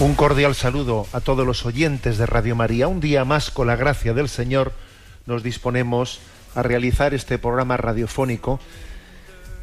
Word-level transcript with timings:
Un 0.00 0.16
cordial 0.16 0.56
saludo 0.56 1.06
a 1.12 1.20
todos 1.20 1.46
los 1.46 1.64
oyentes 1.64 2.18
de 2.18 2.26
Radio 2.26 2.56
María. 2.56 2.88
Un 2.88 2.98
día 2.98 3.24
más, 3.24 3.52
con 3.52 3.68
la 3.68 3.76
gracia 3.76 4.12
del 4.12 4.28
Señor, 4.28 4.72
nos 5.24 5.44
disponemos 5.44 6.18
a 6.56 6.64
realizar 6.64 7.14
este 7.14 7.38
programa 7.38 7.76
radiofónico 7.76 8.58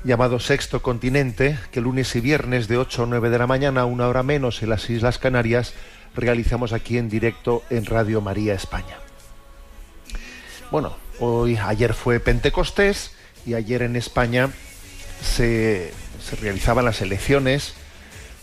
llamado 0.06 0.40
Sexto 0.40 0.82
Continente, 0.82 1.60
que 1.72 1.82
lunes 1.82 2.16
y 2.16 2.22
viernes 2.22 2.70
de 2.70 2.78
8 2.78 3.04
a 3.04 3.06
9 3.08 3.30
de 3.30 3.40
la 3.40 3.46
mañana, 3.46 3.84
una 3.84 4.08
hora 4.08 4.24
menos 4.24 4.64
en 4.64 4.70
las 4.70 4.90
Islas 4.90 5.18
Canarias, 5.20 5.74
realizamos 6.16 6.72
aquí 6.72 6.98
en 6.98 7.10
directo 7.10 7.62
en 7.70 7.86
Radio 7.86 8.22
María 8.22 8.54
España. 8.54 8.98
Bueno, 10.72 10.96
hoy, 11.20 11.58
ayer 11.58 11.94
fue 11.94 12.22
Pentecostés 12.22 13.12
y 13.46 13.54
ayer 13.54 13.82
en 13.82 13.98
España 13.98 14.50
se, 15.22 15.94
se 16.24 16.36
realizaban 16.38 16.86
las 16.86 17.02
elecciones 17.02 17.76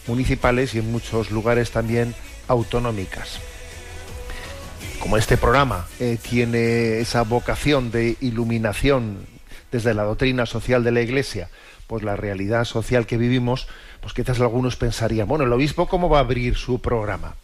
municipales 0.08 0.74
y 0.74 0.78
en 0.78 0.90
muchos 0.90 1.30
lugares 1.30 1.70
también 1.70 2.14
autonómicas. 2.48 3.40
Como 5.00 5.16
este 5.16 5.36
programa 5.36 5.86
eh, 6.00 6.18
tiene 6.20 6.98
esa 6.98 7.22
vocación 7.22 7.90
de 7.92 8.16
iluminación 8.20 9.26
desde 9.70 9.94
la 9.94 10.02
doctrina 10.02 10.46
social 10.46 10.82
de 10.82 10.90
la 10.90 11.02
Iglesia, 11.02 11.48
pues 11.86 12.02
la 12.02 12.16
realidad 12.16 12.64
social 12.64 13.06
que 13.06 13.16
vivimos, 13.16 13.68
pues 14.00 14.12
quizás 14.14 14.40
algunos 14.40 14.76
pensarían, 14.76 15.28
bueno, 15.28 15.44
el 15.44 15.52
obispo 15.52 15.86
cómo 15.86 16.08
va 16.08 16.18
a 16.18 16.22
abrir 16.22 16.56
su 16.56 16.80
programa? 16.80 17.36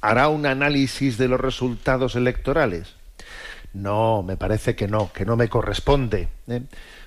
¿Hará 0.00 0.28
un 0.28 0.46
análisis 0.46 1.18
de 1.18 1.28
los 1.28 1.40
resultados 1.40 2.14
electorales? 2.14 2.94
No, 3.72 4.22
me 4.22 4.36
parece 4.36 4.76
que 4.76 4.86
no, 4.86 5.12
que 5.12 5.24
no 5.24 5.36
me 5.36 5.48
corresponde, 5.48 6.28
¿eh? 6.46 6.62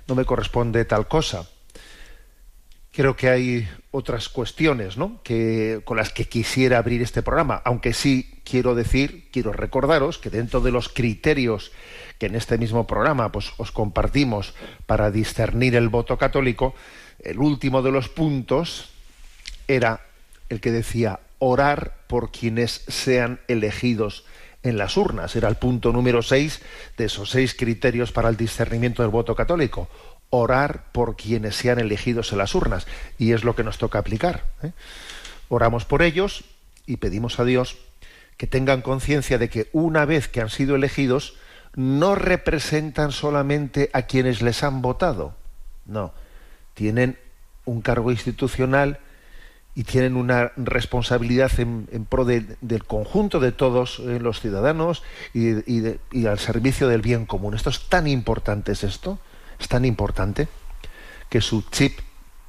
no 0.08 0.16
me 0.16 0.26
corresponde 0.26 0.84
tal 0.86 1.08
cosa 1.08 1.48
creo 2.98 3.16
que 3.16 3.30
hay 3.30 3.70
otras 3.92 4.28
cuestiones 4.28 4.98
¿no? 4.98 5.22
que, 5.24 5.82
con 5.86 5.98
las 5.98 6.12
que 6.12 6.26
quisiera 6.26 6.80
abrir 6.80 7.04
este 7.04 7.22
programa, 7.22 7.62
aunque 7.64 7.94
sí 7.94 8.42
quiero 8.44 8.74
decir, 8.74 9.28
quiero 9.32 9.54
recordaros 9.54 10.18
que 10.18 10.32
dentro 10.32 10.62
de 10.62 10.72
los 10.72 10.90
criterios 10.90 11.72
que 12.18 12.26
en 12.26 12.34
este 12.34 12.58
mismo 12.58 12.88
programa 12.88 13.32
pues, 13.32 13.52
os 13.58 13.72
compartimos 13.72 14.56
para 14.88 15.12
discernir 15.12 15.76
el 15.76 15.90
voto 15.90 16.18
católico, 16.18 16.74
el 17.20 17.38
último 17.38 17.84
de 17.84 17.92
los 17.92 18.10
puntos 18.10 18.90
era 19.68 20.02
el 20.50 20.60
que 20.60 20.72
decía 20.72 21.20
orar 21.38 21.98
por 22.08 22.32
quienes 22.32 22.84
sean 22.88 23.40
elegidos 23.48 24.26
en 24.64 24.80
las 24.80 24.98
urnas. 24.98 25.36
Era 25.36 25.50
el 25.50 25.56
punto 25.58 25.94
número 25.94 26.24
6 26.24 26.62
de 26.98 27.06
esos 27.06 27.30
seis 27.30 27.54
criterios 27.54 28.12
para 28.12 28.30
el 28.30 28.38
discernimiento 28.38 29.04
del 29.04 29.12
voto 29.12 29.36
católico 29.36 29.88
orar 30.30 30.92
por 30.92 31.16
quienes 31.16 31.56
sean 31.56 31.80
elegidos 31.80 32.32
en 32.32 32.40
las 32.40 32.56
urnas. 32.56 32.88
Y 33.18 33.34
es 33.34 33.44
lo 33.44 33.56
que 33.56 33.64
nos 33.64 33.78
toca 33.78 34.00
aplicar. 34.00 34.46
¿eh? 34.64 34.72
Oramos 35.50 35.86
por 35.86 36.02
ellos 36.02 36.44
y 36.86 36.98
pedimos 36.98 37.40
a 37.40 37.46
Dios 37.46 37.78
que 38.38 38.48
tengan 38.48 38.82
conciencia 38.82 39.38
de 39.38 39.50
que 39.50 39.68
una 39.74 40.06
vez 40.06 40.28
que 40.28 40.42
han 40.42 40.50
sido 40.50 40.76
elegidos, 40.76 41.36
no 41.76 42.16
representan 42.16 43.12
solamente 43.12 43.90
a 43.94 44.04
quienes 44.04 44.42
les 44.42 44.64
han 44.64 44.82
votado. 44.82 45.36
No, 45.86 46.14
tienen 46.76 47.18
un 47.66 47.82
cargo 47.82 48.12
institucional 48.12 49.00
y 49.74 49.84
tienen 49.84 50.16
una 50.16 50.52
responsabilidad 50.56 51.52
en, 51.60 51.86
pro 52.10 52.26
de, 52.26 52.58
del 52.62 52.84
conjunto 52.84 53.40
de 53.40 53.52
todos 53.52 54.00
eh, 54.00 54.20
los 54.20 54.40
ciudadanos 54.40 55.04
y, 55.34 55.50
y 56.12 56.26
al 56.26 56.40
servicio 56.40 56.88
del 56.88 57.02
bien 57.02 57.26
común. 57.26 57.54
Esto 57.54 57.70
es 57.70 57.88
tan 57.90 58.08
importante, 58.08 58.72
es 58.72 58.84
esto 58.84 59.20
es 59.60 59.68
tan 59.68 59.86
importante 59.86 60.48
que 61.30 61.42
su 61.42 61.64
chip 61.72 62.00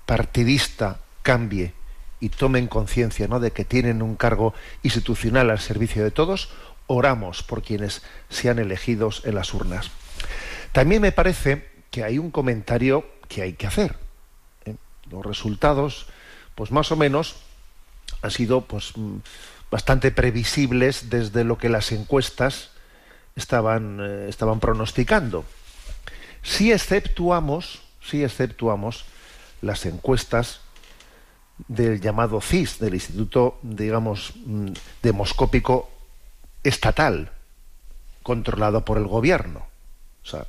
partidista 0.07 1.01
cambie 1.23 1.73
y 2.21 2.31
tomen 2.31 2.67
conciencia 2.67 3.29
¿no? 3.29 3.41
de 3.41 3.53
que 3.53 3.65
tienen 3.65 4.03
un 4.03 4.17
cargo 4.17 4.55
institucional 4.83 5.51
al 5.51 5.61
servicio 5.61 6.03
de 6.03 6.11
todos, 6.11 6.51
oramos 6.87 7.43
por 7.43 7.63
quienes 7.63 8.03
sean 8.29 8.59
elegidos 8.59 9.23
en 9.25 9.35
las 9.35 9.55
urnas. 9.55 9.91
También 10.73 11.03
me 11.03 11.13
parece 11.13 11.69
que 11.91 12.05
hay 12.05 12.19
un 12.19 12.31
comentario 12.31 13.05
que 13.29 13.43
hay 13.43 13.53
que 13.53 13.67
hacer. 13.67 13.97
¿eh? 14.65 14.75
Los 15.11 15.25
resultados, 15.25 16.07
pues 16.55 16.71
más 16.71 16.91
o 16.91 16.97
menos, 16.97 17.37
han 18.23 18.31
sido 18.31 18.63
pues, 18.63 18.93
bastante 19.71 20.11
previsibles 20.11 21.11
desde 21.11 21.45
lo 21.45 21.59
que 21.59 21.69
las 21.69 21.93
encuestas 21.93 22.71
estaban, 23.37 23.99
eh, 24.01 24.27
estaban 24.29 24.61
pronosticando. 24.61 25.45
Si 26.49 26.73
exceptuamos, 26.73 27.83
si 28.03 28.25
exceptuamos 28.25 29.05
las 29.61 29.85
encuestas 29.85 30.61
del 31.69 32.01
llamado 32.01 32.41
CIS, 32.41 32.79
del 32.79 32.95
Instituto, 32.95 33.59
digamos, 33.61 34.33
demoscópico 35.03 35.91
estatal, 36.65 37.33
controlado 38.23 38.83
por 38.83 38.97
el 38.97 39.07
gobierno. 39.07 39.67
O 40.25 40.27
sea, 40.27 40.47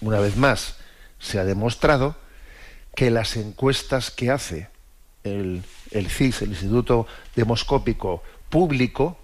una 0.00 0.20
vez 0.20 0.38
más, 0.38 0.76
se 1.18 1.38
ha 1.38 1.44
demostrado 1.44 2.16
que 2.96 3.10
las 3.10 3.36
encuestas 3.36 4.10
que 4.10 4.30
hace 4.30 4.68
el 5.22 5.62
CIS, 5.92 6.42
el 6.42 6.50
Instituto 6.50 7.06
Demoscópico 7.36 8.22
Público, 8.48 9.18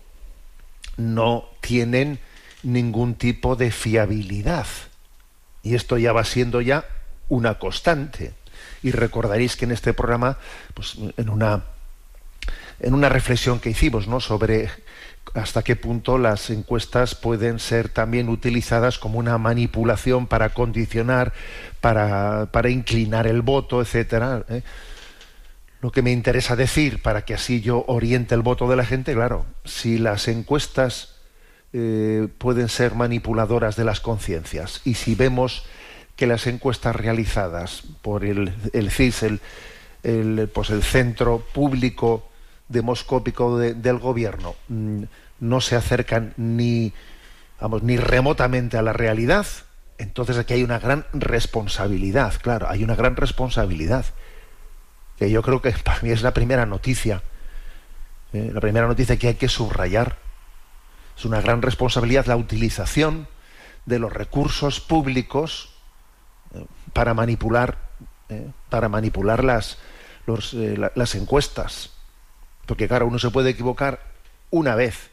no 0.98 1.48
tienen 1.62 2.20
ningún 2.62 3.14
tipo 3.14 3.56
de 3.56 3.70
fiabilidad. 3.70 4.66
Y 5.62 5.74
esto 5.74 5.98
ya 5.98 6.12
va 6.12 6.24
siendo 6.24 6.60
ya 6.60 6.84
una 7.28 7.58
constante. 7.58 8.34
Y 8.82 8.90
recordaréis 8.90 9.56
que 9.56 9.64
en 9.64 9.72
este 9.72 9.92
programa, 9.92 10.38
pues 10.74 10.96
en 11.16 11.28
una, 11.28 11.64
en 12.80 12.94
una 12.94 13.08
reflexión 13.08 13.60
que 13.60 13.70
hicimos 13.70 14.08
¿no? 14.08 14.20
sobre 14.20 14.70
hasta 15.34 15.62
qué 15.62 15.76
punto 15.76 16.18
las 16.18 16.50
encuestas 16.50 17.14
pueden 17.14 17.58
ser 17.58 17.88
también 17.88 18.28
utilizadas 18.28 18.98
como 18.98 19.18
una 19.18 19.36
manipulación 19.38 20.26
para 20.26 20.50
condicionar, 20.50 21.32
para, 21.80 22.48
para 22.50 22.70
inclinar 22.70 23.26
el 23.26 23.42
voto, 23.42 23.82
etcétera. 23.82 24.44
¿eh? 24.48 24.62
Lo 25.80 25.92
que 25.92 26.02
me 26.02 26.12
interesa 26.12 26.56
decir, 26.56 27.02
para 27.02 27.22
que 27.22 27.34
así 27.34 27.60
yo 27.60 27.84
oriente 27.86 28.34
el 28.34 28.42
voto 28.42 28.68
de 28.68 28.76
la 28.76 28.84
gente, 28.84 29.14
claro, 29.14 29.46
si 29.64 29.98
las 29.98 30.28
encuestas 30.28 31.17
eh, 31.72 32.28
pueden 32.38 32.68
ser 32.68 32.94
manipuladoras 32.94 33.76
de 33.76 33.84
las 33.84 34.00
conciencias. 34.00 34.80
Y 34.84 34.94
si 34.94 35.14
vemos 35.14 35.64
que 36.16 36.26
las 36.26 36.46
encuestas 36.46 36.96
realizadas 36.96 37.82
por 38.02 38.24
el, 38.24 38.52
el 38.72 38.90
CIS, 38.90 39.24
el, 40.02 40.50
pues 40.52 40.70
el 40.70 40.82
Centro 40.82 41.44
Público 41.52 42.28
Demoscópico 42.68 43.58
de, 43.58 43.74
del 43.74 43.98
Gobierno, 43.98 44.54
mmm, 44.68 45.04
no 45.40 45.60
se 45.60 45.76
acercan 45.76 46.34
ni, 46.36 46.92
vamos, 47.60 47.82
ni 47.82 47.96
remotamente 47.96 48.76
a 48.76 48.82
la 48.82 48.92
realidad, 48.92 49.46
entonces 49.98 50.38
aquí 50.38 50.54
hay 50.54 50.62
una 50.62 50.78
gran 50.78 51.06
responsabilidad, 51.12 52.34
claro, 52.40 52.68
hay 52.68 52.82
una 52.82 52.94
gran 52.94 53.16
responsabilidad, 53.16 54.06
que 55.18 55.30
yo 55.30 55.42
creo 55.42 55.60
que 55.62 55.70
para 55.84 56.00
mí 56.02 56.10
es 56.10 56.22
la 56.22 56.32
primera 56.32 56.66
noticia, 56.66 57.22
eh, 58.32 58.50
la 58.52 58.60
primera 58.60 58.86
noticia 58.86 59.16
que 59.16 59.28
hay 59.28 59.34
que 59.34 59.48
subrayar 59.48 60.16
es 61.18 61.24
una 61.24 61.40
gran 61.40 61.62
responsabilidad 61.62 62.26
la 62.26 62.36
utilización 62.36 63.26
de 63.86 63.98
los 63.98 64.12
recursos 64.12 64.78
públicos 64.78 65.70
eh, 66.54 66.64
para 66.92 67.12
manipular, 67.12 67.78
eh, 68.28 68.48
para 68.70 68.88
manipular 68.88 69.42
las, 69.42 69.78
eh, 70.28 70.76
la, 70.78 70.92
las 70.94 71.14
encuestas. 71.16 71.90
Porque 72.66 72.86
claro, 72.86 73.06
uno 73.08 73.18
se 73.18 73.30
puede 73.30 73.50
equivocar 73.50 74.00
una 74.50 74.76
vez 74.76 75.10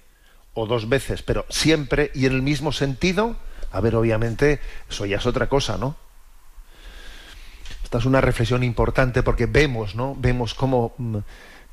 o 0.53 0.67
dos 0.67 0.87
veces, 0.89 1.23
pero 1.23 1.45
siempre 1.49 2.11
y 2.13 2.27
en 2.27 2.33
el 2.33 2.43
mismo 2.43 2.71
sentido, 2.71 3.35
a 3.71 3.81
ver, 3.81 3.95
obviamente, 3.95 4.59
eso 4.87 5.07
ya 5.07 5.17
es 5.17 5.25
otra 5.25 5.49
cosa, 5.49 5.77
¿no? 5.77 5.95
Esta 7.83 7.97
es 7.97 8.05
una 8.05 8.21
reflexión 8.21 8.63
importante 8.63 9.23
porque 9.23 9.47
vemos, 9.47 9.95
¿no? 9.95 10.15
Vemos 10.17 10.53
cómo 10.53 10.93
mm, 10.97 11.17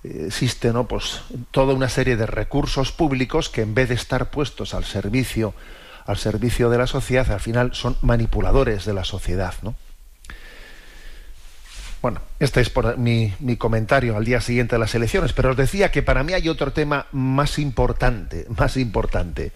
existe, 0.04 0.72
¿no? 0.72 0.88
Pues 0.88 1.22
toda 1.50 1.74
una 1.74 1.88
serie 1.88 2.16
de 2.16 2.26
recursos 2.26 2.92
públicos 2.92 3.48
que 3.48 3.62
en 3.62 3.74
vez 3.74 3.88
de 3.88 3.94
estar 3.94 4.30
puestos 4.30 4.74
al 4.74 4.84
servicio, 4.84 5.54
al 6.06 6.16
servicio 6.16 6.70
de 6.70 6.78
la 6.78 6.86
sociedad, 6.86 7.30
al 7.30 7.40
final 7.40 7.74
son 7.74 7.96
manipuladores 8.02 8.84
de 8.84 8.94
la 8.94 9.04
sociedad, 9.04 9.54
¿no? 9.62 9.74
Bueno, 12.00 12.20
este 12.40 12.60
es 12.60 12.68
por 12.68 12.98
mi, 12.98 13.32
mi, 13.38 13.56
comentario 13.56 14.16
al 14.16 14.24
día 14.24 14.40
siguiente 14.40 14.74
de 14.74 14.80
las 14.80 14.92
elecciones, 14.96 15.32
pero 15.32 15.50
os 15.50 15.56
decía 15.56 15.92
que 15.92 16.02
para 16.02 16.24
mí 16.24 16.32
hay 16.32 16.48
otro 16.48 16.72
tema 16.72 17.06
más 17.12 17.60
importante, 17.60 18.44
más 18.58 18.76
importante, 18.76 19.52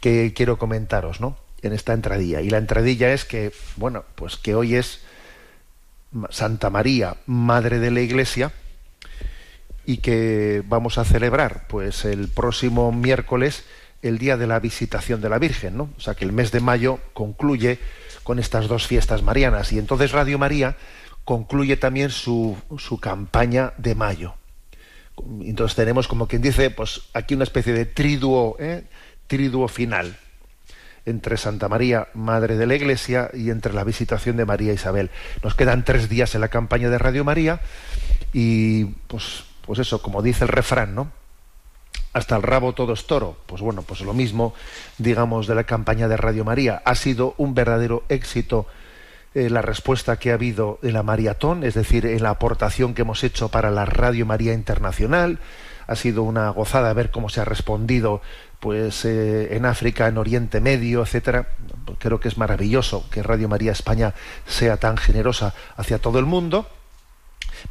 que 0.00 0.32
quiero 0.34 0.58
comentaros, 0.58 1.20
¿no? 1.20 1.36
En 1.60 1.74
esta 1.74 1.92
entradilla. 1.92 2.40
Y 2.40 2.48
la 2.48 2.58
entradilla 2.58 3.12
es 3.12 3.26
que, 3.26 3.52
bueno, 3.76 4.04
pues 4.14 4.38
que 4.38 4.54
hoy 4.54 4.74
es 4.74 5.02
Santa 6.30 6.70
María, 6.70 7.16
Madre 7.26 7.78
de 7.78 7.90
la 7.90 8.00
Iglesia, 8.00 8.52
y 9.86 9.98
que 9.98 10.62
vamos 10.66 10.98
a 10.98 11.04
celebrar, 11.04 11.66
pues 11.68 12.04
el 12.04 12.28
próximo 12.28 12.90
miércoles, 12.90 13.64
el 14.02 14.18
día 14.18 14.36
de 14.36 14.48
la 14.48 14.58
visitación 14.58 15.20
de 15.20 15.28
la 15.28 15.38
Virgen, 15.38 15.76
¿no? 15.76 15.90
O 15.96 16.00
sea 16.00 16.14
que 16.14 16.24
el 16.24 16.32
mes 16.32 16.50
de 16.50 16.60
mayo 16.60 16.98
concluye 17.12 17.78
con 18.24 18.40
estas 18.40 18.66
dos 18.66 18.86
fiestas 18.86 19.22
marianas. 19.22 19.72
Y 19.72 19.78
entonces 19.78 20.10
Radio 20.10 20.38
María 20.38 20.76
concluye 21.24 21.76
también 21.76 22.10
su, 22.10 22.56
su 22.78 22.98
campaña 22.98 23.72
de 23.78 23.94
mayo. 23.94 24.34
Entonces 25.42 25.76
tenemos, 25.76 26.08
como 26.08 26.26
quien 26.26 26.42
dice, 26.42 26.70
pues 26.70 27.02
aquí 27.14 27.34
una 27.34 27.44
especie 27.44 27.72
de 27.72 27.86
triduo, 27.86 28.56
¿eh? 28.58 28.84
triduo 29.28 29.68
final 29.68 30.18
entre 31.06 31.36
Santa 31.36 31.68
María, 31.68 32.08
Madre 32.14 32.56
de 32.56 32.66
la 32.66 32.74
Iglesia, 32.74 33.30
y 33.32 33.50
entre 33.50 33.72
la 33.72 33.84
visitación 33.84 34.36
de 34.36 34.44
María 34.44 34.72
Isabel. 34.72 35.10
Nos 35.44 35.54
quedan 35.54 35.84
tres 35.84 36.08
días 36.08 36.34
en 36.34 36.40
la 36.40 36.48
campaña 36.48 36.90
de 36.90 36.98
Radio 36.98 37.24
María 37.24 37.60
y, 38.32 38.86
pues, 39.06 39.44
pues 39.66 39.78
eso, 39.78 40.00
como 40.00 40.22
dice 40.22 40.44
el 40.44 40.48
refrán, 40.48 40.94
¿no? 40.94 41.10
Hasta 42.12 42.36
el 42.36 42.42
rabo 42.42 42.72
todo 42.72 42.94
es 42.94 43.06
toro. 43.06 43.36
Pues 43.46 43.60
bueno, 43.60 43.82
pues 43.82 44.00
lo 44.00 44.14
mismo, 44.14 44.54
digamos, 44.96 45.46
de 45.46 45.54
la 45.54 45.64
campaña 45.64 46.08
de 46.08 46.16
Radio 46.16 46.44
María. 46.44 46.80
Ha 46.84 46.94
sido 46.94 47.34
un 47.36 47.54
verdadero 47.54 48.04
éxito 48.08 48.66
eh, 49.36 49.50
la 49.50 49.60
respuesta 49.60 50.16
que 50.16 50.30
ha 50.30 50.34
habido 50.34 50.78
en 50.82 50.94
la 50.94 51.02
maratón, 51.02 51.62
es 51.62 51.74
decir, 51.74 52.06
en 52.06 52.22
la 52.22 52.30
aportación 52.30 52.94
que 52.94 53.02
hemos 53.02 53.22
hecho 53.22 53.50
para 53.50 53.70
la 53.70 53.84
Radio 53.84 54.24
María 54.24 54.54
Internacional. 54.54 55.40
Ha 55.86 55.94
sido 55.94 56.22
una 56.22 56.48
gozada 56.48 56.90
ver 56.94 57.10
cómo 57.10 57.28
se 57.28 57.42
ha 57.42 57.44
respondido 57.44 58.22
pues 58.60 59.04
eh, 59.04 59.54
en 59.54 59.66
África, 59.66 60.08
en 60.08 60.16
Oriente 60.16 60.62
Medio, 60.62 61.02
etcétera. 61.02 61.48
Creo 61.98 62.18
que 62.18 62.28
es 62.28 62.38
maravilloso 62.38 63.04
que 63.10 63.22
Radio 63.22 63.46
María 63.46 63.72
España 63.72 64.14
sea 64.46 64.78
tan 64.78 64.96
generosa 64.96 65.52
hacia 65.76 65.98
todo 65.98 66.18
el 66.18 66.24
mundo, 66.24 66.66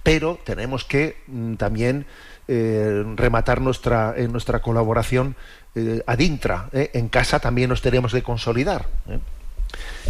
pero 0.04 0.40
tenemos 0.44 0.86
que 0.86 1.18
mm, 1.28 1.56
también 1.56 2.06
eh, 2.48 3.04
rematar 3.16 3.62
nuestra, 3.62 4.14
en 4.16 4.32
nuestra 4.32 4.62
colaboración 4.62 5.36
eh, 5.76 6.02
ad 6.08 6.20
intra. 6.20 6.70
¿eh? 6.72 6.92
En 6.94 7.10
casa 7.10 7.40
también 7.40 7.70
nos 7.70 7.82
tenemos 7.82 8.14
que 8.14 8.24
consolidar. 8.24 8.88
¿eh? 9.10 9.20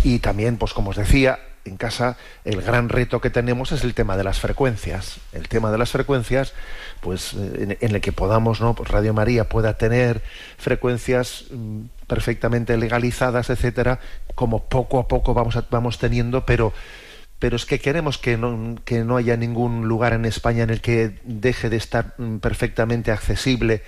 Y 0.03 0.19
también, 0.19 0.57
pues 0.57 0.73
como 0.73 0.91
os 0.91 0.95
decía, 0.95 1.39
en 1.65 1.77
casa 1.77 2.17
el 2.43 2.61
gran 2.61 2.89
reto 2.89 3.19
que 3.19 3.31
tenemos 3.31 3.71
es 3.71 3.83
el 3.83 3.95
tema 3.95 4.15
de 4.15 4.23
las 4.23 4.39
frecuencias. 4.39 5.17
El 5.33 5.47
tema 5.47 5.71
de 5.71 5.79
las 5.79 5.89
frecuencias, 5.89 6.53
pues 7.01 7.33
en, 7.33 7.77
el 7.79 8.01
que 8.01 8.11
podamos, 8.11 8.61
¿no? 8.61 8.75
Pues 8.75 8.89
Radio 8.89 9.13
María 9.13 9.49
pueda 9.49 9.77
tener 9.77 10.21
frecuencias 10.57 11.45
mm, 11.49 11.85
perfectamente 12.05 12.77
legalizadas, 12.77 13.49
etcétera, 13.49 13.99
como 14.35 14.65
poco 14.65 14.99
a 14.99 15.07
poco 15.07 15.33
vamos, 15.33 15.57
vamos 15.71 15.97
teniendo, 15.97 16.45
pero 16.45 16.73
pero 17.39 17.55
es 17.55 17.65
que 17.65 17.79
queremos 17.79 18.17
que 18.17 18.37
no, 18.37 18.75
que 18.85 19.03
no 19.03 19.17
haya 19.17 19.37
ningún 19.37 19.87
lugar 19.87 20.13
en 20.13 20.25
España 20.25 20.63
en 20.63 20.69
el 20.69 20.81
que 20.81 21.19
deje 21.23 21.69
de 21.69 21.77
estar 21.77 22.13
mm, 22.17 22.37
perfectamente 22.37 23.11
accesible 23.11 23.83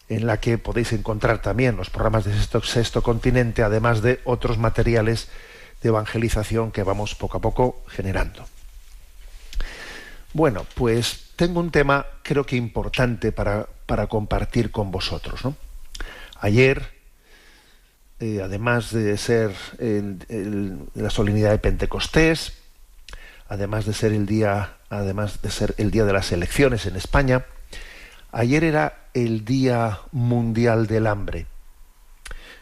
en 0.10 0.28
la 0.28 0.40
que 0.40 0.58
podéis 0.58 0.94
encontrar 0.94 1.42
también 1.42 1.78
los 1.78 1.90
programas 1.90 2.26
de 2.26 2.34
Sexto, 2.34 2.62
Sexto 2.64 3.02
Continente, 3.02 3.64
además 3.64 4.02
de 4.02 4.20
otros 4.26 4.58
materiales 4.58 5.30
de 5.82 5.90
evangelización 5.90 6.72
que 6.72 6.84
vamos 6.84 7.16
poco 7.16 7.38
a 7.38 7.42
poco 7.42 7.84
generando. 7.88 8.46
Bueno, 10.34 10.66
pues 10.76 11.32
tengo 11.36 11.60
un 11.60 11.72
tema 11.72 12.06
creo 12.24 12.46
que 12.46 12.56
importante 12.56 13.32
para, 13.32 13.68
para 13.86 14.08
compartir 14.08 14.72
con 14.72 14.92
vosotros, 14.92 15.44
¿no? 15.44 15.56
Ayer, 16.40 17.01
eh, 18.22 18.40
además 18.44 18.92
de 18.92 19.18
ser 19.18 19.52
la 20.94 21.10
solemnidad 21.10 21.50
de 21.50 21.58
Pentecostés, 21.58 22.54
además 23.50 23.88
de 23.88 23.94
ser 23.94 24.14
el 24.14 24.28
día, 24.28 24.76
además 24.90 25.42
de 25.42 25.50
ser 25.50 25.74
el 25.80 25.90
día 25.90 26.06
de 26.06 26.14
las 26.14 26.32
elecciones 26.32 26.86
en 26.86 26.96
España, 26.96 27.46
ayer 28.32 28.64
era 28.64 29.08
el 29.16 29.44
Día 29.44 30.02
Mundial 30.12 30.86
del 30.86 31.08
Hambre. 31.08 31.48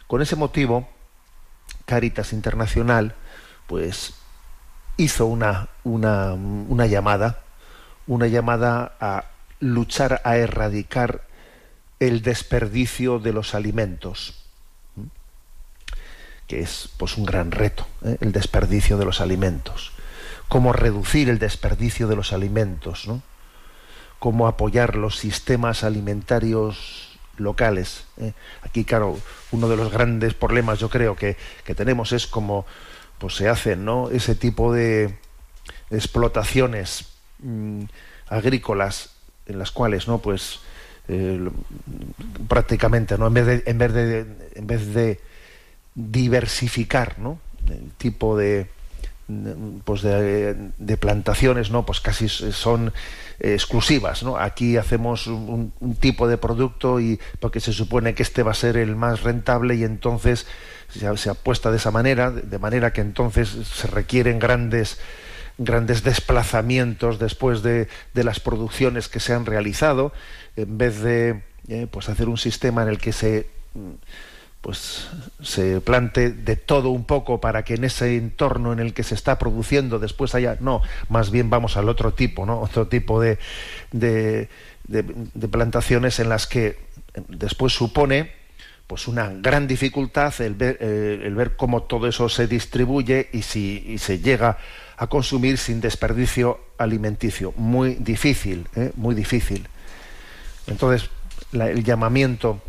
Con 0.06 0.22
ese 0.22 0.34
motivo, 0.34 0.88
Caritas 1.84 2.32
Internacional, 2.32 3.14
pues 3.66 4.14
hizo 4.96 5.26
una, 5.26 5.68
una 5.84 6.86
llamada, 6.86 7.42
una 8.06 8.28
llamada 8.28 8.96
a 8.98 9.26
luchar 9.60 10.22
a 10.24 10.38
erradicar 10.38 11.20
el 11.98 12.22
desperdicio 12.22 13.18
de 13.18 13.34
los 13.34 13.54
alimentos, 13.54 14.39
que 16.50 16.58
es 16.58 16.88
pues 16.96 17.16
un 17.16 17.24
gran 17.24 17.52
reto, 17.52 17.86
¿eh? 18.04 18.16
el 18.20 18.32
desperdicio 18.32 18.98
de 18.98 19.04
los 19.04 19.20
alimentos. 19.20 19.92
Cómo 20.48 20.72
reducir 20.72 21.28
el 21.28 21.38
desperdicio 21.38 22.08
de 22.08 22.16
los 22.16 22.32
alimentos, 22.32 23.06
¿no? 23.06 23.22
Cómo 24.18 24.48
apoyar 24.48 24.96
los 24.96 25.16
sistemas 25.16 25.84
alimentarios 25.84 27.20
locales. 27.36 28.04
¿eh? 28.16 28.32
Aquí, 28.62 28.84
claro, 28.84 29.16
uno 29.52 29.68
de 29.68 29.76
los 29.76 29.92
grandes 29.92 30.34
problemas 30.34 30.80
yo 30.80 30.88
creo 30.88 31.14
que, 31.14 31.36
que 31.64 31.76
tenemos 31.76 32.10
es 32.10 32.26
cómo 32.26 32.66
pues, 33.18 33.36
se 33.36 33.48
hacen 33.48 33.84
¿no? 33.84 34.10
ese 34.10 34.34
tipo 34.34 34.72
de 34.72 35.20
explotaciones 35.92 37.10
mm, 37.38 37.84
agrícolas 38.26 39.10
en 39.46 39.60
las 39.60 39.70
cuales 39.70 40.08
no 40.08 40.18
pues 40.18 40.58
eh, 41.06 41.48
prácticamente 42.48 43.16
no 43.18 43.28
en 43.28 43.34
vez 43.34 43.46
de 43.46 43.62
en 43.66 43.78
vez 43.78 43.92
de 43.92 44.26
en 44.54 44.66
vez 44.66 44.94
de 44.94 45.20
diversificar 45.94 47.18
no 47.18 47.38
el 47.68 47.90
tipo 47.98 48.36
de 48.36 48.68
pues 49.84 50.02
de, 50.02 50.96
plantaciones 50.98 51.70
no 51.70 51.86
pues 51.86 52.00
casi 52.00 52.28
son 52.28 52.92
exclusivas 53.38 54.22
no 54.22 54.36
aquí 54.36 54.76
hacemos 54.76 55.28
un, 55.28 55.72
tipo 56.00 56.26
de 56.26 56.36
producto 56.36 57.00
y 57.00 57.20
porque 57.38 57.60
se 57.60 57.72
supone 57.72 58.14
que 58.14 58.24
este 58.24 58.42
va 58.42 58.50
a 58.50 58.54
ser 58.54 58.76
el 58.76 58.96
más 58.96 59.22
rentable 59.22 59.76
y 59.76 59.84
entonces 59.84 60.46
se, 60.88 61.16
se 61.16 61.30
apuesta 61.30 61.70
de 61.70 61.76
esa 61.76 61.92
manera 61.92 62.30
de 62.30 62.58
manera 62.58 62.92
que 62.92 63.02
entonces 63.02 63.48
se 63.48 63.86
requieren 63.86 64.40
grandes 64.40 64.98
grandes 65.58 66.02
desplazamientos 66.02 67.18
después 67.18 67.62
de, 67.62 67.86
de, 68.14 68.24
las 68.24 68.40
producciones 68.40 69.08
que 69.08 69.20
se 69.20 69.34
han 69.34 69.44
realizado, 69.44 70.10
en 70.56 70.78
vez 70.78 71.02
de 71.02 71.42
eh, 71.68 71.86
pues 71.90 72.08
hacer 72.08 72.30
un 72.30 72.38
sistema 72.38 72.82
en 72.82 72.88
el 72.88 72.98
que 72.98 73.12
se 73.12 73.46
pues 74.60 75.08
se 75.42 75.80
plante 75.80 76.30
de 76.30 76.56
todo 76.56 76.90
un 76.90 77.04
poco 77.04 77.40
para 77.40 77.64
que 77.64 77.74
en 77.74 77.84
ese 77.84 78.16
entorno 78.16 78.72
en 78.72 78.78
el 78.78 78.92
que 78.92 79.02
se 79.02 79.14
está 79.14 79.38
produciendo 79.38 79.98
después 79.98 80.34
haya 80.34 80.58
no 80.60 80.82
más 81.08 81.30
bien 81.30 81.48
vamos 81.48 81.78
al 81.78 81.88
otro 81.88 82.12
tipo 82.12 82.44
no 82.44 82.60
otro 82.60 82.86
tipo 82.86 83.20
de, 83.22 83.38
de, 83.90 84.48
de, 84.84 85.48
plantaciones 85.48 86.18
en 86.18 86.28
las 86.28 86.46
que 86.46 86.78
después 87.28 87.72
supone 87.72 88.32
pues 88.86 89.08
una 89.08 89.30
gran 89.30 89.66
dificultad 89.66 90.38
el 90.40 90.54
ver, 90.54 90.76
eh, 90.80 91.22
el 91.24 91.34
ver 91.34 91.56
cómo 91.56 91.84
todo 91.84 92.06
eso 92.06 92.28
se 92.28 92.46
distribuye 92.46 93.30
y 93.32 93.42
si 93.42 93.82
y 93.86 93.98
se 93.98 94.18
llega 94.18 94.58
a 95.00 95.06
consumir 95.06 95.56
sin 95.56 95.80
desperdicio 95.80 96.60
alimenticio. 96.76 97.54
Muy 97.56 97.94
difícil, 97.94 98.66
¿eh? 98.76 98.92
muy 98.96 99.14
difícil. 99.14 99.66
Entonces, 100.66 101.08
la, 101.52 101.70
el 101.70 101.82
llamamiento, 101.84 102.60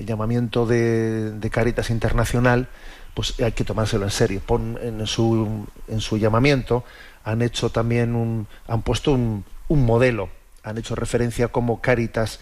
el 0.00 0.06
llamamiento 0.06 0.66
de, 0.66 1.48
Caritas 1.52 1.90
Internacional, 1.90 2.68
pues 3.14 3.38
hay 3.40 3.52
que 3.52 3.64
tomárselo 3.64 4.04
en 4.04 4.10
serio. 4.10 4.40
Pon 4.44 4.78
en 4.82 5.06
su, 5.06 5.66
en 5.88 6.00
su 6.00 6.16
llamamiento 6.16 6.84
han 7.22 7.42
hecho 7.42 7.70
también 7.70 8.14
un, 8.14 8.46
han 8.66 8.82
puesto 8.82 9.12
un, 9.12 9.44
un 9.68 9.84
modelo, 9.84 10.30
han 10.64 10.78
hecho 10.78 10.94
referencia 10.94 11.48
como 11.48 11.80
Caritas 11.80 12.40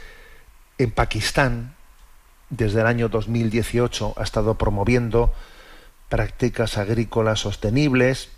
en 0.78 0.92
Pakistán, 0.92 1.74
desde 2.50 2.80
el 2.80 2.86
año 2.86 3.08
2018, 3.08 4.14
ha 4.16 4.22
estado 4.22 4.56
promoviendo 4.56 5.34
prácticas 6.08 6.78
agrícolas 6.78 7.40
sostenibles, 7.40 8.30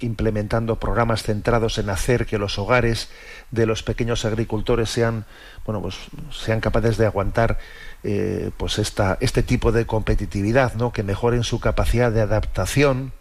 implementando 0.00 0.78
programas 0.78 1.22
centrados 1.22 1.78
en 1.78 1.90
hacer 1.90 2.26
que 2.26 2.38
los 2.38 2.58
hogares 2.58 3.10
de 3.50 3.66
los 3.66 3.82
pequeños 3.82 4.24
agricultores 4.24 4.90
sean 4.90 5.26
bueno 5.66 5.82
pues 5.82 5.96
sean 6.30 6.60
capaces 6.60 6.96
de 6.96 7.06
aguantar 7.06 7.58
eh, 8.02 8.50
pues 8.56 8.78
esta 8.78 9.18
este 9.20 9.42
tipo 9.42 9.72
de 9.72 9.84
competitividad 9.84 10.74
no 10.74 10.92
que 10.92 11.02
mejoren 11.02 11.44
su 11.44 11.60
capacidad 11.60 12.10
de 12.10 12.22
adaptación 12.22 13.12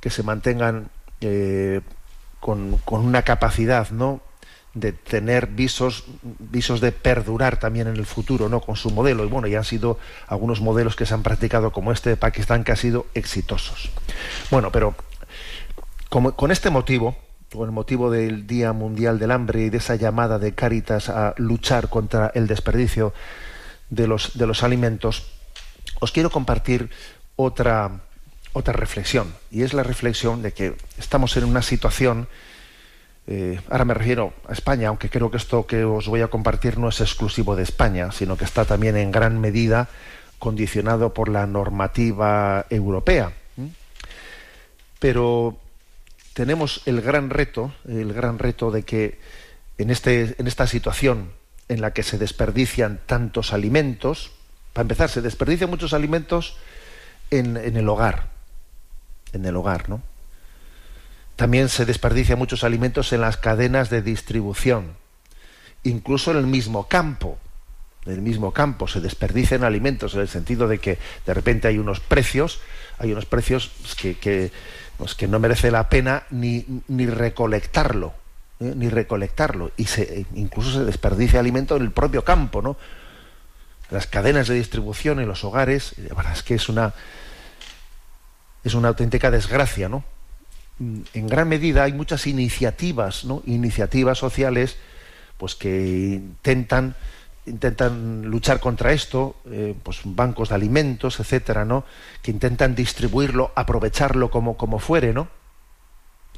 que 0.00 0.10
se 0.10 0.22
mantengan 0.22 0.88
eh, 1.20 1.80
con, 2.38 2.78
con, 2.84 3.04
una 3.04 3.22
capacidad 3.22 3.90
no 3.90 4.20
de 4.74 4.92
tener 4.92 5.48
visos 5.48 6.04
visos 6.22 6.80
de 6.80 6.92
perdurar 6.92 7.58
también 7.58 7.88
en 7.88 7.96
el 7.96 8.06
futuro 8.06 8.48
no 8.48 8.60
con 8.60 8.76
su 8.76 8.90
modelo. 8.90 9.24
Y 9.24 9.28
bueno 9.28 9.48
ya 9.48 9.58
han 9.58 9.64
sido 9.64 9.98
algunos 10.28 10.60
modelos 10.60 10.94
que 10.94 11.06
se 11.06 11.14
han 11.14 11.24
practicado 11.24 11.72
como 11.72 11.90
este 11.90 12.10
de 12.10 12.16
Pakistán 12.16 12.62
que 12.62 12.72
ha 12.72 12.76
sido 12.76 13.06
exitosos. 13.14 13.90
Bueno 14.50 14.70
pero 14.70 14.94
como, 16.08 16.36
con 16.36 16.52
este 16.52 16.70
motivo, 16.70 17.16
con 17.52 17.64
el 17.66 17.72
motivo 17.72 18.10
del 18.10 18.46
Día 18.46 18.72
Mundial 18.72 19.18
del 19.18 19.32
Hambre 19.32 19.62
y 19.62 19.70
de 19.70 19.78
esa 19.78 19.96
llamada 19.96 20.38
de 20.38 20.54
Cáritas 20.54 21.08
a 21.08 21.34
luchar 21.36 21.88
contra 21.88 22.30
el 22.34 22.46
desperdicio 22.46 23.12
de 23.90 24.06
los, 24.06 24.36
de 24.36 24.46
los 24.46 24.62
alimentos, 24.62 25.26
os 26.00 26.12
quiero 26.12 26.30
compartir 26.30 26.90
otra, 27.36 28.00
otra 28.52 28.72
reflexión. 28.72 29.34
Y 29.50 29.62
es 29.62 29.74
la 29.74 29.82
reflexión 29.82 30.42
de 30.42 30.52
que 30.52 30.76
estamos 30.98 31.36
en 31.36 31.44
una 31.44 31.62
situación, 31.62 32.28
eh, 33.26 33.60
ahora 33.70 33.84
me 33.84 33.94
refiero 33.94 34.32
a 34.48 34.52
España, 34.52 34.88
aunque 34.88 35.10
creo 35.10 35.30
que 35.30 35.36
esto 35.36 35.66
que 35.66 35.84
os 35.84 36.08
voy 36.08 36.22
a 36.22 36.28
compartir 36.28 36.78
no 36.78 36.88
es 36.88 37.00
exclusivo 37.00 37.56
de 37.56 37.62
España, 37.62 38.12
sino 38.12 38.36
que 38.36 38.44
está 38.44 38.64
también 38.64 38.96
en 38.96 39.10
gran 39.10 39.40
medida 39.40 39.88
condicionado 40.38 41.14
por 41.14 41.28
la 41.28 41.46
normativa 41.46 42.66
europea. 42.70 43.32
Pero 44.98 45.58
tenemos 46.32 46.82
el 46.86 47.00
gran 47.00 47.30
reto, 47.30 47.72
el 47.86 48.12
gran 48.12 48.38
reto 48.38 48.70
de 48.70 48.82
que 48.82 49.18
en, 49.78 49.90
este, 49.90 50.34
en 50.38 50.46
esta 50.46 50.66
situación 50.66 51.30
en 51.68 51.80
la 51.80 51.92
que 51.92 52.02
se 52.02 52.18
desperdician 52.18 53.00
tantos 53.06 53.52
alimentos, 53.52 54.32
para 54.72 54.82
empezar, 54.82 55.08
se 55.08 55.22
desperdician 55.22 55.70
muchos 55.70 55.92
alimentos 55.92 56.56
en, 57.30 57.56
en 57.56 57.76
el 57.76 57.88
hogar, 57.88 58.28
en 59.32 59.44
el 59.44 59.56
hogar, 59.56 59.88
¿no? 59.88 60.02
También 61.36 61.68
se 61.68 61.84
desperdician 61.84 62.38
muchos 62.38 62.64
alimentos 62.64 63.12
en 63.12 63.20
las 63.20 63.36
cadenas 63.36 63.90
de 63.90 64.00
distribución, 64.00 64.96
incluso 65.82 66.30
en 66.30 66.38
el 66.38 66.46
mismo 66.46 66.88
campo. 66.88 67.38
En 68.06 68.12
el 68.12 68.22
mismo 68.22 68.52
campo 68.52 68.86
se 68.86 69.00
desperdician 69.00 69.64
alimentos 69.64 70.14
en 70.14 70.20
el 70.20 70.28
sentido 70.28 70.68
de 70.68 70.78
que 70.78 70.98
de 71.26 71.34
repente 71.34 71.68
hay 71.68 71.78
unos 71.78 72.00
precios, 72.00 72.60
hay 72.98 73.12
unos 73.12 73.26
precios 73.26 73.72
que, 74.00 74.16
que 74.16 74.52
pues 74.96 75.14
que 75.14 75.28
no 75.28 75.38
merece 75.38 75.70
la 75.70 75.88
pena 75.88 76.22
ni, 76.30 76.64
ni 76.88 77.06
recolectarlo, 77.06 78.14
¿eh? 78.60 78.72
ni 78.76 78.88
recolectarlo. 78.88 79.70
Y 79.76 79.84
se, 79.84 80.26
incluso 80.34 80.72
se 80.72 80.84
desperdicia 80.84 81.40
alimento 81.40 81.76
en 81.76 81.82
el 81.82 81.90
propio 81.90 82.24
campo, 82.24 82.62
¿no? 82.62 82.76
Las 83.90 84.06
cadenas 84.06 84.48
de 84.48 84.54
distribución 84.54 85.20
en 85.20 85.28
los 85.28 85.44
hogares, 85.44 85.94
la 85.98 86.14
verdad 86.14 86.32
es 86.32 86.42
que 86.42 86.54
es 86.54 86.68
una, 86.68 86.92
es 88.64 88.74
una 88.74 88.88
auténtica 88.88 89.30
desgracia, 89.30 89.88
¿no? 89.88 90.04
En 90.78 91.26
gran 91.26 91.48
medida 91.48 91.84
hay 91.84 91.92
muchas 91.92 92.26
iniciativas, 92.26 93.24
¿no? 93.24 93.42
Iniciativas 93.46 94.18
sociales, 94.18 94.76
pues 95.38 95.54
que 95.54 96.14
intentan 96.16 96.96
intentan 97.46 98.22
luchar 98.22 98.60
contra 98.60 98.92
esto, 98.92 99.36
eh, 99.46 99.74
pues 99.82 100.00
bancos 100.04 100.50
de 100.50 100.56
alimentos, 100.56 101.20
etcétera, 101.20 101.64
¿no? 101.64 101.84
Que 102.22 102.30
intentan 102.30 102.74
distribuirlo, 102.74 103.52
aprovecharlo 103.54 104.30
como, 104.30 104.56
como 104.56 104.78
fuere, 104.78 105.12
¿no? 105.12 105.28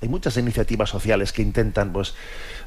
Hay 0.01 0.09
muchas 0.09 0.37
iniciativas 0.37 0.91
sociales 0.91 1.33
que 1.33 1.43
intentan, 1.43 1.93
pues, 1.93 2.15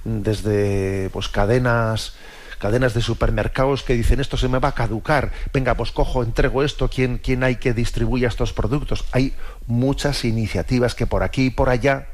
desde 0.03 1.09
pues 1.11 1.29
cadenas, 1.29 2.13
cadenas 2.59 2.93
de 2.93 3.01
supermercados 3.01 3.83
que 3.83 3.93
dicen 3.93 4.19
esto 4.19 4.37
se 4.37 4.47
me 4.47 4.59
va 4.59 4.69
a 4.69 4.75
caducar, 4.75 5.31
venga, 5.53 5.75
pues 5.75 5.91
cojo, 5.91 6.23
entrego 6.23 6.63
esto, 6.63 6.89
¿quién, 6.89 7.17
quién 7.17 7.43
hay 7.43 7.55
que 7.55 7.73
distribuya 7.73 8.27
estos 8.27 8.53
productos? 8.53 9.05
Hay 9.11 9.33
muchas 9.65 10.25
iniciativas 10.25 10.93
que 10.93 11.07
por 11.07 11.23
aquí 11.23 11.45
y 11.45 11.49
por 11.49 11.69
allá, 11.69 12.07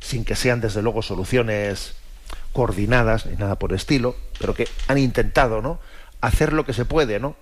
sin 0.00 0.24
que 0.24 0.36
sean 0.36 0.60
desde 0.60 0.82
luego 0.82 1.02
soluciones 1.02 1.94
coordinadas 2.52 3.26
ni 3.26 3.36
nada 3.36 3.58
por 3.58 3.72
estilo, 3.72 4.16
pero 4.38 4.54
que 4.54 4.68
han 4.88 4.98
intentado, 4.98 5.62
¿no? 5.62 5.78
Hacer 6.20 6.52
lo 6.52 6.64
que 6.64 6.72
se 6.72 6.84
puede, 6.84 7.20
¿no? 7.20 7.36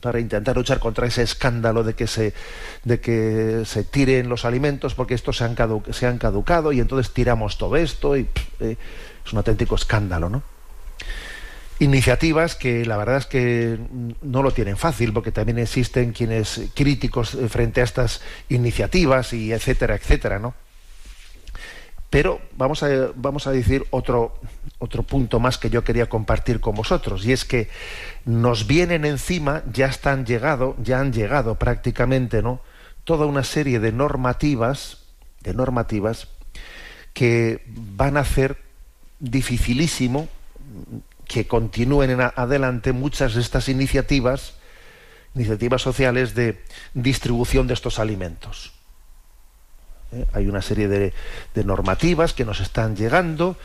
Para 0.00 0.20
intentar 0.20 0.56
luchar 0.56 0.78
contra 0.78 1.06
ese 1.06 1.22
escándalo 1.22 1.82
de 1.82 1.94
que 1.94 2.06
se, 2.06 2.34
de 2.84 3.00
que 3.00 3.62
se 3.64 3.82
tiren 3.82 4.28
los 4.28 4.44
alimentos 4.44 4.94
porque 4.94 5.14
estos 5.14 5.38
se 5.38 5.44
han, 6.06 6.18
caducado 6.18 6.72
y 6.72 6.80
entonces 6.80 7.12
tiramos 7.12 7.58
todo 7.58 7.76
esto 7.76 8.16
y 8.16 8.28
eh, 8.60 8.76
es 9.24 9.32
un 9.32 9.38
auténtico 9.38 9.74
escándalo, 9.74 10.28
¿no? 10.28 10.42
Iniciativas 11.78 12.54
que 12.54 12.86
la 12.86 12.96
verdad 12.96 13.18
es 13.18 13.26
que 13.26 13.78
no 14.22 14.42
lo 14.42 14.50
tienen 14.52 14.76
fácil 14.76 15.12
porque 15.12 15.32
también 15.32 15.58
existen 15.58 16.12
quienes 16.12 16.60
críticos 16.74 17.36
frente 17.48 17.80
a 17.80 17.84
estas 17.84 18.22
iniciativas 18.48 19.32
y 19.32 19.52
etcétera, 19.52 19.96
etcétera, 19.96 20.38
¿no? 20.38 20.54
Pero 22.16 22.40
vamos 22.56 22.82
a, 22.82 22.88
vamos 23.14 23.46
a 23.46 23.50
decir 23.50 23.84
otro, 23.90 24.38
otro 24.78 25.02
punto 25.02 25.38
más 25.38 25.58
que 25.58 25.68
yo 25.68 25.84
quería 25.84 26.08
compartir 26.08 26.60
con 26.60 26.74
vosotros, 26.74 27.26
y 27.26 27.32
es 27.32 27.44
que 27.44 27.68
nos 28.24 28.66
vienen 28.66 29.04
encima, 29.04 29.62
ya 29.70 29.84
están 29.84 30.24
llegado, 30.24 30.76
ya 30.82 30.98
han 30.98 31.12
llegado 31.12 31.56
prácticamente, 31.56 32.40
¿no? 32.40 32.62
Toda 33.04 33.26
una 33.26 33.44
serie 33.44 33.80
de 33.80 33.92
normativas, 33.92 35.02
de 35.42 35.52
normativas 35.52 36.28
que 37.12 37.62
van 37.66 38.16
a 38.16 38.20
hacer 38.20 38.62
dificilísimo 39.20 40.26
que 41.26 41.46
continúen 41.46 42.08
en 42.08 42.22
adelante 42.22 42.94
muchas 42.94 43.34
de 43.34 43.42
estas 43.42 43.68
iniciativas, 43.68 44.54
iniciativas 45.34 45.82
sociales 45.82 46.34
de 46.34 46.64
distribución 46.94 47.66
de 47.66 47.74
estos 47.74 47.98
alimentos. 47.98 48.75
¿Eh? 50.16 50.26
Hay 50.32 50.48
una 50.48 50.62
serie 50.62 50.88
de, 50.88 51.12
normativas 51.64 52.32
que 52.32 52.44
nos 52.44 52.60
están 52.60 52.96
llegando, 52.96 53.56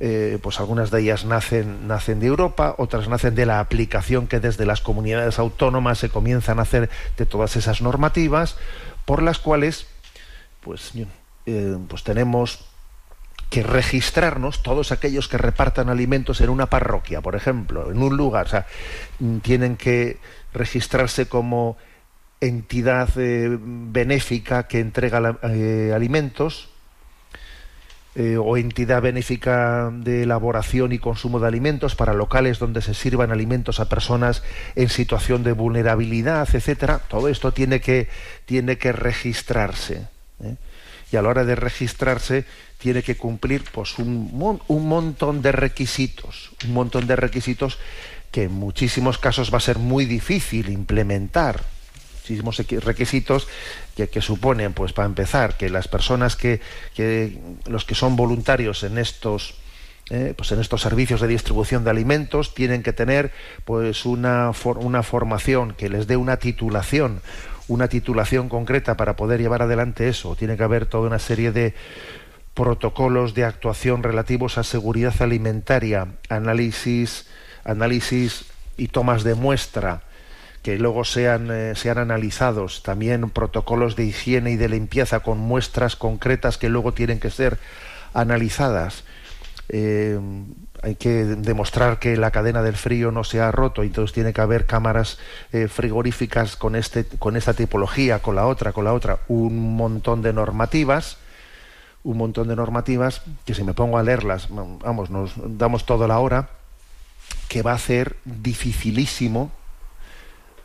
eh, 0.00 0.38
pues 0.42 0.60
algunas 0.60 0.90
de 0.90 1.00
ellas 1.00 1.24
nacen, 1.24 1.86
nacen 1.88 2.20
de 2.20 2.26
Europa, 2.26 2.74
otras 2.78 3.08
nacen 3.08 3.34
de 3.34 3.46
la 3.46 3.60
aplicación 3.60 4.26
que 4.26 4.40
desde 4.40 4.66
las 4.66 4.80
comunidades 4.80 5.38
autónomas 5.38 5.98
se 5.98 6.08
comienzan 6.08 6.58
a 6.58 6.62
hacer 6.62 6.90
de 7.16 7.26
todas 7.26 7.56
esas 7.56 7.82
normativas, 7.82 8.56
por 9.04 9.22
las 9.22 9.38
cuales 9.38 9.86
pues, 10.60 10.92
eh, 11.46 11.76
pues 11.88 12.04
tenemos 12.04 12.64
que 13.50 13.62
registrarnos 13.62 14.62
todos 14.62 14.92
aquellos 14.92 15.28
que 15.28 15.38
repartan 15.38 15.88
alimentos 15.88 16.40
en 16.40 16.50
una 16.50 16.66
parroquia, 16.66 17.22
por 17.22 17.34
ejemplo, 17.34 17.90
en 17.90 18.02
un 18.02 18.16
lugar, 18.16 18.46
o 18.46 18.50
sea, 18.50 18.66
tienen 19.42 19.76
que 19.76 20.18
registrarse 20.52 21.28
como 21.28 21.78
entidad 22.40 23.10
eh, 23.16 23.58
benéfica 23.60 24.68
que 24.68 24.80
entrega 24.80 25.38
eh, 25.42 25.92
alimentos 25.94 26.68
eh, 28.14 28.36
o 28.36 28.56
entidad 28.56 29.02
benéfica 29.02 29.90
de 29.92 30.22
elaboración 30.22 30.92
y 30.92 30.98
consumo 30.98 31.40
de 31.40 31.48
alimentos 31.48 31.94
para 31.94 32.14
locales 32.14 32.58
donde 32.58 32.82
se 32.82 32.94
sirvan 32.94 33.30
alimentos 33.30 33.80
a 33.80 33.88
personas 33.88 34.42
en 34.76 34.88
situación 34.88 35.42
de 35.42 35.52
vulnerabilidad, 35.52 36.48
etcétera. 36.52 37.00
Todo 37.08 37.28
esto 37.28 37.52
tiene 37.52 37.80
que 37.80 38.08
tiene 38.44 38.78
que 38.78 38.92
registrarse 38.92 40.08
y 41.10 41.16
a 41.16 41.22
la 41.22 41.28
hora 41.28 41.44
de 41.44 41.54
registrarse 41.54 42.44
tiene 42.78 43.02
que 43.02 43.16
cumplir 43.16 43.64
pues 43.72 43.98
un, 43.98 44.60
un 44.66 44.88
montón 44.88 45.42
de 45.42 45.52
requisitos, 45.52 46.52
un 46.64 46.74
montón 46.74 47.06
de 47.06 47.16
requisitos 47.16 47.78
que 48.30 48.44
en 48.44 48.52
muchísimos 48.52 49.18
casos 49.18 49.52
va 49.52 49.58
a 49.58 49.60
ser 49.60 49.78
muy 49.78 50.04
difícil 50.04 50.68
implementar 50.68 51.62
muchísimos 52.28 52.84
requisitos 52.84 53.48
que, 53.96 54.20
suponen, 54.20 54.72
pues 54.72 54.92
para 54.92 55.06
empezar, 55.06 55.56
que 55.56 55.70
las 55.70 55.88
personas 55.88 56.36
que, 56.36 56.60
que 56.94 57.38
los 57.66 57.84
que 57.84 57.94
son 57.94 58.16
voluntarios 58.16 58.82
en 58.82 58.98
estos 58.98 59.54
eh, 60.10 60.32
pues 60.34 60.52
en 60.52 60.60
estos 60.60 60.80
servicios 60.80 61.20
de 61.20 61.28
distribución 61.28 61.84
de 61.84 61.90
alimentos 61.90 62.54
tienen 62.54 62.82
que 62.82 62.94
tener 62.94 63.30
pues 63.66 64.06
una, 64.06 64.52
una 64.76 65.02
formación 65.02 65.74
que 65.74 65.90
les 65.90 66.06
dé 66.06 66.16
una 66.16 66.38
titulación, 66.38 67.20
una 67.66 67.88
titulación 67.88 68.48
concreta 68.48 68.96
para 68.96 69.16
poder 69.16 69.40
llevar 69.40 69.60
adelante 69.60 70.08
eso. 70.08 70.34
Tiene 70.34 70.56
que 70.56 70.62
haber 70.62 70.86
toda 70.86 71.06
una 71.06 71.18
serie 71.18 71.52
de 71.52 71.74
protocolos 72.54 73.34
de 73.34 73.44
actuación 73.44 74.02
relativos 74.02 74.56
a 74.56 74.64
seguridad 74.64 75.14
alimentaria, 75.20 76.08
análisis, 76.30 77.26
análisis 77.64 78.46
y 78.78 78.88
tomas 78.88 79.24
de 79.24 79.34
muestra, 79.34 80.07
que 80.68 80.76
luego 80.76 81.02
sean, 81.06 81.50
eh, 81.50 81.72
sean 81.76 81.96
analizados, 81.96 82.82
también 82.82 83.30
protocolos 83.30 83.96
de 83.96 84.04
higiene 84.04 84.50
y 84.50 84.56
de 84.56 84.68
limpieza 84.68 85.20
con 85.20 85.38
muestras 85.38 85.96
concretas 85.96 86.58
que 86.58 86.68
luego 86.68 86.92
tienen 86.92 87.20
que 87.20 87.30
ser 87.30 87.56
analizadas. 88.12 89.04
Eh, 89.70 90.20
hay 90.82 90.96
que 90.96 91.24
demostrar 91.24 91.98
que 91.98 92.18
la 92.18 92.32
cadena 92.32 92.60
del 92.60 92.76
frío 92.76 93.10
no 93.10 93.24
se 93.24 93.40
ha 93.40 93.50
roto, 93.50 93.82
entonces 93.82 94.12
tiene 94.12 94.34
que 94.34 94.42
haber 94.42 94.66
cámaras 94.66 95.18
eh, 95.52 95.68
frigoríficas 95.68 96.56
con, 96.56 96.76
este, 96.76 97.06
con 97.06 97.38
esta 97.38 97.54
tipología, 97.54 98.18
con 98.18 98.36
la 98.36 98.46
otra, 98.46 98.72
con 98.72 98.84
la 98.84 98.92
otra, 98.92 99.20
un 99.28 99.74
montón 99.74 100.20
de 100.20 100.34
normativas, 100.34 101.16
un 102.04 102.18
montón 102.18 102.46
de 102.46 102.56
normativas 102.56 103.22
que 103.46 103.54
si 103.54 103.64
me 103.64 103.72
pongo 103.72 103.96
a 103.96 104.02
leerlas, 104.02 104.48
vamos, 104.50 105.08
nos 105.08 105.32
damos 105.56 105.86
toda 105.86 106.06
la 106.06 106.18
hora, 106.18 106.50
que 107.48 107.62
va 107.62 107.72
a 107.72 107.78
ser 107.78 108.16
dificilísimo 108.26 109.50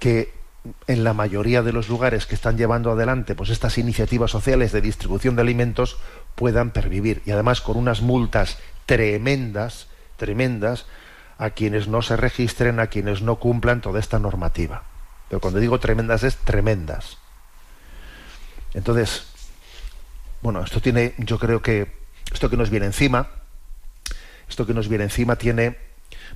que 0.03 0.33
en 0.87 1.05
la 1.05 1.13
mayoría 1.13 1.61
de 1.61 1.71
los 1.71 1.87
lugares 1.87 2.25
que 2.25 2.35
están 2.35 2.57
llevando 2.57 2.91
adelante 2.91 3.35
pues 3.35 3.49
estas 3.49 3.77
iniciativas 3.77 4.31
sociales 4.31 4.73
de 4.73 4.81
distribución 4.81 5.37
de 5.37 5.43
alimentos 5.43 5.97
puedan 6.35 6.71
pervivir 6.71 7.21
y 7.25 7.31
además 7.31 7.61
con 7.61 7.77
unas 7.77 8.01
multas 8.01 8.57
tremendas, 8.85 9.87
tremendas 10.17 10.87
a 11.37 11.51
quienes 11.51 11.87
no 11.87 12.01
se 12.01 12.17
registren, 12.17 12.81
a 12.81 12.87
quienes 12.87 13.21
no 13.21 13.37
cumplan 13.37 13.79
toda 13.79 14.01
esta 14.01 14.19
normativa. 14.19 14.83
Pero 15.29 15.39
cuando 15.39 15.61
digo 15.61 15.79
tremendas 15.79 16.23
es 16.23 16.35
tremendas. 16.35 17.17
Entonces, 18.73 19.23
bueno, 20.41 20.65
esto 20.65 20.81
tiene, 20.81 21.13
yo 21.17 21.39
creo 21.39 21.61
que 21.61 21.95
esto 22.29 22.49
que 22.49 22.57
nos 22.57 22.69
viene 22.69 22.87
encima, 22.87 23.29
esto 24.49 24.67
que 24.67 24.73
nos 24.73 24.89
viene 24.89 25.05
encima 25.05 25.37
tiene 25.37 25.77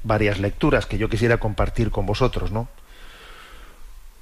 varias 0.03 0.39
lecturas 0.39 0.85
que 0.85 0.97
yo 0.97 1.09
quisiera 1.09 1.37
compartir 1.37 1.91
con 1.91 2.05
vosotros, 2.05 2.53
¿no? 2.53 2.69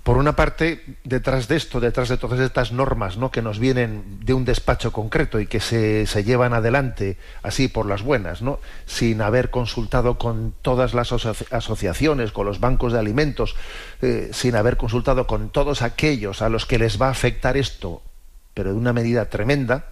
Por 0.06 0.18
una 0.18 0.36
parte, 0.36 0.84
detrás 1.04 1.48
de 1.48 1.56
esto, 1.56 1.80
detrás 1.80 2.10
de 2.10 2.18
todas 2.18 2.40
estas 2.40 2.72
normas 2.72 3.18
¿no? 3.18 3.32
que 3.32 3.42
nos 3.42 3.58
vienen 3.58 4.20
de 4.24 4.36
un 4.36 4.46
despacho 4.46 4.92
concreto 4.92 5.40
y 5.40 5.48
que 5.48 5.60
se, 5.60 6.06
se 6.06 6.24
llevan 6.24 6.54
adelante 6.54 7.18
así 7.42 7.70
por 7.70 7.88
las 7.88 8.04
buenas, 8.04 8.44
¿no? 8.44 8.60
sin 8.86 9.20
haber 9.22 9.50
consultado 9.50 10.20
con 10.20 10.54
todas 10.62 10.94
las 10.94 11.12
asociaciones, 11.12 12.32
con 12.32 12.46
los 12.46 12.60
bancos 12.60 12.94
de 12.94 13.00
alimentos, 13.00 13.56
eh, 14.04 14.30
sin 14.32 14.56
haber 14.56 14.78
consultado 14.78 15.26
con 15.26 15.50
todos 15.50 15.82
aquellos 15.82 16.44
a 16.44 16.50
los 16.50 16.68
que 16.68 16.78
les 16.78 17.02
va 17.02 17.08
a 17.08 17.10
afectar 17.12 17.58
esto, 17.58 18.04
pero 18.54 18.74
de 18.74 18.78
una 18.78 18.94
medida 18.94 19.26
tremenda, 19.32 19.88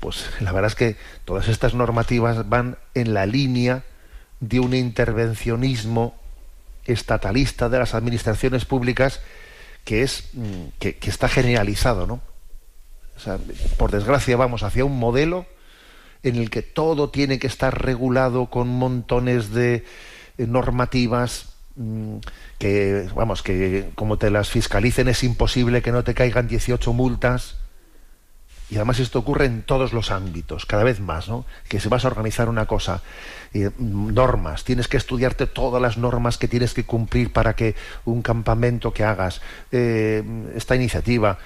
pues 0.00 0.28
la 0.40 0.50
verdad 0.50 0.72
es 0.72 0.74
que 0.74 0.96
todas 1.24 1.46
estas 1.46 1.72
normativas 1.74 2.48
van 2.48 2.78
en 2.94 3.14
la 3.14 3.26
línea 3.26 3.84
de 4.40 4.58
un 4.58 4.74
intervencionismo 4.74 6.16
estatalista 6.84 7.68
de 7.68 7.78
las 7.78 7.94
administraciones 7.94 8.64
públicas 8.64 9.20
que 9.84 10.02
es 10.02 10.30
mm, 10.32 10.64
que, 10.78 10.96
está 11.02 11.28
generalizado, 11.28 12.06
¿no? 12.06 12.20
por 13.78 13.92
desgracia 13.92 14.36
vamos 14.36 14.64
hacia 14.64 14.84
un 14.84 14.98
modelo 14.98 15.46
en 16.24 16.36
el 16.36 16.50
que 16.50 16.62
todo 16.62 17.10
tiene 17.10 17.38
que 17.38 17.46
estar 17.46 17.82
regulado 17.84 18.46
con 18.46 18.68
montones 18.68 19.50
de 19.52 19.84
eh, 20.36 20.46
normativas 20.48 21.50
mm, 21.76 22.16
que 22.58 23.08
vamos 23.14 23.42
que 23.42 23.90
como 23.94 24.18
te 24.18 24.30
las 24.30 24.50
fiscalicen 24.50 25.08
es 25.08 25.22
imposible 25.22 25.80
que 25.80 25.92
no 25.92 26.02
te 26.02 26.14
caigan 26.14 26.48
18 26.48 26.92
multas 26.92 27.56
y 28.70 28.76
además 28.76 28.98
esto 28.98 29.18
ocurre 29.18 29.44
en 29.44 29.62
todos 29.62 29.92
los 29.92 30.10
ámbitos, 30.10 30.64
cada 30.64 30.84
vez 30.84 31.00
más, 31.00 31.28
¿no? 31.28 31.44
Que 31.68 31.80
si 31.80 31.88
vas 31.88 32.04
a 32.04 32.08
organizar 32.08 32.48
una 32.48 32.66
cosa, 32.66 33.02
eh, 33.52 33.70
normas, 33.78 34.64
tienes 34.64 34.88
que 34.88 34.96
estudiarte 34.96 35.46
todas 35.46 35.82
las 35.82 35.98
normas 35.98 36.38
que 36.38 36.48
tienes 36.48 36.72
que 36.72 36.84
cumplir 36.84 37.32
para 37.32 37.54
que 37.54 37.74
un 38.04 38.22
campamento 38.22 38.92
que 38.92 39.04
hagas, 39.04 39.42
eh, 39.70 40.24
esta 40.56 40.76
iniciativa, 40.76 41.38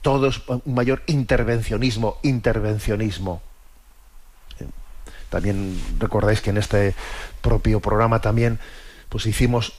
todo 0.00 0.28
es 0.28 0.40
un 0.48 0.74
mayor 0.74 1.02
intervencionismo, 1.06 2.18
intervencionismo. 2.22 3.42
Eh, 4.60 4.66
también 5.28 5.78
recordáis 5.98 6.40
que 6.40 6.50
en 6.50 6.56
este 6.56 6.94
propio 7.42 7.80
programa 7.80 8.20
también 8.20 8.58
pues 9.10 9.26
hicimos 9.26 9.74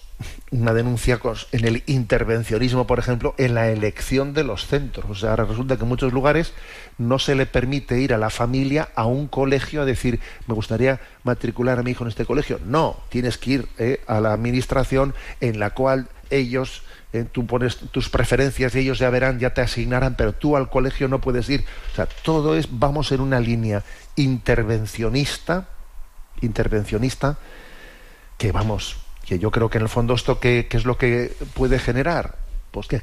una 0.52 0.74
denuncia 0.74 1.20
en 1.52 1.66
el 1.66 1.84
intervencionismo, 1.86 2.88
por 2.88 3.00
ejemplo, 3.00 3.36
en 3.38 3.56
la 3.56 3.70
elección 3.70 4.34
de 4.34 4.44
los 4.44 4.68
centros. 4.68 5.06
O 5.10 5.16
sea, 5.16 5.32
ahora 5.32 5.46
resulta 5.46 5.78
que 5.78 5.84
en 5.84 5.90
muchos 5.90 6.14
lugares 6.14 6.54
no 6.98 7.20
se 7.20 7.36
le 7.36 7.46
permite 7.46 8.00
ir 8.00 8.14
a 8.14 8.18
la 8.18 8.30
familia 8.30 8.90
a 8.96 9.06
un 9.06 9.28
colegio 9.28 9.82
a 9.82 9.86
decir, 9.86 10.20
me 10.48 10.54
gustaría 10.54 11.00
matricular 11.24 11.80
a 11.80 11.84
mi 11.84 11.92
hijo 11.92 12.04
en 12.04 12.10
este 12.10 12.26
colegio. 12.26 12.60
No, 12.66 12.98
tienes 13.10 13.38
que 13.38 13.52
ir 13.52 13.68
eh, 13.78 14.02
a 14.08 14.20
la 14.20 14.34
administración 14.34 15.14
en 15.40 15.60
la 15.60 15.72
cual 15.72 16.10
ellos, 16.30 16.84
eh, 17.14 17.26
tú 17.30 17.46
pones 17.46 17.78
tus 17.78 18.10
preferencias 18.10 18.74
y 18.76 18.80
ellos 18.80 19.00
ya 19.00 19.10
verán, 19.10 19.40
ya 19.40 19.54
te 19.54 19.62
asignarán, 19.62 20.16
pero 20.16 20.34
tú 20.34 20.56
al 20.56 20.70
colegio 20.70 21.08
no 21.08 21.22
puedes 21.22 21.50
ir. 21.50 21.66
O 21.92 21.96
sea, 21.96 22.06
todo 22.06 22.56
es, 22.56 22.68
vamos 22.72 23.12
en 23.12 23.22
una 23.22 23.40
línea 23.40 23.84
intervencionista, 24.16 25.68
intervencionista, 26.42 27.38
que 28.38 28.52
vamos, 28.52 29.01
que 29.32 29.39
yo 29.39 29.50
creo 29.50 29.70
que 29.70 29.78
en 29.78 29.84
el 29.84 29.88
fondo 29.88 30.13
esto 30.13 30.41
qué, 30.41 30.67
es 30.70 30.84
lo 30.84 30.98
que 30.98 31.34
puede 31.54 31.80
generar, 31.80 32.36
pues 32.70 32.88
que, 32.88 33.02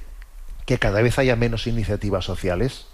que 0.66 0.78
cada 0.78 1.00
vez 1.00 1.18
haya 1.18 1.36
menos 1.36 1.66
iniciativas 1.66 2.22
sociales. 2.22 2.84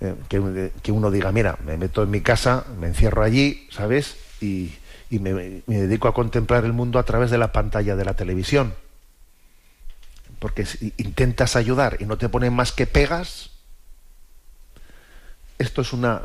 Eh, 0.00 0.16
que, 0.28 0.90
uno 0.90 1.10
diga, 1.12 1.30
mira, 1.30 1.56
me 1.64 1.76
meto 1.76 2.02
en 2.02 2.10
mi 2.10 2.22
casa, 2.22 2.64
me 2.80 2.88
encierro 2.88 3.22
allí, 3.22 3.68
¿sabes? 3.70 4.16
Y, 4.40 4.72
me, 5.10 5.62
dedico 5.68 6.08
a 6.08 6.12
contemplar 6.12 6.64
el 6.64 6.72
mundo 6.72 6.98
a 6.98 7.04
través 7.04 7.30
de 7.30 7.38
la 7.38 7.52
pantalla 7.52 7.94
de 7.94 8.04
la 8.04 8.14
televisión. 8.14 8.74
Porque 10.40 10.66
si 10.66 10.92
intentas 10.96 11.54
ayudar 11.54 11.98
y 12.00 12.04
no 12.04 12.18
te 12.18 12.28
ponen 12.28 12.52
más 12.52 12.72
que 12.72 12.88
pegas, 12.88 13.50
esto 15.60 15.82
es, 15.82 15.92
una, 15.92 16.20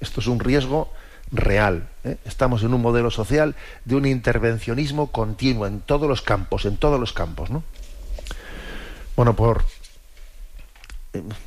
esto 0.00 0.20
es 0.20 0.26
un 0.26 0.40
riesgo 0.40 0.90
real. 1.32 1.88
¿eh? 2.04 2.16
Estamos 2.24 2.62
en 2.62 2.74
un 2.74 2.82
modelo 2.82 3.10
social 3.10 3.54
de 3.84 3.94
un 3.94 4.06
intervencionismo 4.06 5.12
continuo 5.12 5.66
en 5.66 5.80
todos 5.80 6.08
los 6.08 6.22
campos, 6.22 6.64
en 6.64 6.76
todos 6.76 6.98
los 6.98 7.12
campos, 7.12 7.50
¿no? 7.50 7.62
Bueno, 9.16 9.36
por, 9.36 9.64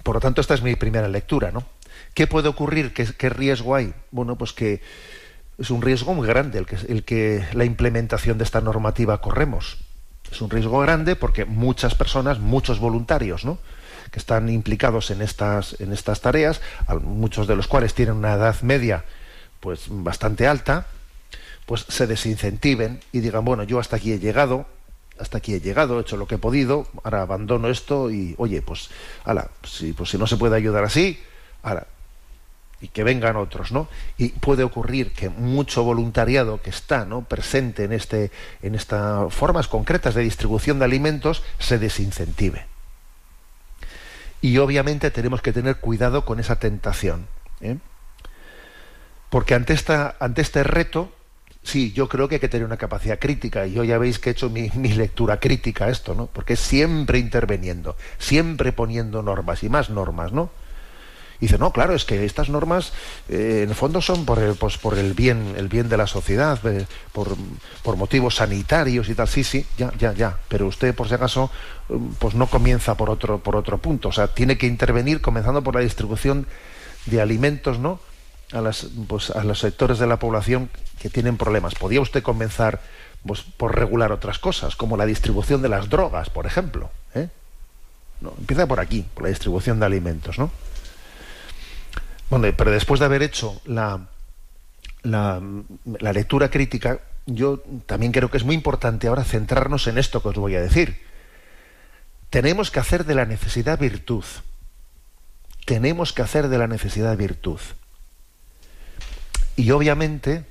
por 0.03 0.15
lo 0.15 0.21
tanto, 0.21 0.41
esta 0.41 0.53
es 0.53 0.61
mi 0.61 0.75
primera 0.75 1.07
lectura, 1.07 1.51
¿no? 1.51 1.63
¿Qué 2.13 2.27
puede 2.27 2.47
ocurrir? 2.47 2.93
¿Qué, 2.93 3.29
riesgo 3.29 3.75
hay? 3.75 3.93
Bueno, 4.11 4.35
pues 4.35 4.53
que 4.53 4.81
es 5.57 5.71
un 5.71 5.81
riesgo 5.81 6.13
muy 6.13 6.27
grande 6.27 6.59
el 6.59 6.65
que, 6.65 6.75
el 6.75 7.03
que 7.03 7.45
la 7.53 7.65
implementación 7.65 8.37
de 8.37 8.43
esta 8.43 8.61
normativa 8.61 9.19
corremos. 9.21 9.77
Es 10.31 10.41
un 10.41 10.49
riesgo 10.49 10.79
grande 10.79 11.15
porque 11.15 11.45
muchas 11.45 11.95
personas, 11.95 12.39
muchos 12.39 12.79
voluntarios, 12.79 13.45
¿no? 13.45 13.57
que 14.11 14.19
están 14.19 14.47
implicados 14.49 15.09
en 15.09 15.23
estas, 15.23 15.79
en 15.79 15.91
estas 15.91 16.21
tareas, 16.21 16.61
muchos 17.01 17.47
de 17.47 17.55
los 17.55 17.67
cuales 17.67 17.95
tienen 17.95 18.15
una 18.15 18.33
edad 18.33 18.61
media 18.61 19.05
pues 19.63 19.85
bastante 19.87 20.45
alta, 20.45 20.87
pues 21.65 21.85
se 21.87 22.05
desincentiven 22.05 22.99
y 23.13 23.21
digan, 23.21 23.45
bueno, 23.45 23.63
yo 23.63 23.79
hasta 23.79 23.95
aquí 23.95 24.11
he 24.11 24.19
llegado, 24.19 24.65
hasta 25.17 25.37
aquí 25.37 25.53
he 25.53 25.61
llegado, 25.61 25.97
he 25.97 26.01
hecho 26.01 26.17
lo 26.17 26.27
que 26.27 26.35
he 26.35 26.37
podido, 26.37 26.85
ahora 27.01 27.21
abandono 27.21 27.69
esto 27.69 28.11
y, 28.11 28.35
oye, 28.37 28.61
pues, 28.61 28.89
ala, 29.23 29.49
si, 29.63 29.93
pues 29.93 30.09
si 30.09 30.17
no 30.17 30.27
se 30.27 30.35
puede 30.35 30.57
ayudar 30.57 30.83
así, 30.83 31.17
ahora, 31.61 31.87
y 32.81 32.89
que 32.89 33.05
vengan 33.05 33.37
otros, 33.37 33.71
¿no? 33.71 33.87
Y 34.17 34.29
puede 34.29 34.65
ocurrir 34.65 35.13
que 35.13 35.29
mucho 35.29 35.85
voluntariado 35.85 36.61
que 36.61 36.69
está, 36.69 37.05
¿no? 37.05 37.23
presente 37.23 37.85
en 37.85 37.93
este, 37.93 38.31
en 38.61 38.75
estas 38.75 39.33
formas 39.33 39.69
concretas 39.69 40.13
de 40.13 40.23
distribución 40.23 40.79
de 40.79 40.85
alimentos 40.85 41.41
se 41.57 41.79
desincentive. 41.79 42.65
Y 44.41 44.57
obviamente 44.57 45.09
tenemos 45.09 45.41
que 45.41 45.53
tener 45.53 45.77
cuidado 45.77 46.25
con 46.25 46.41
esa 46.41 46.59
tentación, 46.59 47.27
¿eh? 47.61 47.77
Porque 49.33 49.55
ante 49.55 49.75
ante 50.19 50.43
este 50.43 50.61
reto 50.61 51.11
Sí, 51.63 51.91
yo 51.93 52.07
creo 52.07 52.27
que 52.27 52.35
hay 52.35 52.41
que 52.41 52.49
tener 52.49 52.67
una 52.67 52.77
capacidad 52.77 53.17
crítica. 53.17 53.65
Y 53.65 53.71
yo 53.71 53.83
ya 53.83 53.97
veis 53.97 54.19
que 54.19 54.29
he 54.29 54.33
hecho 54.33 54.49
mi, 54.49 54.69
lectura 54.95 55.39
crítica 55.39 55.85
a 55.85 55.89
esto, 55.89 56.13
¿no? 56.13 56.27
Porque 56.27 56.55
siempre 56.55 57.17
interviniendo, 57.17 57.95
siempre 58.19 58.73
poniendo 58.73 59.23
normas 59.23 59.63
y 59.63 59.69
más 59.69 59.89
normas, 59.89 60.33
¿no? 60.33 60.51
Y 61.39 61.45
dice, 61.45 61.57
no, 61.57 61.71
claro, 61.71 61.95
es 61.95 62.05
que 62.05 62.25
estas 62.25 62.49
normas 62.49 62.91
eh, 63.29 63.61
en 63.63 63.69
el 63.69 63.75
fondo 63.75 64.01
son 64.01 64.25
por 64.25 64.39
el, 64.39 64.55
pues, 64.55 64.77
por 64.77 64.99
el 64.99 65.13
bien, 65.13 65.55
el 65.57 65.67
bien 65.69 65.87
de 65.87 65.97
la 65.97 66.05
sociedad, 66.05 66.59
eh, 66.67 66.85
por, 67.11 67.35
por, 67.81 67.95
motivos 67.95 68.35
sanitarios 68.35 69.07
y 69.07 69.15
tal. 69.15 69.29
Sí, 69.29 69.45
sí, 69.45 69.65
ya, 69.77 69.91
ya, 69.97 70.13
ya. 70.13 70.37
Pero 70.49 70.67
usted, 70.67 70.93
por 70.93 71.07
si 71.07 71.15
acaso, 71.15 71.49
pues 72.19 72.35
no 72.35 72.47
comienza 72.47 72.95
por 72.97 73.09
otro, 73.09 73.39
por 73.39 73.55
otro 73.55 73.77
punto. 73.77 74.09
O 74.09 74.11
sea, 74.11 74.27
tiene 74.27 74.57
que 74.57 74.67
intervenir 74.67 75.21
comenzando 75.21 75.63
por 75.63 75.75
la 75.75 75.81
distribución 75.81 76.45
de 77.05 77.21
alimentos, 77.21 77.79
¿no? 77.79 77.99
Pues, 79.07 79.29
a 79.31 79.43
los 79.43 79.59
sectores 79.59 79.99
de 79.99 80.07
la 80.07 80.17
población 80.17 80.69
que 80.99 81.09
tienen 81.09 81.37
problemas. 81.37 81.75
¿Podría 81.75 82.01
usted 82.01 82.23
comenzar 82.23 82.81
pues, 83.25 83.41
por 83.41 83.75
regular 83.75 84.11
otras 84.11 84.39
cosas, 84.39 84.75
como 84.75 84.97
la 84.97 85.05
distribución 85.05 85.61
de 85.61 85.69
las 85.69 85.89
drogas, 85.89 86.29
por 86.29 86.45
ejemplo? 86.45 86.91
¿eh? 87.15 87.29
No, 88.21 88.33
empieza 88.37 88.67
por 88.67 88.79
aquí, 88.79 89.05
por 89.13 89.23
la 89.23 89.29
distribución 89.29 89.79
de 89.79 89.85
alimentos, 89.85 90.39
¿no? 90.39 90.51
Bueno, 92.29 92.47
pero 92.57 92.71
después 92.71 92.99
de 92.99 93.05
haber 93.05 93.21
hecho 93.21 93.61
la, 93.65 94.07
la, 95.03 95.41
la 95.99 96.13
lectura 96.13 96.49
crítica, 96.49 96.99
yo 97.25 97.61
también 97.85 98.11
creo 98.11 98.31
que 98.31 98.37
es 98.37 98.43
muy 98.43 98.55
importante 98.55 99.07
ahora 99.07 99.23
centrarnos 99.23 99.87
en 99.87 99.97
esto 99.97 100.21
que 100.21 100.29
os 100.29 100.35
voy 100.35 100.55
a 100.55 100.61
decir. 100.61 101.01
Tenemos 102.29 102.71
que 102.71 102.79
hacer 102.79 103.05
de 103.05 103.15
la 103.15 103.25
necesidad 103.25 103.77
virtud. 103.77 104.23
Tenemos 105.65 106.13
que 106.13 106.21
hacer 106.21 106.47
de 106.47 106.57
la 106.57 106.67
necesidad 106.67 107.15
virtud. 107.15 107.59
Y 109.55 109.71
obviamente 109.71 110.45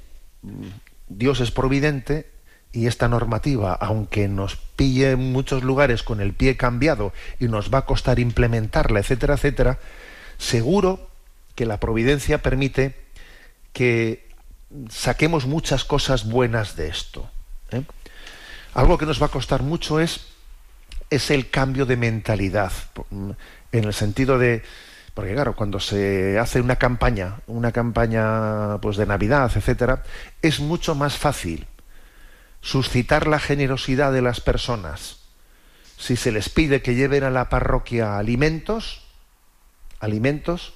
Dios 1.08 1.40
es 1.40 1.50
providente 1.50 2.30
y 2.72 2.86
esta 2.86 3.08
normativa, 3.08 3.74
aunque 3.74 4.28
nos 4.28 4.56
pille 4.56 5.10
en 5.10 5.32
muchos 5.32 5.62
lugares 5.62 6.02
con 6.02 6.20
el 6.20 6.32
pie 6.32 6.56
cambiado 6.56 7.12
y 7.38 7.46
nos 7.46 7.72
va 7.72 7.78
a 7.78 7.86
costar 7.86 8.18
implementarla, 8.18 9.00
etcétera, 9.00 9.34
etcétera, 9.34 9.78
seguro 10.38 11.10
que 11.54 11.66
la 11.66 11.78
providencia 11.78 12.42
permite 12.42 12.94
que 13.74 14.28
saquemos 14.88 15.46
muchas 15.46 15.84
cosas 15.84 16.28
buenas 16.28 16.76
de 16.76 16.88
esto. 16.88 17.28
¿eh? 17.72 17.82
Algo 18.72 18.96
que 18.96 19.06
nos 19.06 19.20
va 19.20 19.26
a 19.26 19.30
costar 19.30 19.62
mucho 19.62 20.00
es, 20.00 20.28
es 21.10 21.30
el 21.30 21.50
cambio 21.50 21.84
de 21.84 21.98
mentalidad, 21.98 22.72
en 23.10 23.84
el 23.84 23.92
sentido 23.92 24.38
de, 24.38 24.62
porque 25.14 25.34
claro, 25.34 25.54
cuando 25.54 25.80
se 25.80 26.38
hace 26.38 26.60
una 26.60 26.76
campaña, 26.76 27.40
una 27.46 27.72
campaña 27.72 28.78
pues 28.80 28.96
de 28.96 29.06
Navidad, 29.06 29.50
etcétera, 29.54 30.02
es 30.40 30.60
mucho 30.60 30.94
más 30.94 31.16
fácil 31.16 31.66
suscitar 32.60 33.26
la 33.26 33.38
generosidad 33.38 34.12
de 34.12 34.22
las 34.22 34.40
personas 34.40 35.22
si 36.02 36.16
se 36.16 36.32
les 36.32 36.48
pide 36.48 36.82
que 36.82 36.96
lleven 36.96 37.22
a 37.22 37.30
la 37.30 37.48
parroquia 37.48 38.18
alimentos, 38.18 39.04
alimentos, 40.00 40.74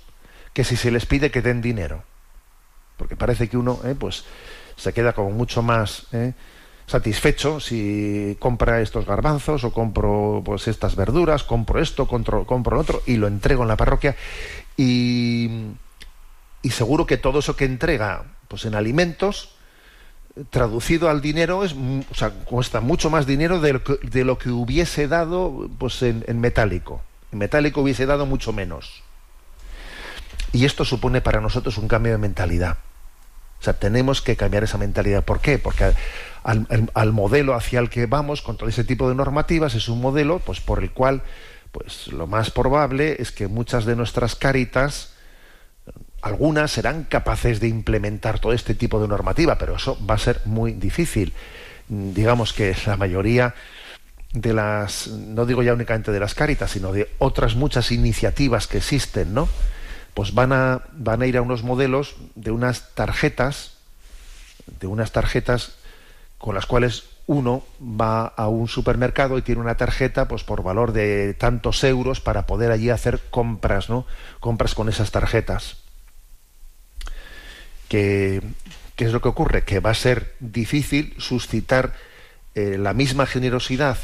que 0.53 0.62
si 0.62 0.77
se 0.77 0.92
les 0.92 1.05
pide 1.05 1.33
que 1.33 1.42
den 1.42 1.61
dinero. 1.61 2.05
Porque 2.96 3.16
parece 3.16 3.49
que 3.49 3.57
uno, 3.57 3.81
eh, 3.85 3.96
pues, 3.99 4.25
se 4.77 4.92
queda 4.92 5.14
como 5.14 5.31
mucho 5.31 5.62
más 5.62 6.07
eh, 6.12 6.33
satisfecho 6.87 7.59
si 7.59 8.37
compra 8.38 8.81
estos 8.81 9.07
garbanzos 9.07 9.64
o 9.64 9.72
compro 9.72 10.42
pues 10.44 10.68
estas 10.68 10.94
verduras, 10.94 11.42
compro 11.42 11.81
esto, 11.81 12.07
compro, 12.07 12.46
compro 12.46 12.77
lo 12.77 12.83
otro 12.83 13.03
y 13.07 13.16
lo 13.16 13.27
entrego 13.27 13.62
en 13.62 13.68
la 13.68 13.77
parroquia 13.77 14.14
y, 14.77 15.51
y 16.62 16.70
seguro 16.70 17.07
que 17.07 17.16
todo 17.16 17.40
eso 17.40 17.57
que 17.57 17.64
entrega 17.64 18.25
pues 18.49 18.64
en 18.64 18.75
alimentos 18.75 19.57
traducido 20.51 21.09
al 21.09 21.20
dinero 21.20 21.64
es 21.64 21.75
o 22.11 22.14
sea, 22.14 22.31
cuesta 22.31 22.81
mucho 22.81 23.11
más 23.11 23.27
dinero 23.27 23.61
de 23.61 23.72
lo 23.72 23.83
que, 23.85 23.99
de 24.03 24.25
lo 24.25 24.38
que 24.38 24.51
hubiese 24.51 25.09
dado 25.09 25.68
pues 25.79 26.03
en, 26.03 26.25
en 26.29 26.40
metálico. 26.40 27.03
En 27.33 27.38
metálico 27.38 27.81
hubiese 27.81 28.07
dado 28.07 28.27
mucho 28.27 28.53
menos. 28.53 29.03
Y 30.53 30.64
esto 30.64 30.85
supone 30.85 31.20
para 31.20 31.40
nosotros 31.40 31.79
un 31.79 31.88
cambio 31.88 32.12
de 32.12 32.18
mentalidad. 32.18 32.79
O 33.61 33.64
sea, 33.64 33.72
tenemos 33.79 34.20
que 34.20 34.37
cambiar 34.37 34.64
esa 34.64 34.79
mentalidad. 34.79 35.25
¿Por 35.25 35.40
qué? 35.40 35.59
Porque 35.59 35.92
al, 36.47 37.13
modelo 37.13 37.55
hacia 37.55 37.81
el 37.81 37.91
que 37.91 38.07
vamos 38.07 38.41
con 38.41 38.57
todo 38.57 38.69
ese 38.69 38.85
tipo 38.85 39.09
de 39.09 39.15
normativas 39.15 39.75
es 39.75 39.89
un 39.89 40.01
modelo 40.01 40.39
pues, 40.39 40.61
por 40.61 40.83
el 40.83 40.93
cual 40.93 41.23
pues, 41.73 42.09
lo 42.09 42.27
más 42.27 42.51
probable 42.51 43.17
es 43.19 43.33
que 43.33 43.49
muchas 43.49 43.85
de 43.85 43.97
nuestras 43.97 44.37
caritas, 44.37 45.15
algunas 46.23 46.71
serán 46.71 47.05
capaces 47.05 47.59
de 47.61 47.69
implementar 47.69 48.39
todo 48.39 48.53
este 48.53 48.75
tipo 48.75 49.01
de 49.01 49.09
normativa, 49.09 49.59
pero 49.59 49.77
eso 49.77 49.99
va 50.09 50.15
a 50.15 50.19
ser 50.19 50.41
muy 50.45 50.73
difícil. 50.73 51.33
Digamos 51.89 52.53
que 52.53 52.77
la 52.87 52.97
mayoría 52.97 53.55
de 54.33 54.55
las, 54.55 55.09
no 55.09 55.47
digo 55.47 55.63
ya 55.63 55.73
únicamente 55.73 56.13
de 56.13 56.21
las 56.21 56.35
caritas, 56.35 56.71
sino 56.71 56.93
de 56.93 57.11
otras 57.19 57.57
muchas 57.57 57.91
iniciativas 57.91 58.67
que 58.67 58.79
existen, 58.79 59.35
¿no? 59.35 59.49
pues 60.17 60.33
van 60.33 60.55
a, 60.55 60.81
van 60.93 61.21
a 61.21 61.27
ir 61.27 61.37
a 61.37 61.43
unos 61.43 61.63
modelos 61.63 62.17
de 62.37 62.51
unas 62.51 62.95
tarjetas, 62.95 63.73
de 64.81 64.87
unas 64.87 65.13
tarjetas 65.13 65.75
con 66.38 66.55
las 66.55 66.66
cuales 66.66 67.05
uno 67.27 67.64
va 67.81 68.27
a 68.27 68.49
un 68.49 68.68
supermercado 68.68 69.37
y 69.37 69.42
tiene 69.42 69.61
una 69.61 69.77
tarjeta 69.77 70.29
pues 70.29 70.44
por 70.44 70.62
valor 70.62 70.92
de 70.92 71.35
tantos 71.35 71.83
euros 71.83 72.20
para 72.20 72.46
poder 72.46 72.70
allí 72.70 72.90
hacer 72.90 73.20
compras, 73.31 73.90
¿no? 73.90 74.07
Compras 74.38 74.75
con 74.75 74.88
esas 74.88 75.11
tarjetas. 75.11 75.79
¿Qué, 77.88 78.42
es 78.96 79.12
lo 79.12 79.20
que 79.20 79.29
ocurre? 79.29 79.64
Que 79.64 79.81
va 79.81 79.90
a 79.90 79.94
ser 79.94 80.35
difícil 80.40 81.14
suscitar 81.18 81.94
eh, 82.55 82.79
la 82.79 82.92
misma 82.94 83.27
generosidad 83.27 83.99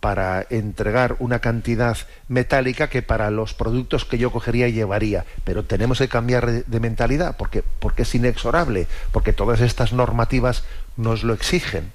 para 0.00 0.46
entregar 0.50 1.16
una 1.18 1.40
cantidad 1.40 1.96
metálica 2.28 2.88
que 2.88 3.02
para 3.02 3.30
los 3.30 3.54
productos 3.54 4.04
que 4.04 4.18
yo 4.18 4.30
cogería 4.30 4.68
y 4.68 4.72
llevaría. 4.72 5.24
Pero 5.44 5.64
tenemos 5.64 5.98
que 5.98 6.08
cambiar 6.08 6.64
de 6.64 6.80
mentalidad 6.80 7.36
porque, 7.36 7.64
porque 7.80 8.02
es 8.02 8.14
inexorable, 8.14 8.86
porque 9.10 9.32
todas 9.32 9.60
estas 9.60 9.92
normativas 9.92 10.64
nos 10.96 11.24
lo 11.24 11.34
exigen. 11.34 11.92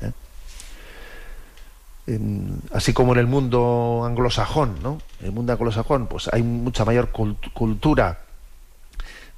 ¿eh? 0.00 0.12
así 2.72 2.92
como 2.92 3.12
en 3.12 3.18
el 3.20 3.26
mundo 3.26 4.02
anglosajón, 4.04 4.82
¿no? 4.82 5.00
En 5.20 5.26
el 5.26 5.32
mundo 5.32 5.52
anglosajón, 5.52 6.06
pues 6.06 6.28
hay 6.32 6.42
mucha 6.42 6.84
mayor 6.84 7.10
cultura 7.10 8.20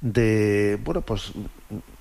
de, 0.01 0.79
bueno, 0.83 1.01
pues 1.01 1.31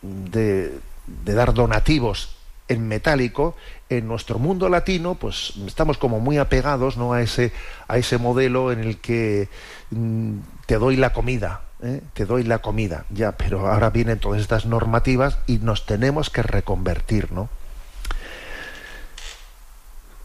de, 0.02 0.78
de 1.06 1.34
dar 1.34 1.54
donativos 1.54 2.36
en 2.68 2.88
metálico, 2.88 3.56
en 3.88 4.08
nuestro 4.08 4.38
mundo 4.38 4.68
latino, 4.68 5.14
pues 5.14 5.54
estamos 5.66 5.98
como 5.98 6.20
muy 6.20 6.38
apegados 6.38 6.96
¿no? 6.96 7.12
a, 7.12 7.22
ese, 7.22 7.52
a 7.88 7.98
ese 7.98 8.18
modelo 8.18 8.72
en 8.72 8.80
el 8.80 8.98
que 8.98 9.48
mm, 9.90 10.38
te 10.66 10.78
doy 10.78 10.96
la 10.96 11.12
comida, 11.12 11.62
¿eh? 11.84 12.00
te 12.14 12.24
doy 12.26 12.42
la 12.42 12.58
comida, 12.58 13.04
ya, 13.10 13.32
pero 13.32 13.68
ahora 13.68 13.90
vienen 13.90 14.18
todas 14.18 14.40
estas 14.40 14.66
normativas 14.66 15.38
y 15.46 15.58
nos 15.58 15.86
tenemos 15.86 16.30
que 16.30 16.42
reconvertir, 16.42 17.30
¿no? 17.30 17.48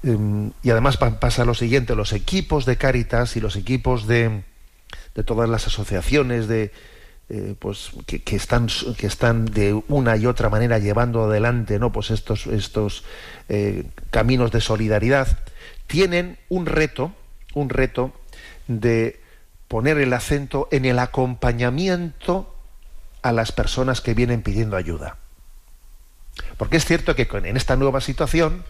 Em, 0.01 0.51
y 0.63 0.69
además 0.69 0.97
pasa 0.97 1.43
lo 1.43 1.53
siguiente, 1.53 1.95
los 1.95 2.13
equipos 2.13 2.65
de 2.65 2.77
Cáritas 2.77 3.35
y 3.35 3.41
los 3.41 3.57
equipos 3.57 4.07
de, 4.07 4.43
de 5.13 5.23
todas 5.23 5.49
las 5.49 5.67
asociaciones 5.67 6.47
de, 6.47 6.71
eh, 7.31 7.53
pues 7.59 7.91
que, 8.07 8.35
están 8.35 8.67
que 8.97 9.05
están 9.05 9.45
de 9.45 9.73
una 9.87 10.17
y 10.17 10.25
otra 10.25 10.49
manera 10.49 10.79
llevando 10.79 11.25
adelante 11.25 11.77
no 11.77 11.91
pues 11.91 12.09
estos 12.09 12.47
estos 12.47 13.03
eh, 13.49 13.83
caminos 14.09 14.51
de 14.51 14.61
solidaridad 14.61 15.37
tienen 15.85 16.39
un 16.49 16.65
reto 16.65 17.13
un 17.53 17.69
reto 17.69 18.11
de 18.67 19.19
poner 19.69 19.99
el 19.99 20.11
acento 20.11 20.67
en 20.71 20.83
el 20.83 20.99
acompañamiento 20.99 22.53
a 23.21 23.31
las 23.31 23.53
personas 23.53 24.01
que 24.01 24.13
vienen 24.13 24.41
pidiendo 24.41 24.75
ayuda. 24.75 25.17
Porque 26.57 26.77
es 26.77 26.85
cierto 26.85 27.15
que 27.15 27.29
en 27.31 27.55
esta 27.55 27.77
nueva 27.77 28.01
situación 28.01 28.65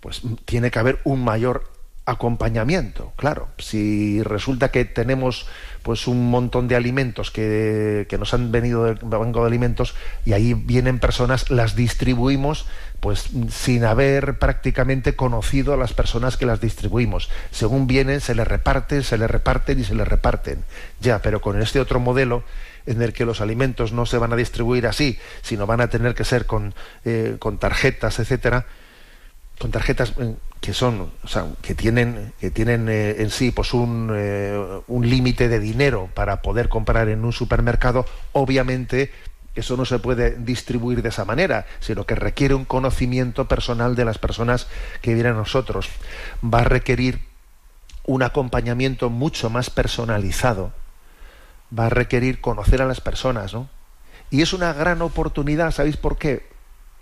pues 0.00 0.20
tiene 0.44 0.70
que 0.70 0.78
haber 0.78 1.00
un 1.04 1.24
mayor 1.24 1.70
acompañamiento, 2.08 3.12
claro. 3.16 3.48
Si 3.58 4.22
resulta 4.22 4.70
que 4.70 4.84
tenemos 4.84 5.46
pues 5.82 6.06
un 6.06 6.30
montón 6.30 6.66
de 6.66 6.74
alimentos 6.74 7.30
que, 7.30 8.06
que 8.08 8.18
nos 8.18 8.34
han 8.34 8.50
venido 8.50 8.84
del 8.84 8.96
banco 9.02 9.40
de 9.40 9.46
alimentos 9.46 9.94
y 10.24 10.32
ahí 10.32 10.54
vienen 10.54 10.98
personas, 10.98 11.50
las 11.50 11.76
distribuimos 11.76 12.66
pues 13.00 13.28
sin 13.50 13.84
haber 13.84 14.38
prácticamente 14.38 15.14
conocido 15.14 15.72
a 15.72 15.76
las 15.76 15.92
personas 15.92 16.36
que 16.36 16.46
las 16.46 16.60
distribuimos. 16.60 17.30
Según 17.50 17.86
vienen, 17.86 18.20
se 18.20 18.34
les 18.34 18.48
reparten, 18.48 19.02
se 19.02 19.18
les 19.18 19.30
reparten 19.30 19.78
y 19.78 19.84
se 19.84 19.94
les 19.94 20.08
reparten. 20.08 20.64
Ya, 21.00 21.20
pero 21.20 21.40
con 21.40 21.60
este 21.60 21.78
otro 21.78 22.00
modelo 22.00 22.42
en 22.86 23.02
el 23.02 23.12
que 23.12 23.26
los 23.26 23.40
alimentos 23.40 23.92
no 23.92 24.06
se 24.06 24.18
van 24.18 24.32
a 24.32 24.36
distribuir 24.36 24.86
así, 24.86 25.18
sino 25.42 25.66
van 25.66 25.82
a 25.82 25.88
tener 25.88 26.14
que 26.14 26.24
ser 26.24 26.46
con, 26.46 26.74
eh, 27.04 27.36
con 27.38 27.58
tarjetas, 27.58 28.18
etcétera, 28.18 28.66
con 29.58 29.70
tarjetas 29.70 30.14
eh, 30.18 30.34
que 30.60 30.72
son, 30.72 31.12
o 31.22 31.28
sea, 31.28 31.46
que 31.62 31.74
tienen, 31.74 32.32
que 32.40 32.50
tienen 32.50 32.88
eh, 32.88 33.16
en 33.18 33.30
sí 33.30 33.50
pues 33.50 33.74
un, 33.74 34.10
eh, 34.14 34.80
un 34.86 35.08
límite 35.08 35.48
de 35.48 35.60
dinero 35.60 36.08
para 36.14 36.42
poder 36.42 36.68
comprar 36.68 37.08
en 37.08 37.24
un 37.24 37.32
supermercado, 37.32 38.06
obviamente 38.32 39.12
eso 39.54 39.76
no 39.76 39.84
se 39.84 39.98
puede 39.98 40.36
distribuir 40.36 41.02
de 41.02 41.08
esa 41.08 41.24
manera, 41.24 41.66
sino 41.80 42.04
que 42.04 42.14
requiere 42.14 42.54
un 42.54 42.64
conocimiento 42.64 43.48
personal 43.48 43.96
de 43.96 44.04
las 44.04 44.18
personas 44.18 44.68
que 45.02 45.14
vienen 45.14 45.32
a 45.34 45.38
nosotros. 45.38 45.88
Va 46.42 46.60
a 46.60 46.64
requerir 46.64 47.20
un 48.04 48.22
acompañamiento 48.22 49.10
mucho 49.10 49.50
más 49.50 49.70
personalizado. 49.70 50.72
Va 51.76 51.86
a 51.86 51.90
requerir 51.90 52.40
conocer 52.40 52.80
a 52.80 52.86
las 52.86 53.00
personas, 53.00 53.52
¿no? 53.52 53.68
Y 54.30 54.42
es 54.42 54.52
una 54.52 54.72
gran 54.72 55.02
oportunidad, 55.02 55.72
¿sabéis 55.72 55.96
por 55.96 56.18
qué? 56.18 56.46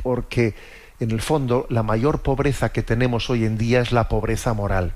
Porque 0.03 0.55
en 1.01 1.11
el 1.11 1.21
fondo 1.21 1.67
la 1.69 1.83
mayor 1.83 2.23
pobreza 2.23 2.71
que 2.71 2.83
tenemos 2.83 3.29
hoy 3.31 3.45
en 3.45 3.59
día 3.59 3.81
es 3.81 3.93
la 3.93 4.09
pobreza 4.09 4.55
moral. 4.55 4.95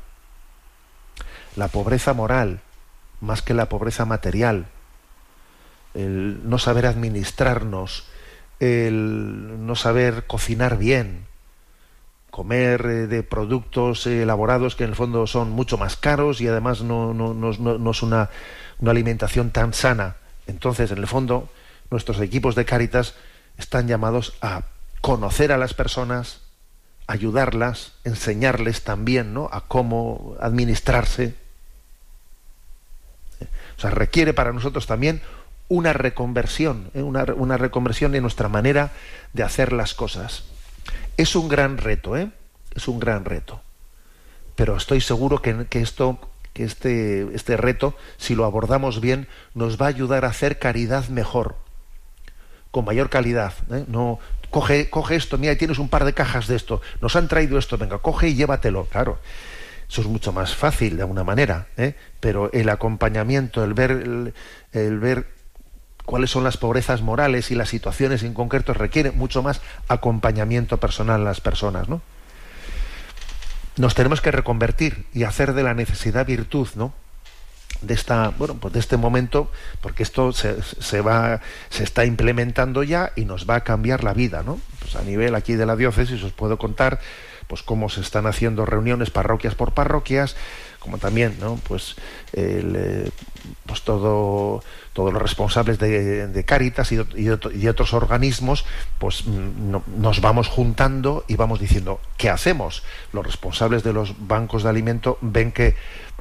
La 1.57 1.69
pobreza 1.69 2.15
moral, 2.15 2.61
más 3.21 3.43
que 3.43 3.55
la 3.55 3.69
pobreza 3.69 4.05
material. 4.05 4.67
El 5.95 6.49
no 6.49 6.59
saber 6.59 6.87
administrarnos, 6.87 8.07
el 8.61 9.67
no 9.67 9.75
saber 9.75 10.27
cocinar 10.27 10.79
bien, 10.79 11.27
comer 12.31 12.87
eh, 12.87 13.07
de 13.07 13.23
productos 13.23 14.07
eh, 14.07 14.23
elaborados 14.23 14.77
que 14.77 14.85
en 14.85 14.91
el 14.91 14.97
fondo 14.97 15.27
son 15.27 15.51
mucho 15.51 15.77
más 15.77 15.97
caros 15.97 16.41
y 16.41 16.49
además 16.49 16.83
no, 16.83 17.11
es 17.91 18.03
una, 18.03 18.31
una 18.79 18.91
alimentación 18.91 19.51
tan 19.51 19.75
sana. 19.75 20.17
Entonces, 20.47 20.91
en 20.93 20.99
el 20.99 21.07
fondo, 21.07 21.49
nuestros 21.91 22.21
equipos 22.21 22.55
de 22.55 22.65
Cáritas 22.65 23.15
están 23.59 23.89
llamados 23.89 24.35
a 24.41 24.63
conocer 25.01 25.53
a 25.53 25.59
las 25.59 25.75
personas, 25.75 26.41
ayudarlas, 27.07 27.93
enseñarles 28.05 28.83
también 28.83 29.35
¿no? 29.35 29.49
a 29.53 29.63
cómo 29.63 30.37
administrarse. 30.41 31.35
O 33.77 33.81
sea, 33.81 33.91
requiere 33.91 34.35
para 34.35 34.53
nosotros 34.53 34.87
también 34.87 35.23
una 35.69 35.93
reconversión, 35.93 36.91
¿eh? 36.95 37.03
una, 37.03 37.57
reconversión 37.57 38.15
en 38.15 38.23
nuestra 38.23 38.49
manera 38.49 38.93
de 39.33 39.45
hacer 39.45 39.73
las 39.73 39.95
cosas. 39.95 40.45
Es 41.17 41.37
un 41.37 41.49
gran 41.49 41.79
reto, 41.79 42.17
¿eh? 42.17 42.31
Es 42.75 42.89
un 42.89 42.99
gran 42.99 43.25
reto. 43.25 43.63
Pero 44.57 44.77
estoy 44.77 45.01
seguro 45.01 45.41
que, 45.41 45.67
que 45.67 45.81
esto, 45.81 46.19
que 46.53 46.65
este, 46.65 47.35
este 47.35 47.57
reto, 47.57 47.97
si 48.19 48.35
lo 48.35 48.45
abordamos 48.45 49.01
bien, 49.01 49.29
nos 49.55 49.81
va 49.81 49.87
a 49.87 49.91
ayudar 49.91 50.25
a 50.25 50.29
hacer 50.29 50.59
caridad 50.59 51.09
mejor, 51.09 51.57
con 52.73 52.85
mayor 52.85 53.09
calidad. 53.09 53.55
¿eh? 53.71 53.85
No, 53.87 54.19
coge, 54.51 54.91
coge 54.91 55.17
esto, 55.17 55.39
mira, 55.39 55.57
tienes 55.57 55.79
un 55.79 55.89
par 55.89 56.05
de 56.05 56.13
cajas 56.13 56.47
de 56.47 56.57
esto, 56.57 56.81
nos 57.01 57.17
han 57.17 57.29
traído 57.29 57.59
esto, 57.59 57.79
venga, 57.79 57.99
coge 57.99 58.29
y 58.29 58.35
llévatelo. 58.35 58.87
Claro, 58.87 59.19
eso 59.89 60.01
es 60.03 60.07
mucho 60.07 60.33
más 60.33 60.55
fácil 60.55 60.97
de 60.97 61.03
alguna 61.03 61.25
manera, 61.25 61.67
¿eh? 61.77 61.95
pero 62.21 62.53
el 62.53 62.69
acompañamiento, 62.69 63.65
el 63.65 63.75
ver, 63.75 63.91
el, 63.91 64.35
el 64.73 64.99
ver 64.99 65.27
cuáles 66.05 66.31
son 66.31 66.45
las 66.45 66.57
pobrezas 66.57 67.03
morales 67.03 67.51
y 67.51 67.55
las 67.55 67.69
situaciones 67.69 68.23
en 68.23 68.35
concreto 68.35 68.75
requiere 68.75 69.13
mucho 69.13 69.43
más 69.43 69.61
acompañamiento 69.89 70.79
personal 70.79 71.21
a 71.21 71.25
las 71.25 71.41
personas, 71.41 71.89
¿no? 71.89 72.03
Nos 73.77 73.95
tenemos 73.95 74.21
que 74.21 74.31
reconvertir 74.31 75.07
y 75.15 75.23
hacer 75.23 75.55
de 75.55 75.63
la 75.63 75.75
necesidad 75.75 76.27
virtud, 76.27 76.69
¿no? 76.75 76.93
De 77.83 77.95
esta 77.95 78.31
bueno 78.31 78.57
pues 78.61 78.75
de 78.75 78.81
este 78.81 78.97
momento 78.97 79.51
porque 79.81 80.03
esto 80.03 80.33
se, 80.33 80.63
se, 80.63 81.01
va 81.01 81.41
se 81.71 81.85
está 81.85 82.05
implementando 82.05 82.83
ya 82.83 83.13
y 83.17 83.25
nos 83.25 83.49
va 83.49 83.57
a 83.57 83.65
cambiar 83.65 84.05
la 84.05 84.13
vida 84.13 84.43
no 84.43 84.61
pues 84.81 84.97
a 84.97 85.03
nivel 85.03 85.35
aquí 85.35 85.55
de 85.55 85.67
la 85.67 85.77
diócesis 85.77 86.23
os 86.23 86.33
puedo 86.33 86.59
contar 86.59 87.01
pues 87.47 87.63
cómo 87.63 87.89
se 87.89 88.01
están 88.01 88.27
haciendo 88.27 88.65
reuniones 88.65 89.11
parroquias 89.11 89.55
por 89.55 89.73
parroquias 89.73 90.37
como 90.79 90.99
también 90.99 91.37
no 91.41 91.57
pues 91.69 91.97
el, 92.33 92.75
eh, 92.77 93.11
pues 93.67 93.83
todo 93.83 94.63
todos 94.93 95.13
los 95.13 95.23
responsables 95.23 95.79
de, 95.79 96.27
de 96.27 96.45
Cáritas 96.45 96.91
y, 96.93 96.99
y, 97.17 97.69
otros 97.69 97.93
organismos 97.93 98.65
pues 98.99 99.27
no, 99.27 99.83
nos 99.97 100.21
vamos 100.21 100.49
juntando 100.49 101.25
y 101.29 101.37
vamos 101.37 101.61
diciendo 101.61 102.01
qué 102.17 102.31
hacemos 102.31 102.83
los 103.13 103.25
responsables 103.25 103.83
de 103.83 103.93
los 103.93 104.15
bancos 104.27 104.63
de 104.63 104.71
alimento 104.71 105.19
ven 105.21 105.53
que 105.53 105.77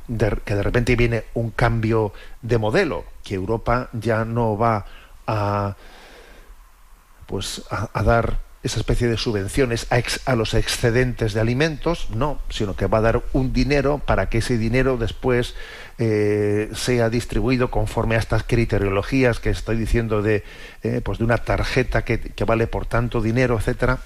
de, 0.10 0.38
que 0.44 0.56
de 0.56 0.64
repente 0.64 0.96
viene 0.96 1.24
un 1.36 1.52
cambio 1.52 2.12
de 2.42 2.58
modelo, 2.58 3.06
que 3.24 3.36
Europa 3.36 3.90
ya 3.94 4.26
no 4.26 4.58
va 4.58 4.86
a 5.28 5.78
pues 7.28 7.62
a, 7.70 8.04
dar 8.04 8.40
esa 8.64 8.80
especie 8.80 9.08
de 9.08 9.16
subvenciones 9.16 9.88
a, 10.26 10.36
los 10.36 10.56
excedentes 10.56 11.34
de 11.34 11.40
alimentos, 11.40 12.10
no, 12.10 12.40
sino 12.50 12.76
que 12.76 12.88
va 12.88 12.98
a 12.98 13.02
dar 13.02 13.24
un 13.34 13.54
dinero 13.54 14.00
para 14.00 14.30
que 14.30 14.40
ese 14.40 14.58
dinero 14.58 14.98
después 14.98 15.54
eh, 16.00 16.72
sea 16.74 17.12
distribuido 17.12 17.70
conforme 17.70 18.16
a 18.16 18.20
estas 18.20 18.44
criteriologías 18.44 19.40
que 19.40 19.52
estoy 19.52 19.78
diciendo 19.78 20.24
de, 20.24 20.44
eh, 20.82 21.02
pues 21.04 21.20
de 21.20 21.24
una 21.26 21.38
tarjeta 21.38 22.04
que, 22.04 22.20
que, 22.20 22.44
vale 22.46 22.66
por 22.66 22.88
tanto 22.88 23.22
dinero, 23.22 23.58
etcétera. 23.58 24.00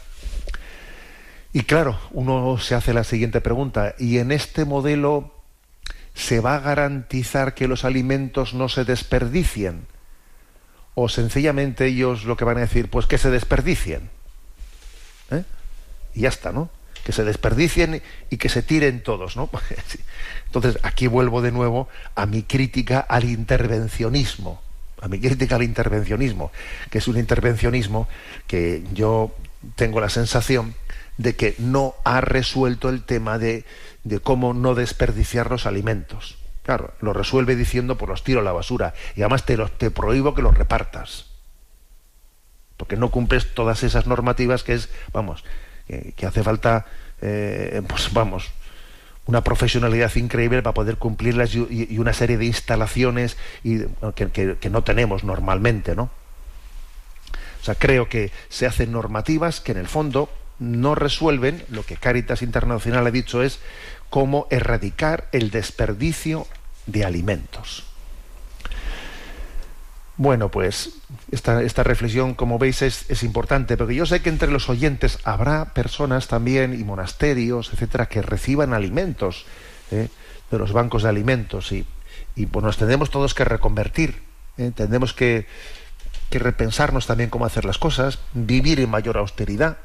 Y 1.54 1.64
claro, 1.64 1.98
uno 2.12 2.58
se 2.58 2.76
hace 2.76 2.94
la 2.94 3.06
siguiente 3.06 3.40
pregunta, 3.40 3.96
¿y 3.98 4.18
en 4.18 4.34
este 4.34 4.66
modelo 4.66 5.33
¿se 6.14 6.40
va 6.40 6.56
a 6.56 6.60
garantizar 6.60 7.54
que 7.54 7.68
los 7.68 7.86
alimentos 7.86 8.54
no 8.54 8.70
se 8.70 8.86
desperdicien? 8.86 9.88
¿O 10.96 11.10
sencillamente 11.10 11.88
ellos 11.88 12.26
lo 12.26 12.38
que 12.38 12.46
van 12.46 12.58
a 12.58 12.62
decir, 12.62 12.90
pues 12.90 13.08
que 13.08 13.18
se 13.18 13.32
desperdicien? 13.32 14.10
¿Eh? 15.32 15.44
Y 16.14 16.22
ya 16.22 16.30
está, 16.30 16.52
¿no? 16.52 16.70
Que 17.04 17.12
se 17.12 17.24
desperdicien 17.24 18.02
y 18.30 18.38
que 18.38 18.50
se 18.50 18.62
tiren 18.62 19.02
todos, 19.02 19.36
¿no? 19.36 19.50
Entonces, 20.46 20.80
aquí 20.84 21.08
vuelvo 21.08 21.42
de 21.42 21.52
nuevo 21.52 21.90
a 22.16 22.28
mi 22.28 22.44
crítica 22.44 23.00
al 23.00 23.24
intervencionismo, 23.26 24.62
a 25.02 25.08
mi 25.08 25.20
crítica 25.20 25.56
al 25.56 25.64
intervencionismo, 25.64 26.52
que 26.92 27.00
es 27.00 27.08
un 27.08 27.18
intervencionismo 27.18 28.08
que 28.46 28.84
yo 28.94 29.36
tengo 29.76 30.00
la 30.00 30.10
sensación 30.10 30.76
de 31.18 31.36
que 31.36 31.56
no 31.58 31.96
ha 32.04 32.22
resuelto 32.22 32.90
el 32.90 33.04
tema 33.04 33.38
de, 33.40 33.66
de 34.04 34.20
cómo 34.20 34.54
no 34.54 34.76
desperdiciar 34.76 35.50
los 35.50 35.66
alimentos. 35.66 36.38
Claro, 36.64 36.94
lo 37.02 37.14
resuelve 37.14 37.56
diciendo 37.56 37.98
pues 37.98 38.10
los 38.10 38.24
tiro 38.24 38.40
a 38.40 38.44
la 38.44 38.52
basura 38.52 38.94
y 39.16 39.22
además 39.22 39.46
te, 39.46 39.58
te 39.58 39.92
prohíbo 39.92 40.34
que 40.34 40.42
los 40.42 40.58
repartas. 40.58 41.26
Porque 42.78 42.96
no 42.96 43.12
cumples 43.12 43.54
todas 43.54 43.84
esas 43.84 44.08
normativas 44.08 44.64
que 44.64 44.74
es, 44.74 44.90
vamos, 45.12 45.44
que, 45.88 46.26
hace 46.26 46.44
falta, 46.44 46.86
eh, 47.22 47.82
pues 47.88 48.12
vamos, 48.14 48.52
una 49.26 49.44
profesionalidad 49.44 50.14
increíble 50.16 50.62
para 50.62 50.74
poder 50.74 50.98
cumplirlas 50.98 51.54
y, 51.56 51.98
una 51.98 52.14
serie 52.14 52.38
de 52.38 52.46
instalaciones 52.46 53.38
que, 53.64 54.30
que, 54.32 54.58
que, 54.58 54.70
no 54.70 54.84
tenemos 54.84 55.24
normalmente, 55.24 55.96
¿no? 55.96 56.10
O 57.62 57.66
sea, 57.66 57.76
creo 57.76 58.10
que 58.10 58.32
se 58.50 58.66
hacen 58.66 58.92
normativas 58.92 59.62
que 59.62 59.72
en 59.72 59.78
el 59.78 59.88
fondo 59.88 60.30
no 60.60 60.96
resuelven, 60.96 61.64
lo 61.70 61.84
que 61.84 61.98
Cáritas 61.98 62.42
Internacional 62.42 63.08
ha 63.08 63.12
dicho 63.12 63.44
es 63.44 63.60
cómo 64.10 64.48
erradicar 64.50 65.28
el 65.32 65.52
desperdicio 65.52 66.48
de 66.86 67.06
alimentos. 67.06 67.84
Bueno, 70.16 70.50
pues 70.50 70.92
esta, 71.32 71.84
reflexión, 71.84 72.36
como 72.36 72.60
veis, 72.60 72.84
es, 72.84 73.24
importante, 73.24 73.78
porque 73.78 73.96
yo 73.96 74.06
sé 74.06 74.22
que 74.22 74.30
entre 74.30 74.52
los 74.52 74.70
oyentes 74.70 75.18
habrá 75.24 75.74
personas 75.74 76.28
también 76.28 76.80
y 76.80 76.84
monasterios, 76.84 77.74
etcétera, 77.74 78.06
que 78.06 78.22
reciban 78.22 78.74
alimentos 78.74 79.46
¿eh? 79.90 80.10
de 80.52 80.60
los 80.60 80.72
bancos 80.72 81.04
de 81.04 81.10
alimentos 81.10 81.72
y, 81.72 81.86
pues 82.46 82.64
nos 82.64 82.78
tendremos 82.78 83.10
todos 83.10 83.34
que 83.34 83.44
reconvertir, 83.44 84.22
¿eh? 84.58 84.72
tendremos 84.76 85.14
que, 85.14 85.48
que 86.30 86.38
repensarnos 86.38 87.08
también 87.08 87.32
cómo 87.32 87.46
hacer 87.46 87.66
las 87.66 87.80
cosas, 87.80 88.20
vivir 88.34 88.80
en 88.80 88.92
mayor 88.92 89.18
austeridad, 89.18 89.78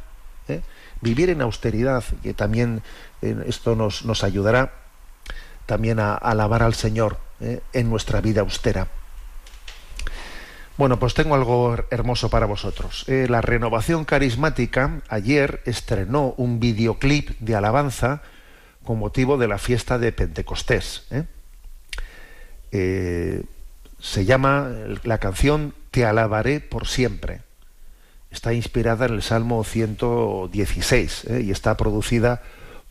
¿eh? 0.48 0.62
Vivir 1.00 1.30
en 1.30 1.40
austeridad, 1.40 2.04
que 2.22 2.34
también 2.34 2.82
eh, 3.22 3.36
esto 3.46 3.76
nos, 3.76 4.04
nos, 4.04 4.24
ayudará 4.24 4.72
también 5.66 6.00
a, 6.00 6.14
alabar 6.14 6.62
al 6.62 6.74
Señor 6.74 7.18
¿eh? 7.40 7.60
en 7.72 7.90
nuestra 7.90 8.20
vida 8.20 8.40
austera. 8.40 8.88
Bueno, 10.76 10.98
pues 10.98 11.14
tengo 11.14 11.34
algo 11.34 11.76
hermoso 11.90 12.30
para 12.30 12.46
vosotros. 12.46 13.04
la 13.08 13.40
renovación 13.40 14.04
carismática 14.04 15.00
ayer 15.08 15.60
estrenó 15.64 16.34
un 16.36 16.60
videoclip 16.60 17.30
de 17.40 17.56
alabanza 17.56 18.22
con 18.84 19.00
motivo 19.00 19.38
de 19.38 19.48
la 19.48 19.58
fiesta 19.58 19.98
de 19.98 20.12
Pentecostés. 20.12 21.08
se 22.70 24.24
llama 24.24 24.70
la 25.02 25.18
canción 25.18 25.74
Te 25.90 26.04
alabaré 26.04 26.60
por 26.60 26.86
siempre 26.86 27.47
está 28.30 28.52
inspirada 28.52 29.06
en 29.06 29.14
el 29.14 29.22
Salmo 29.22 29.64
116 29.64 31.24
¿eh? 31.24 31.42
y 31.44 31.50
está 31.50 31.76
producida 31.76 32.42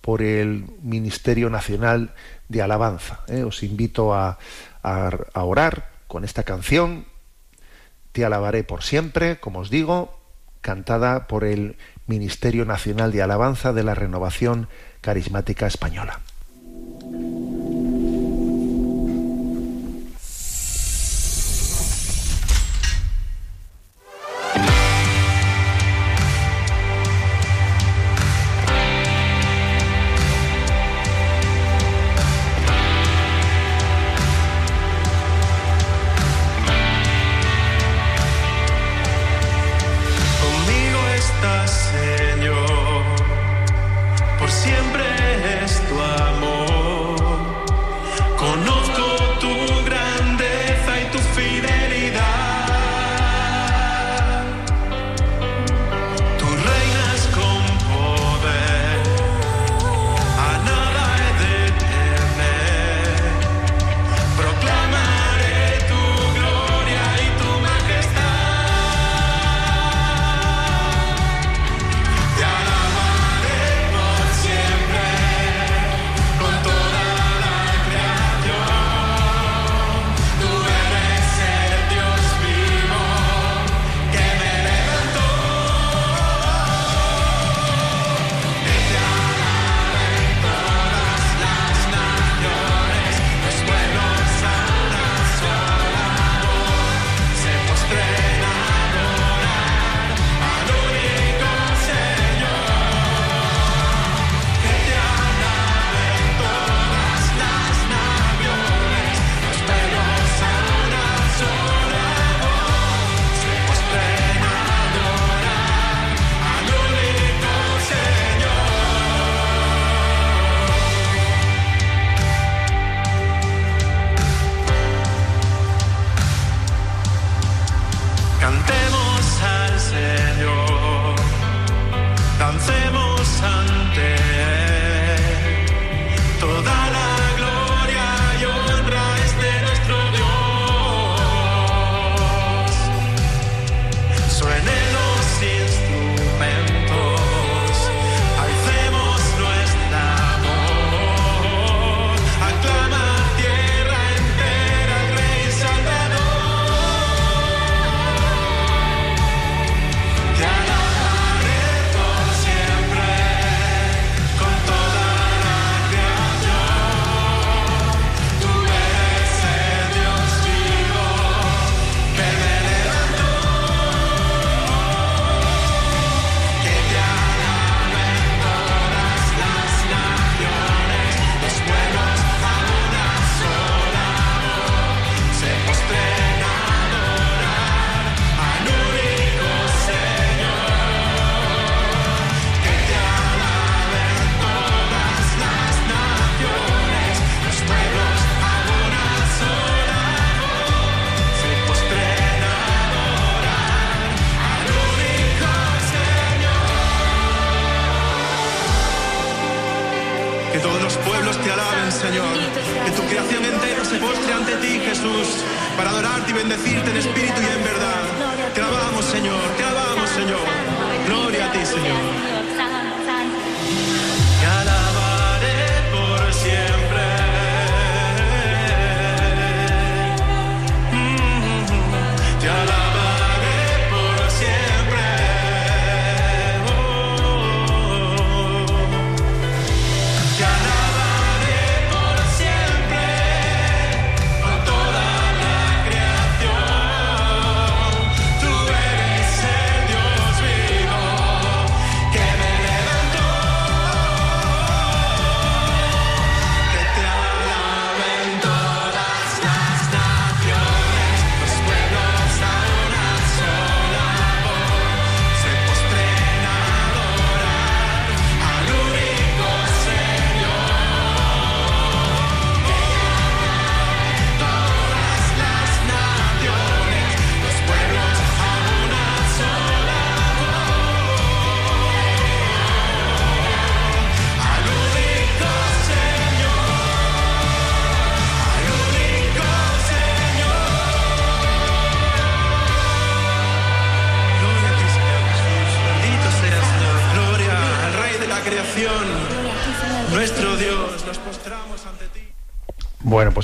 por 0.01 0.21
el 0.21 0.65
Ministerio 0.81 1.49
Nacional 1.49 2.13
de 2.49 2.61
Alabanza. 2.61 3.21
¿eh? 3.27 3.43
Os 3.43 3.63
invito 3.63 4.13
a, 4.13 4.37
a 4.83 5.43
orar 5.43 5.89
con 6.07 6.23
esta 6.23 6.43
canción, 6.43 7.05
Te 8.13 8.25
alabaré 8.25 8.63
por 8.63 8.81
siempre, 8.81 9.39
como 9.39 9.59
os 9.59 9.69
digo, 9.69 10.17
cantada 10.61 11.27
por 11.27 11.43
el 11.43 11.75
Ministerio 12.07 12.65
Nacional 12.65 13.11
de 13.11 13.21
Alabanza 13.21 13.73
de 13.73 13.83
la 13.83 13.93
Renovación 13.93 14.69
Carismática 15.01 15.67
Española. 15.67 16.21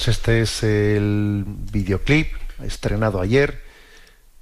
Pues 0.04 0.18
este 0.18 0.42
es 0.42 0.64
el 0.64 1.46
videoclip 1.48 2.28
estrenado 2.62 3.22
ayer 3.22 3.62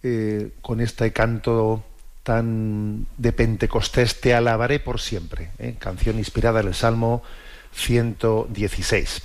eh, 0.01 0.53
con 0.59 0.81
este 0.81 1.13
canto 1.13 1.83
tan 2.23 3.05
de 3.17 3.31
Pentecostés, 3.31 4.19
Te 4.19 4.33
alabaré 4.33 4.79
por 4.79 4.99
siempre, 4.99 5.51
¿eh? 5.59 5.75
canción 5.77 6.17
inspirada 6.17 6.61
en 6.61 6.69
el 6.69 6.73
Salmo 6.73 7.21
116. 7.73 9.21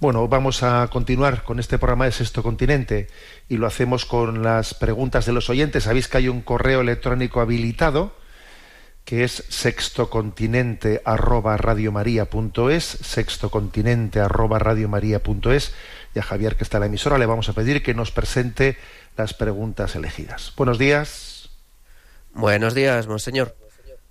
Bueno, 0.00 0.26
vamos 0.26 0.64
a 0.64 0.88
continuar 0.90 1.44
con 1.44 1.60
este 1.60 1.78
programa 1.78 2.06
de 2.06 2.12
Sexto 2.12 2.42
Continente 2.42 3.06
y 3.48 3.56
lo 3.56 3.68
hacemos 3.68 4.06
con 4.06 4.42
las 4.42 4.74
preguntas 4.74 5.24
de 5.24 5.32
los 5.32 5.50
oyentes. 5.50 5.84
Sabéis 5.84 6.08
que 6.08 6.16
hay 6.16 6.28
un 6.28 6.40
correo 6.40 6.80
electrónico 6.80 7.40
habilitado 7.40 8.16
que 9.04 9.24
es 9.24 9.44
sextocontinente 9.48 11.02
arroba 11.04 11.56
radiomaria.es, 11.56 12.84
sextocontinente 12.84 14.20
arroba 14.20 14.58
radiomaria.es 14.58 15.74
y 16.14 16.18
a 16.18 16.22
Javier 16.22 16.56
que 16.56 16.64
está 16.64 16.78
en 16.78 16.80
la 16.80 16.86
emisora 16.86 17.18
le 17.18 17.26
vamos 17.26 17.48
a 17.48 17.52
pedir 17.52 17.82
que 17.82 17.94
nos 17.94 18.10
presente 18.10 18.76
las 19.16 19.34
preguntas 19.34 19.96
elegidas. 19.96 20.52
Buenos 20.56 20.78
días. 20.78 21.50
Buenos 22.32 22.74
días, 22.74 23.06
monseñor. 23.06 23.56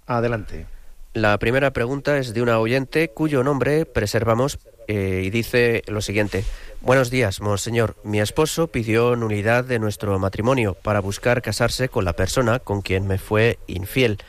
Adelante. 0.06 0.66
La 1.14 1.38
primera 1.40 1.72
pregunta 1.72 2.18
es 2.18 2.34
de 2.34 2.42
una 2.42 2.60
oyente 2.60 3.10
cuyo 3.10 3.44
nombre 3.44 3.86
preservamos 3.86 4.60
eh, 4.88 5.24
y 5.26 5.30
dice 5.30 5.84
lo 5.88 6.02
siguiente. 6.02 6.44
Buenos 6.82 7.10
días, 7.10 7.42
monseñor. 7.42 7.96
Mi 8.04 8.20
esposo 8.20 8.68
pidió 8.68 9.16
nulidad 9.16 9.64
de 9.64 9.80
nuestro 9.80 10.18
matrimonio 10.20 10.76
para 10.76 11.00
buscar 11.00 11.42
casarse 11.42 11.90
con 11.90 12.06
la 12.06 12.14
persona 12.14 12.60
con 12.60 12.82
quien 12.82 13.08
me 13.08 13.18
fue 13.18 13.60
infiel. 13.68 14.20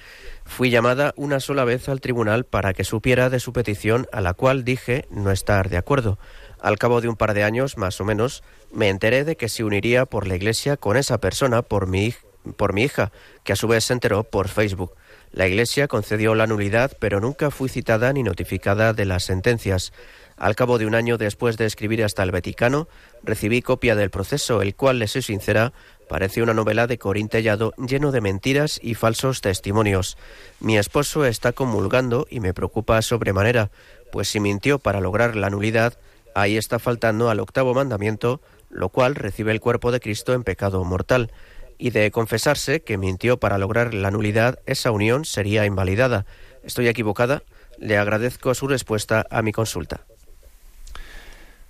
Fui 0.51 0.69
llamada 0.69 1.15
una 1.17 1.39
sola 1.39 1.65
vez 1.65 1.89
al 1.89 2.01
tribunal 2.01 2.45
para 2.45 2.75
que 2.75 2.83
supiera 2.83 3.31
de 3.31 3.39
su 3.39 3.53
petición, 3.53 4.09
a 4.13 4.21
la 4.21 4.35
cual 4.35 4.65
dije 4.65 5.07
no 5.09 5.31
estar 5.31 5.71
de 5.71 5.77
acuerdo. 5.77 6.19
Al 6.61 6.77
cabo 6.77 7.01
de 7.01 7.09
un 7.09 7.15
par 7.15 7.35
de 7.35 7.45
años, 7.45 7.79
más 7.79 8.01
o 8.01 8.05
menos, 8.05 8.43
me 8.73 8.89
enteré 8.89 9.25
de 9.25 9.37
que 9.37 9.49
se 9.49 9.63
uniría 9.63 10.07
por 10.07 10.27
la 10.27 10.35
iglesia 10.35 10.77
con 10.77 10.97
esa 10.97 11.19
persona 11.19 11.63
por 11.63 11.87
mi, 11.87 12.15
por 12.57 12.75
mi 12.75 12.83
hija, 12.83 13.13
que 13.45 13.53
a 13.53 13.57
su 13.57 13.69
vez 13.69 13.85
se 13.85 13.93
enteró 13.93 14.25
por 14.25 14.49
Facebook. 14.49 14.93
La 15.31 15.47
iglesia 15.47 15.87
concedió 15.87 16.35
la 16.35 16.49
nulidad, 16.49 16.97
pero 16.99 17.21
nunca 17.21 17.53
fui 17.53 17.69
citada 17.69 18.13
ni 18.13 18.25
notificada 18.25 18.93
de 18.93 19.05
las 19.05 19.23
sentencias. 19.23 19.93
Al 20.37 20.57
cabo 20.57 20.79
de 20.79 20.87
un 20.87 20.97
año 20.97 21.17
después 21.17 21.59
de 21.59 21.67
escribir 21.67 22.03
hasta 22.03 22.25
el 22.25 22.33
Vaticano, 22.33 22.89
recibí 23.23 23.63
copia 23.63 23.95
del 23.95 24.11
proceso, 24.11 24.63
el 24.63 24.75
cual, 24.75 24.99
le 24.99 25.07
soy 25.07 25.23
sincera, 25.23 25.73
parece 26.11 26.43
una 26.43 26.55
novela 26.55 26.89
de 26.89 26.99
Corín 26.99 27.29
Tellado 27.29 27.73
lleno 27.79 28.11
de 28.11 28.21
mentiras 28.21 28.81
y 28.83 28.95
falsos 28.95 29.41
testimonios. 29.43 30.19
Mi 30.59 30.77
esposo 30.77 31.25
está 31.25 31.53
comulgando 31.53 32.27
y 32.29 32.41
me 32.41 32.53
preocupa 32.53 33.01
sobremanera, 33.01 33.71
pues 34.11 34.27
si 34.27 34.41
mintió 34.41 34.81
para 34.81 35.01
lograr 35.01 35.37
la 35.37 35.51
nulidad, 35.51 35.95
ahí 36.35 36.57
está 36.57 36.81
faltando 36.81 37.31
al 37.31 37.39
octavo 37.39 37.75
mandamiento, 37.75 38.41
lo 38.71 38.89
cual 38.89 39.15
recibe 39.15 39.53
el 39.53 39.61
cuerpo 39.61 39.93
de 39.93 40.01
Cristo 40.01 40.35
en 40.35 40.43
pecado 40.43 40.83
mortal. 40.83 41.31
Y 41.79 41.91
de 41.91 42.11
confesarse 42.11 42.81
que 42.81 42.99
mintió 42.99 43.37
para 43.37 43.57
lograr 43.57 43.95
la 43.95 44.11
nulidad, 44.11 44.59
esa 44.67 44.91
unión 44.91 45.25
sería 45.25 45.65
invalidada. 45.65 46.27
¿Estoy 46.65 46.89
equivocada? 46.89 47.45
Le 47.79 47.99
agradezco 47.99 48.53
su 48.55 48.67
respuesta 48.67 49.29
a 49.31 49.43
mi 49.43 49.53
consulta. 49.53 50.01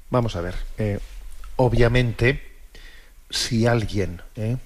Vamos 0.08 0.34
a 0.34 0.40
ver. 0.40 0.54
eh, 0.78 0.98
obviamente, 1.56 2.49
si 3.30 3.66
alguien, 3.66 4.20
eh, 4.36 4.56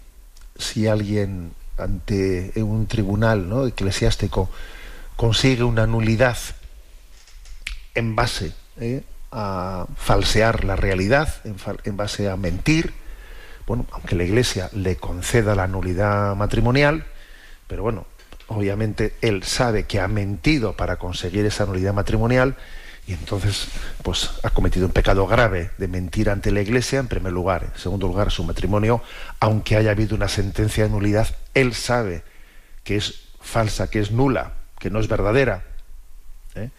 si 0.56 0.86
alguien 0.86 1.52
ante 1.76 2.52
un 2.56 2.86
tribunal 2.86 3.48
¿no? 3.48 3.66
eclesiástico 3.66 4.50
consigue 5.16 5.62
una 5.64 5.86
nulidad 5.86 6.36
en 7.94 8.16
base 8.16 8.52
eh, 8.80 9.04
a 9.30 9.86
falsear 9.96 10.64
la 10.64 10.76
realidad, 10.76 11.34
en, 11.44 11.56
en 11.84 11.96
base 11.96 12.28
a 12.28 12.36
mentir, 12.36 12.92
bueno, 13.66 13.86
aunque 13.92 14.16
la 14.16 14.24
Iglesia 14.24 14.68
le 14.72 14.96
conceda 14.96 15.54
la 15.54 15.66
nulidad 15.66 16.34
matrimonial, 16.36 17.06
pero 17.66 17.82
bueno, 17.82 18.06
obviamente 18.48 19.14
él 19.22 19.42
sabe 19.42 19.84
que 19.84 20.00
ha 20.00 20.08
mentido 20.08 20.74
para 20.74 20.96
conseguir 20.96 21.46
esa 21.46 21.66
nulidad 21.66 21.94
matrimonial 21.94 22.56
y 23.06 23.12
entonces 23.12 23.68
pues 24.02 24.30
ha 24.42 24.50
cometido 24.50 24.86
un 24.86 24.92
pecado 24.92 25.26
grave 25.26 25.70
de 25.78 25.88
mentir 25.88 26.30
ante 26.30 26.50
la 26.50 26.62
Iglesia 26.62 26.98
en 26.98 27.08
primer 27.08 27.32
lugar, 27.32 27.70
en 27.74 27.80
segundo 27.80 28.06
lugar 28.06 28.30
su 28.30 28.44
matrimonio, 28.44 29.02
aunque 29.40 29.76
haya 29.76 29.90
habido 29.90 30.16
una 30.16 30.28
sentencia 30.28 30.84
de 30.84 30.90
nulidad, 30.90 31.36
él 31.54 31.74
sabe 31.74 32.22
que 32.82 32.96
es 32.96 33.28
falsa, 33.40 33.90
que 33.90 34.00
es 34.00 34.10
nula, 34.10 34.54
que 34.78 34.90
no 34.90 35.00
es 35.00 35.08
verdadera, 35.08 35.64
¿eh? 36.54 36.70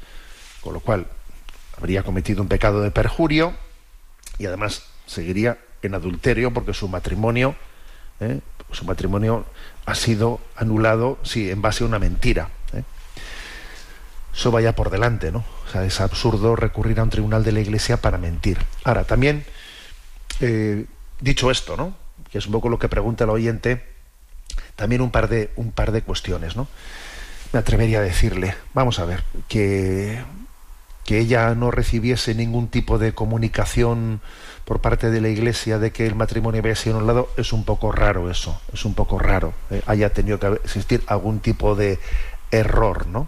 con 0.62 0.74
lo 0.74 0.80
cual 0.80 1.08
habría 1.78 2.04
cometido 2.04 2.42
un 2.42 2.48
pecado 2.48 2.82
de 2.82 2.92
perjurio 2.92 3.54
y 4.38 4.46
además 4.46 4.84
seguiría 5.06 5.60
en 5.82 5.94
adulterio 5.94 6.52
porque 6.52 6.74
su 6.74 6.88
matrimonio 6.88 7.56
¿eh? 8.20 8.40
su 8.72 8.86
matrimonio 8.86 9.46
ha 9.86 9.96
sido 9.96 10.40
anulado 10.56 11.18
sí 11.24 11.50
en 11.50 11.62
base 11.62 11.84
a 11.84 11.88
una 11.88 12.00
mentira. 12.00 12.50
Eso 14.36 14.52
vaya 14.52 14.76
por 14.76 14.90
delante 14.90 15.32
no 15.32 15.44
o 15.68 15.72
sea 15.72 15.86
es 15.86 16.02
absurdo 16.02 16.56
recurrir 16.56 17.00
a 17.00 17.04
un 17.04 17.10
tribunal 17.10 17.44
de 17.44 17.52
la 17.52 17.62
iglesia 17.62 17.98
para 17.98 18.18
mentir. 18.18 18.60
Ahora 18.84 19.06
también 19.06 19.46
eh, 20.40 20.86
dicho 21.22 21.52
esto 21.52 21.78
no 21.78 21.96
que 22.32 22.38
es 22.38 22.46
un 22.46 22.52
poco 22.52 22.70
lo 22.70 22.80
que 22.80 22.90
pregunta 22.90 23.24
el 23.24 23.30
oyente 23.30 23.84
también 24.76 25.02
un 25.02 25.12
par 25.12 25.30
de 25.30 25.52
un 25.56 25.72
par 25.72 25.92
de 25.92 26.02
cuestiones 26.02 26.56
no 26.56 26.68
me 27.54 27.60
atrevería 27.60 28.00
a 28.00 28.02
decirle 28.02 28.56
vamos 28.74 29.00
a 29.00 29.06
ver 29.06 29.24
que 29.48 30.22
que 31.06 31.20
ella 31.20 31.54
no 31.54 31.70
recibiese 31.72 32.34
ningún 32.34 32.68
tipo 32.68 32.98
de 32.98 33.14
comunicación 33.14 34.22
por 34.66 34.82
parte 34.82 35.12
de 35.12 35.22
la 35.22 35.30
iglesia 35.30 35.78
de 35.78 35.92
que 35.92 36.08
el 36.08 36.16
matrimonio 36.16 36.60
había 36.60 36.76
sido 36.76 36.98
anulado 36.98 37.30
es 37.38 37.54
un 37.54 37.64
poco 37.64 37.92
raro 37.92 38.30
eso 38.30 38.60
es 38.74 38.84
un 38.84 38.96
poco 38.96 39.20
raro 39.20 39.54
eh, 39.70 39.82
haya 39.86 40.12
tenido 40.12 40.40
que 40.40 40.48
existir 40.64 41.04
algún 41.08 41.40
tipo 41.40 41.76
de 41.76 42.00
error 42.52 43.08
no 43.08 43.28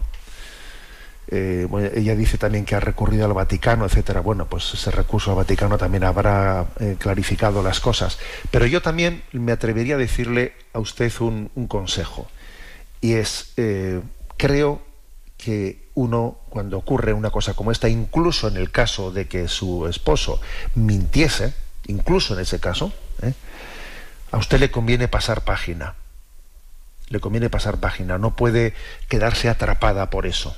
Eh, 1.30 1.68
ella 1.94 2.16
dice 2.16 2.38
también 2.38 2.64
que 2.64 2.74
ha 2.74 2.80
recurrido 2.80 3.26
al 3.26 3.34
Vaticano, 3.34 3.84
etcétera. 3.84 4.20
Bueno, 4.20 4.46
pues 4.46 4.72
ese 4.72 4.90
recurso 4.90 5.30
al 5.30 5.36
Vaticano 5.36 5.76
también 5.76 6.04
habrá 6.04 6.66
eh, 6.80 6.96
clarificado 6.98 7.62
las 7.62 7.80
cosas. 7.80 8.18
Pero 8.50 8.64
yo 8.66 8.80
también 8.80 9.22
me 9.32 9.52
atrevería 9.52 9.96
a 9.96 9.98
decirle 9.98 10.54
a 10.72 10.78
usted 10.78 11.12
un, 11.20 11.50
consejo. 11.68 12.28
Y 13.02 13.14
es, 13.14 13.52
eh, 13.58 14.00
creo 14.38 14.80
que 15.36 15.88
uno, 15.94 16.38
cuando 16.48 16.78
ocurre 16.78 17.12
una 17.12 17.30
cosa 17.30 17.54
como 17.54 17.72
esta, 17.72 17.88
incluso 17.88 18.48
en 18.48 18.56
el 18.56 18.70
caso 18.70 19.12
de 19.12 19.28
que 19.28 19.48
su 19.48 19.86
esposo 19.86 20.40
mintiese, 20.74 21.54
incluso 21.86 22.34
en 22.34 22.40
ese 22.40 22.58
caso, 22.58 22.92
a 24.30 24.38
usted 24.38 24.58
le 24.58 24.70
conviene 24.70 25.08
pasar 25.08 25.44
página. 25.44 25.94
Le 27.08 27.20
conviene 27.20 27.50
pasar 27.50 27.78
página. 27.78 28.16
No 28.18 28.34
puede 28.34 28.74
quedarse 29.08 29.48
atrapada 29.48 30.10
por 30.10 30.26
eso 30.26 30.56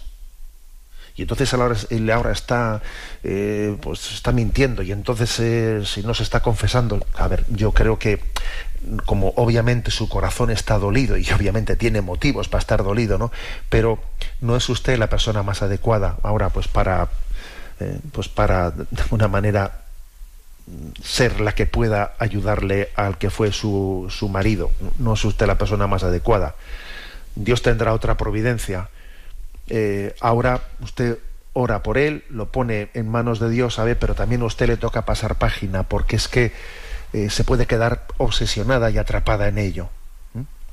y 1.16 1.22
entonces 1.22 1.52
ahora, 1.54 1.76
él 1.90 2.10
ahora 2.10 2.32
está 2.32 2.82
eh, 3.22 3.76
pues 3.80 4.12
está 4.12 4.32
mintiendo. 4.32 4.82
Y 4.82 4.92
entonces 4.92 5.38
eh, 5.40 5.82
si 5.84 6.02
no 6.02 6.14
se 6.14 6.22
está 6.22 6.40
confesando 6.40 7.04
a 7.16 7.28
ver 7.28 7.44
yo 7.48 7.72
creo 7.72 7.98
que 7.98 8.20
como 9.04 9.34
obviamente 9.36 9.90
su 9.90 10.08
corazón 10.08 10.50
está 10.50 10.78
dolido 10.78 11.16
y 11.16 11.30
obviamente 11.36 11.76
tiene 11.76 12.00
motivos 12.00 12.48
para 12.48 12.60
estar 12.60 12.82
dolido 12.82 13.18
no 13.18 13.30
pero 13.68 13.98
no 14.40 14.56
es 14.56 14.66
usted 14.70 14.98
la 14.98 15.10
persona 15.10 15.42
más 15.42 15.60
adecuada 15.60 16.16
ahora 16.22 16.48
pues 16.48 16.66
para 16.66 17.10
eh, 17.78 17.98
pues 18.12 18.28
para 18.28 18.70
de 18.70 19.02
alguna 19.02 19.28
manera 19.28 19.82
ser 21.02 21.40
la 21.40 21.52
que 21.52 21.66
pueda 21.66 22.14
ayudarle 22.18 22.90
al 22.94 23.18
que 23.18 23.30
fue 23.30 23.52
su, 23.52 24.06
su 24.10 24.28
marido. 24.28 24.70
No 24.98 25.14
es 25.14 25.24
usted 25.24 25.46
la 25.46 25.58
persona 25.58 25.86
más 25.86 26.02
adecuada. 26.04 26.54
Dios 27.34 27.62
tendrá 27.62 27.92
otra 27.92 28.16
providencia 28.16 28.88
eh, 29.70 30.14
ahora 30.20 30.62
usted 30.80 31.18
ora 31.52 31.82
por 31.82 31.96
él, 31.96 32.24
lo 32.28 32.50
pone 32.50 32.90
en 32.94 33.08
manos 33.08 33.40
de 33.40 33.50
Dios, 33.50 33.74
¿sabe? 33.74 33.96
Pero 33.96 34.14
también 34.14 34.42
a 34.42 34.46
usted 34.46 34.66
le 34.66 34.76
toca 34.76 35.04
pasar 35.04 35.36
página, 35.36 35.84
porque 35.84 36.16
es 36.16 36.28
que 36.28 36.52
eh, 37.12 37.30
se 37.30 37.44
puede 37.44 37.66
quedar 37.66 38.06
obsesionada 38.18 38.90
y 38.90 38.98
atrapada 38.98 39.48
en 39.48 39.58
ello. 39.58 39.88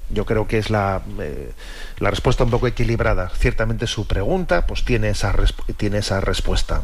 Yo 0.09 0.25
creo 0.25 0.47
que 0.47 0.57
es 0.57 0.69
la, 0.69 1.01
eh, 1.19 1.51
la 1.99 2.09
respuesta 2.09 2.43
un 2.43 2.49
poco 2.49 2.67
equilibrada. 2.67 3.29
Ciertamente 3.29 3.87
su 3.87 4.07
pregunta, 4.07 4.65
pues 4.65 4.85
tiene 4.85 5.09
esa, 5.09 5.35
tiene 5.75 5.97
esa 5.97 6.21
respuesta. 6.21 6.81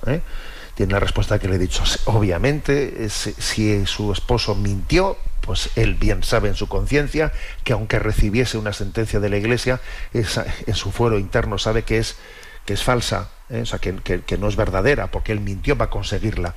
Tiene 0.76 0.94
la 0.94 1.00
respuesta 1.00 1.40
que 1.40 1.48
le 1.48 1.56
he 1.56 1.60
dicho. 1.60 1.84
Obviamente, 2.06 3.08
si 3.10 3.86
su 3.86 4.12
esposo 4.12 4.56
mintió, 4.56 5.18
pues 5.46 5.70
él 5.76 5.96
bien 5.96 6.24
sabe 6.24 6.48
en 6.48 6.56
su 6.56 6.68
conciencia 6.68 7.32
que 7.64 7.74
aunque 7.74 8.00
recibiese 8.00 8.58
una 8.58 8.74
sentencia 8.74 9.20
de 9.20 9.30
la 9.30 9.38
Iglesia, 9.38 9.82
en 10.14 10.76
su 10.76 10.92
fuero 10.92 11.20
interno 11.20 11.58
sabe 11.58 11.84
que 11.84 11.98
es, 11.98 12.16
que 12.66 12.74
es 12.74 12.84
falsa, 12.84 13.30
¿eh? 13.50 13.62
o 13.62 13.66
sea, 13.66 13.80
que 13.80 14.38
no 14.38 14.48
es 14.48 14.56
verdadera, 14.56 15.12
porque 15.12 15.34
él 15.34 15.42
mintió 15.42 15.78
para 15.78 15.90
conseguirla. 15.90 16.56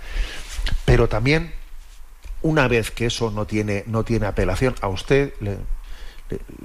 Pero 0.85 1.09
también, 1.09 1.53
una 2.43 2.69
vez 2.69 2.91
que 2.91 3.07
eso 3.07 3.31
no 3.31 3.47
tiene, 3.47 3.83
no 3.87 4.05
tiene 4.05 4.27
apelación, 4.27 4.75
a 4.81 4.89
usted 4.89 5.35
le, 5.41 5.59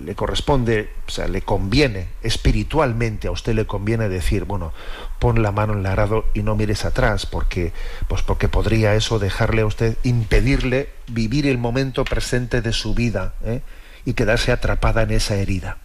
le, 0.04 0.16
corresponde, 0.16 0.90
o 1.08 1.12
sea, 1.12 1.28
le 1.28 1.42
conviene 1.42 2.08
espiritualmente 2.24 3.28
a 3.28 3.32
usted 3.32 3.54
le 3.54 3.66
conviene 3.66 4.10
decir, 4.10 4.46
bueno, 4.46 4.74
pon 5.20 5.44
la 5.44 5.52
mano 5.52 5.74
en 5.74 5.80
el 5.80 5.86
arado 5.86 6.26
y 6.34 6.42
no 6.44 6.56
mires 6.56 6.86
atrás, 6.86 7.26
porque, 7.26 7.74
pues 8.08 8.22
porque 8.24 8.50
podría 8.50 8.96
eso 8.96 9.20
dejarle 9.20 9.62
a 9.62 9.66
usted, 9.66 9.98
impedirle 10.04 10.90
vivir 11.08 11.48
el 11.48 11.58
momento 11.58 12.04
presente 12.06 12.62
de 12.62 12.74
su 12.74 12.94
vida 12.94 13.34
¿eh? 13.44 13.62
y 14.06 14.14
quedarse 14.14 14.52
atrapada 14.52 15.04
en 15.04 15.12
esa 15.12 15.36
herida. 15.36 15.78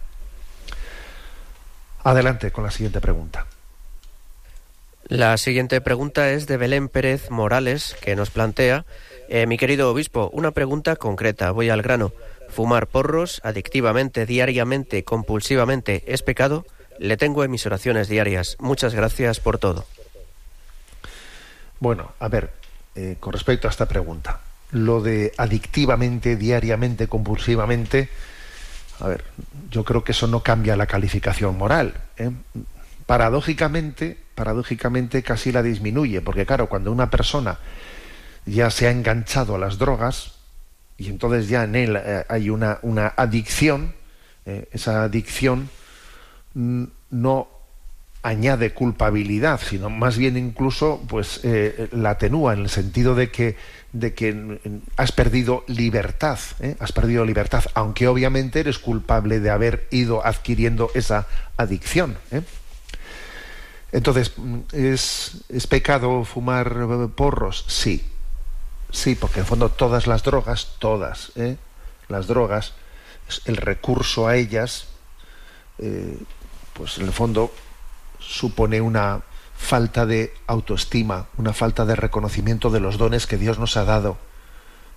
Adelante 2.03 2.51
con 2.51 2.63
la 2.63 2.71
siguiente 2.71 3.01
pregunta. 3.01 3.45
La 5.09 5.37
siguiente 5.37 5.79
pregunta 5.79 6.31
es 6.31 6.47
de 6.47 6.57
Belén 6.57 6.89
Pérez 6.89 7.29
Morales, 7.31 7.95
que 8.01 8.15
nos 8.17 8.29
plantea, 8.29 8.85
eh, 9.29 9.45
mi 9.45 9.57
querido 9.57 9.89
obispo, 9.89 10.29
una 10.33 10.51
pregunta 10.51 10.97
concreta, 10.97 11.51
voy 11.51 11.69
al 11.69 11.81
grano. 11.81 12.11
¿Fumar 12.57 12.87
porros 12.87 13.39
adictivamente, 13.43 14.25
diariamente, 14.25 15.03
compulsivamente 15.03 16.03
es 16.07 16.23
pecado? 16.23 16.65
Le 16.97 17.15
tengo 17.15 17.43
en 17.43 17.51
mis 17.51 17.67
oraciones 17.67 18.07
diarias. 18.07 18.57
Muchas 18.59 18.95
gracias 18.95 19.39
por 19.39 19.59
todo. 19.59 19.85
Bueno, 21.79 22.13
a 22.19 22.27
ver, 22.29 22.51
eh, 22.95 23.17
con 23.19 23.33
respecto 23.33 23.67
a 23.67 23.69
esta 23.69 23.85
pregunta, 23.85 24.39
lo 24.71 25.01
de 25.03 25.33
adictivamente, 25.37 26.35
diariamente, 26.35 27.07
compulsivamente, 27.07 28.09
a 29.01 29.07
ver, 29.07 29.23
yo 29.69 29.83
creo 29.83 30.03
que 30.03 30.13
eso 30.13 30.25
no 30.25 30.41
cambia 30.41 30.75
la 30.75 30.87
calificación 30.87 31.59
moral. 31.59 31.93
¿eh? 32.17 32.31
Paradójicamente, 33.05 34.17
paradójicamente 34.33 35.21
casi 35.21 35.51
la 35.51 35.61
disminuye, 35.61 36.21
porque 36.21 36.47
claro, 36.47 36.67
cuando 36.69 36.91
una 36.91 37.11
persona 37.11 37.59
ya 38.47 38.71
se 38.71 38.87
ha 38.87 38.89
enganchado 38.89 39.53
a 39.53 39.59
las 39.59 39.77
drogas 39.77 40.36
y 40.97 41.09
entonces 41.09 41.47
ya 41.47 41.63
en 41.63 41.75
él 41.75 41.95
eh, 41.95 42.25
hay 42.27 42.49
una, 42.49 42.79
una 42.81 43.13
adicción, 43.15 43.93
eh, 44.45 44.67
esa 44.71 45.03
adicción 45.03 45.69
no 46.53 47.47
añade 48.23 48.73
culpabilidad, 48.73 49.61
sino 49.63 49.91
más 49.91 50.17
bien 50.17 50.37
incluso 50.37 51.03
pues 51.07 51.41
eh, 51.43 51.87
la 51.91 52.11
atenúa 52.11 52.53
en 52.53 52.61
el 52.61 52.69
sentido 52.69 53.13
de 53.13 53.29
que 53.29 53.55
de 53.93 54.13
que 54.13 54.59
has 54.97 55.11
perdido 55.11 55.63
libertad, 55.67 56.37
has 56.79 56.91
perdido 56.91 57.25
libertad, 57.25 57.63
aunque 57.73 58.07
obviamente 58.07 58.59
eres 58.59 58.79
culpable 58.79 59.39
de 59.39 59.49
haber 59.49 59.87
ido 59.91 60.25
adquiriendo 60.25 60.91
esa 60.93 61.25
adicción. 61.55 62.17
Entonces, 63.91 64.33
¿es, 64.73 65.45
¿es 65.49 65.67
pecado 65.67 66.25
fumar 66.25 67.07
porros? 67.15 67.65
Sí, 67.67 68.03
sí, 68.91 69.15
porque 69.15 69.41
en 69.41 69.45
fondo 69.45 69.69
todas 69.69 70.07
las 70.07 70.23
drogas, 70.23 70.75
todas, 70.79 71.31
¿eh? 71.35 71.57
las 72.07 72.27
drogas, 72.27 72.73
el 73.45 73.57
recurso 73.57 74.27
a 74.27 74.35
ellas, 74.35 74.87
eh, 75.79 76.17
pues 76.73 76.97
en 76.97 77.05
el 77.05 77.13
fondo 77.13 77.51
supone 78.19 78.81
una 78.81 79.21
falta 79.57 80.05
de 80.05 80.33
autoestima, 80.45 81.27
una 81.37 81.53
falta 81.53 81.85
de 81.85 81.95
reconocimiento 81.95 82.69
de 82.69 82.79
los 82.79 82.97
dones 82.97 83.27
que 83.27 83.37
Dios 83.37 83.59
nos 83.59 83.75
ha 83.77 83.85
dado. 83.85 84.17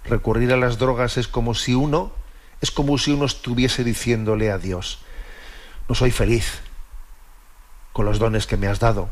Recurrir 0.05 0.53
a 0.53 0.57
las 0.57 0.79
drogas 0.79 1.17
es 1.17 1.29
como 1.29 1.55
si 1.55 1.75
uno, 1.75 2.13
es 2.61 2.71
como 2.71 2.99
si 2.99 3.13
uno 3.13 3.25
estuviese 3.25 3.85
diciéndole 3.85 4.51
a 4.51 4.59
Dios, 4.59 5.01
no 5.89 5.95
soy 5.95 6.11
feliz 6.11 6.61
con 7.93 8.05
los 8.05 8.19
dones 8.19 8.47
que 8.47 8.57
me 8.57 8.69
has 8.69 8.79
dado. 8.81 9.11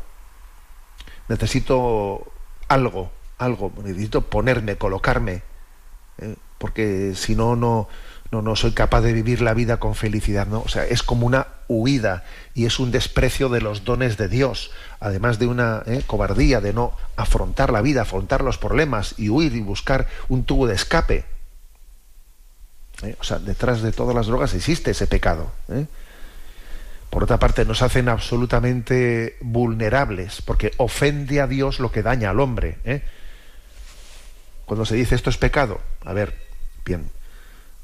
Necesito 1.27 2.31
algo, 2.67 3.11
algo, 3.39 3.71
necesito 3.83 4.21
ponerme, 4.21 4.75
colocarme, 4.75 5.41
¿eh? 6.19 6.35
porque 6.57 7.13
si 7.15 7.35
no, 7.35 7.55
no, 7.55 7.87
no, 8.31 8.41
no 8.41 8.55
soy 8.55 8.73
capaz 8.73 9.01
de 9.01 9.13
vivir 9.13 9.41
la 9.41 9.53
vida 9.53 9.77
con 9.77 9.95
felicidad, 9.95 10.45
¿no? 10.45 10.61
O 10.61 10.67
sea, 10.67 10.85
es 10.85 11.01
como 11.01 11.25
una 11.25 11.47
huida 11.67 12.23
y 12.53 12.65
es 12.65 12.79
un 12.79 12.91
desprecio 12.91 13.49
de 13.49 13.61
los 13.61 13.85
dones 13.85 14.17
de 14.17 14.27
Dios, 14.27 14.71
además 14.99 15.39
de 15.39 15.47
una 15.47 15.83
¿eh? 15.87 16.03
cobardía 16.05 16.61
de 16.61 16.73
no 16.73 16.93
afrontar 17.15 17.71
la 17.71 17.81
vida, 17.81 18.01
afrontar 18.01 18.43
los 18.43 18.57
problemas 18.57 19.15
y 19.17 19.29
huir 19.29 19.55
y 19.55 19.61
buscar 19.61 20.07
un 20.27 20.43
tubo 20.43 20.67
de 20.67 20.75
escape. 20.75 21.25
¿Eh? 23.03 23.15
O 23.19 23.23
sea, 23.23 23.39
detrás 23.39 23.81
de 23.81 23.91
todas 23.91 24.15
las 24.15 24.27
drogas 24.27 24.53
existe 24.53 24.91
ese 24.91 25.07
pecado. 25.07 25.51
¿eh? 25.69 25.85
Por 27.09 27.23
otra 27.23 27.39
parte, 27.39 27.65
nos 27.65 27.81
hacen 27.81 28.07
absolutamente 28.07 29.37
vulnerables, 29.41 30.41
porque 30.43 30.71
ofende 30.77 31.41
a 31.41 31.47
Dios 31.47 31.79
lo 31.79 31.91
que 31.91 32.03
daña 32.03 32.29
al 32.29 32.39
hombre. 32.39 32.77
¿eh? 32.83 33.01
Cuando 34.69 34.85
se 34.85 34.93
dice 34.93 35.15
esto 35.15 35.31
es 35.31 35.37
pecado, 35.37 35.81
a 36.05 36.13
ver, 36.13 36.37
bien, 36.85 37.09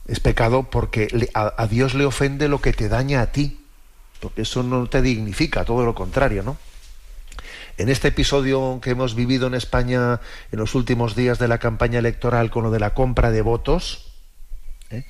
es 0.08 0.20
pecado 0.20 0.70
porque 0.70 1.32
a, 1.34 1.66
Dios 1.66 1.96
le 1.96 2.06
ofende 2.06 2.48
lo 2.48 2.62
que 2.62 2.74
te 2.74 2.90
daña 2.90 3.22
a 3.22 3.32
ti, 3.32 3.66
porque 4.20 4.44
eso 4.44 4.62
no 4.62 4.86
te 4.86 5.02
dignifica, 5.02 5.66
todo 5.66 5.84
lo 5.84 5.96
contrario, 5.96 6.44
¿no? 6.44 6.58
En 7.80 7.90
este 7.90 8.10
episodio 8.10 8.82
que 8.84 8.92
hemos 8.92 9.16
vivido 9.16 9.48
en 9.48 9.56
España 9.56 10.22
en 10.52 10.60
los 10.60 10.76
últimos 10.76 11.16
días 11.16 11.40
de 11.40 11.48
la 11.48 11.58
campaña 11.58 11.98
electoral 11.98 12.52
con 12.52 12.62
lo 12.66 12.70
de 12.70 12.80
la 12.80 12.94
compra 12.94 13.32
de 13.32 13.42
votos, 13.42 14.12
¿eh? 14.92 15.08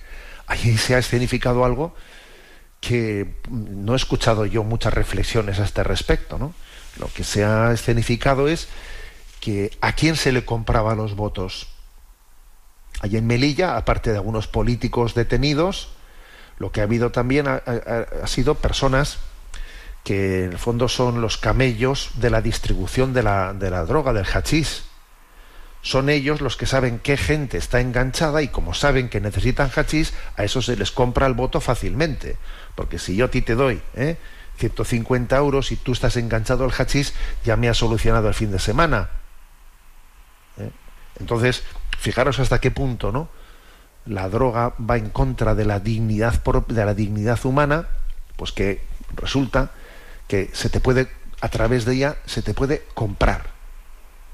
allí 0.47 0.77
se 0.77 0.95
ha 0.95 0.99
escenificado 0.99 1.65
algo 1.65 1.93
que 2.79 3.35
no 3.49 3.91
he 3.91 3.97
escuchado 3.97 4.45
yo 4.45 4.63
muchas 4.63 4.93
reflexiones 4.93 5.59
a 5.59 5.65
este 5.65 5.83
respecto, 5.83 6.37
¿no? 6.37 6.53
Lo 7.01 7.07
que 7.07 7.25
se 7.25 7.43
ha 7.43 7.73
escenificado 7.73 8.47
es 8.47 8.69
que 9.45 9.69
a 9.79 9.93
quién 9.93 10.15
se 10.15 10.31
le 10.31 10.43
compraba 10.43 10.95
los 10.95 11.15
votos. 11.15 11.67
Allí 13.01 13.17
en 13.17 13.27
Melilla, 13.27 13.77
aparte 13.77 14.09
de 14.09 14.17
algunos 14.17 14.47
políticos 14.47 15.13
detenidos, 15.13 15.89
lo 16.57 16.71
que 16.71 16.81
ha 16.81 16.85
habido 16.85 17.11
también 17.11 17.45
ha, 17.47 17.61
sido 18.25 18.55
personas 18.55 19.19
que 20.03 20.45
en 20.45 20.53
el 20.53 20.57
fondo 20.57 20.87
son 20.87 21.21
los 21.21 21.37
camellos 21.37 22.09
de 22.15 22.31
la 22.31 22.41
distribución 22.41 23.13
de 23.13 23.21
la, 23.21 23.53
de 23.53 23.69
la 23.69 23.85
droga, 23.85 24.13
del 24.13 24.25
hachís. 24.25 24.85
Son 25.83 26.09
ellos 26.09 26.41
los 26.41 26.57
que 26.57 26.65
saben 26.65 26.97
qué 26.97 27.15
gente 27.15 27.59
está 27.59 27.81
enganchada 27.81 28.41
y 28.41 28.47
como 28.47 28.73
saben 28.73 29.09
que 29.09 29.21
necesitan 29.21 29.69
hachís, 29.69 30.15
a 30.37 30.43
eso 30.43 30.63
se 30.63 30.75
les 30.75 30.89
compra 30.89 31.27
el 31.27 31.35
voto 31.35 31.61
fácilmente. 31.61 32.37
Porque 32.73 32.97
si 32.97 33.15
yo 33.15 33.25
a 33.25 33.29
ti 33.29 33.43
te 33.43 33.53
doy 33.53 33.79
¿eh? 33.93 34.17
150 34.57 35.37
euros 35.37 35.71
y 35.71 35.75
tú 35.75 35.91
estás 35.91 36.17
enganchado 36.17 36.63
al 36.63 36.71
hachís, 36.71 37.13
ya 37.43 37.55
me 37.57 37.69
has 37.69 37.77
solucionado 37.77 38.27
el 38.27 38.33
fin 38.33 38.51
de 38.51 38.57
semana. 38.57 39.09
Entonces, 41.19 41.63
fijaros 41.97 42.39
hasta 42.39 42.59
qué 42.59 42.71
punto, 42.71 43.11
¿no? 43.11 43.29
La 44.05 44.29
droga 44.29 44.73
va 44.79 44.97
en 44.97 45.09
contra 45.09 45.55
de 45.55 45.65
la 45.65 45.79
dignidad 45.79 46.43
de 46.67 46.85
la 46.85 46.93
dignidad 46.93 47.43
humana, 47.45 47.87
pues 48.35 48.51
que 48.51 48.81
resulta 49.15 49.71
que 50.27 50.49
se 50.53 50.69
te 50.69 50.79
puede 50.79 51.07
a 51.41 51.49
través 51.49 51.85
de 51.85 51.93
ella 51.93 52.17
se 52.25 52.41
te 52.41 52.53
puede 52.53 52.83
comprar. 52.93 53.47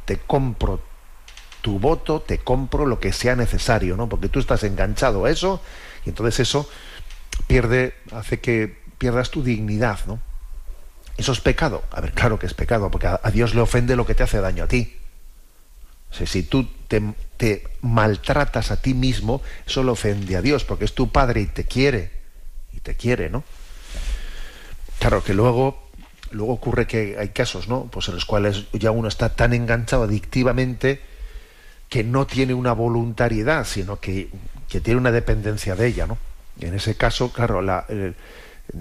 Te 0.06 0.18
compro 0.18 0.82
tu 1.62 1.80
voto, 1.80 2.22
te 2.22 2.40
compro 2.40 2.86
lo 2.86 3.00
que 3.00 3.14
sea 3.14 3.36
necesario, 3.36 3.96
¿no? 3.98 4.10
Porque 4.10 4.30
tú 4.30 4.40
estás 4.40 4.64
enganchado 4.64 5.26
a 5.26 5.30
eso 5.30 5.62
y 6.06 6.10
entonces 6.10 6.40
eso 6.40 6.70
pierde 7.48 7.96
hace 8.12 8.40
que 8.40 8.82
pierdas 8.98 9.30
tu 9.30 9.44
dignidad, 9.44 10.00
¿no? 10.08 10.20
Eso 11.18 11.32
es 11.34 11.42
pecado. 11.42 11.84
A 11.92 12.02
ver, 12.02 12.14
claro 12.14 12.40
que 12.40 12.48
es 12.48 12.54
pecado, 12.54 12.90
porque 12.90 13.08
a, 13.08 13.20
a 13.22 13.32
Dios 13.32 13.54
le 13.54 13.62
ofende 13.62 13.96
lo 13.96 14.06
que 14.06 14.16
te 14.16 14.24
hace 14.24 14.40
daño 14.40 14.64
a 14.64 14.68
ti. 14.68 14.96
O 16.12 16.14
sea, 16.14 16.28
si 16.28 16.44
tú 16.44 16.68
te, 16.88 17.64
maltratas 17.82 18.72
a 18.72 18.82
ti 18.82 18.94
mismo, 18.94 19.42
eso 19.66 19.84
le 19.84 19.92
ofende 19.92 20.36
a 20.36 20.42
Dios, 20.42 20.64
porque 20.66 20.86
es 20.86 20.94
tu 20.94 21.10
padre 21.12 21.42
y 21.42 21.46
te 21.48 21.64
quiere. 21.64 22.12
Y 22.74 22.80
te 22.80 22.96
quiere, 22.96 23.30
¿no? 23.30 23.44
Claro 25.00 25.24
que 25.24 25.34
luego, 25.34 25.90
luego 26.32 26.54
ocurre 26.54 26.86
que 26.86 27.16
hay 27.18 27.30
casos, 27.30 27.68
¿no? 27.68 27.86
Pues 27.86 28.08
en 28.10 28.16
los 28.16 28.26
cuales 28.26 28.66
ya 28.74 28.92
uno 28.92 29.08
está 29.08 29.30
tan 29.36 29.54
enganchado 29.54 30.04
adictivamente 30.04 31.02
que 31.90 32.04
no 32.04 32.28
tiene 32.28 32.54
una 32.54 32.74
voluntariedad, 32.74 33.66
sino 33.66 34.00
que, 34.00 34.30
que 34.70 34.80
tiene 34.80 35.00
una 35.00 35.12
dependencia 35.12 35.76
de 35.76 35.88
ella, 35.88 36.08
¿no? 36.08 36.18
En 36.60 36.76
ese 36.76 36.96
caso, 36.96 37.32
claro, 37.32 37.62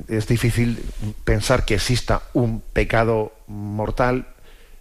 es 0.08 0.26
difícil 0.26 0.82
pensar 1.24 1.64
que 1.64 1.74
exista 1.74 2.22
un 2.34 2.60
pecado 2.60 3.32
mortal 3.46 4.26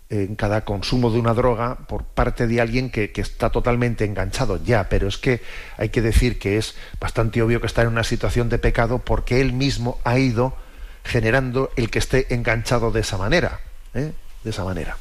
en 0.10 0.36
cada 0.36 0.66
consumo 0.66 1.12
de 1.12 1.20
una 1.20 1.34
droga 1.34 1.76
por 1.88 2.04
parte 2.04 2.48
de 2.48 2.62
alguien 2.62 2.90
que, 2.90 3.12
que 3.12 3.22
está 3.22 3.52
totalmente 3.52 4.06
enganchado 4.06 4.62
ya, 4.64 4.90
pero 4.90 5.08
es 5.08 5.18
que 5.18 5.42
hay 5.78 5.90
que 5.90 6.02
decir 6.02 6.40
que 6.40 6.58
es 6.58 6.76
bastante 7.00 7.42
obvio 7.42 7.62
que 7.62 7.68
está 7.68 7.84
en 7.84 7.90
una 7.90 8.04
situación 8.04 8.50
de 8.50 8.58
pecado 8.58 9.00
porque 9.00 9.40
él 9.40 9.54
mismo 9.54 10.00
ha 10.04 10.18
ido 10.18 10.56
generando 11.04 11.72
el 11.76 11.90
que 11.90 12.00
esté 12.00 12.34
enganchado 12.34 12.92
de 12.92 13.02
esa 13.02 13.18
manera, 13.18 13.60
¿eh? 13.94 14.12
de 14.44 14.50
esa 14.50 14.64
manera. 14.64 14.98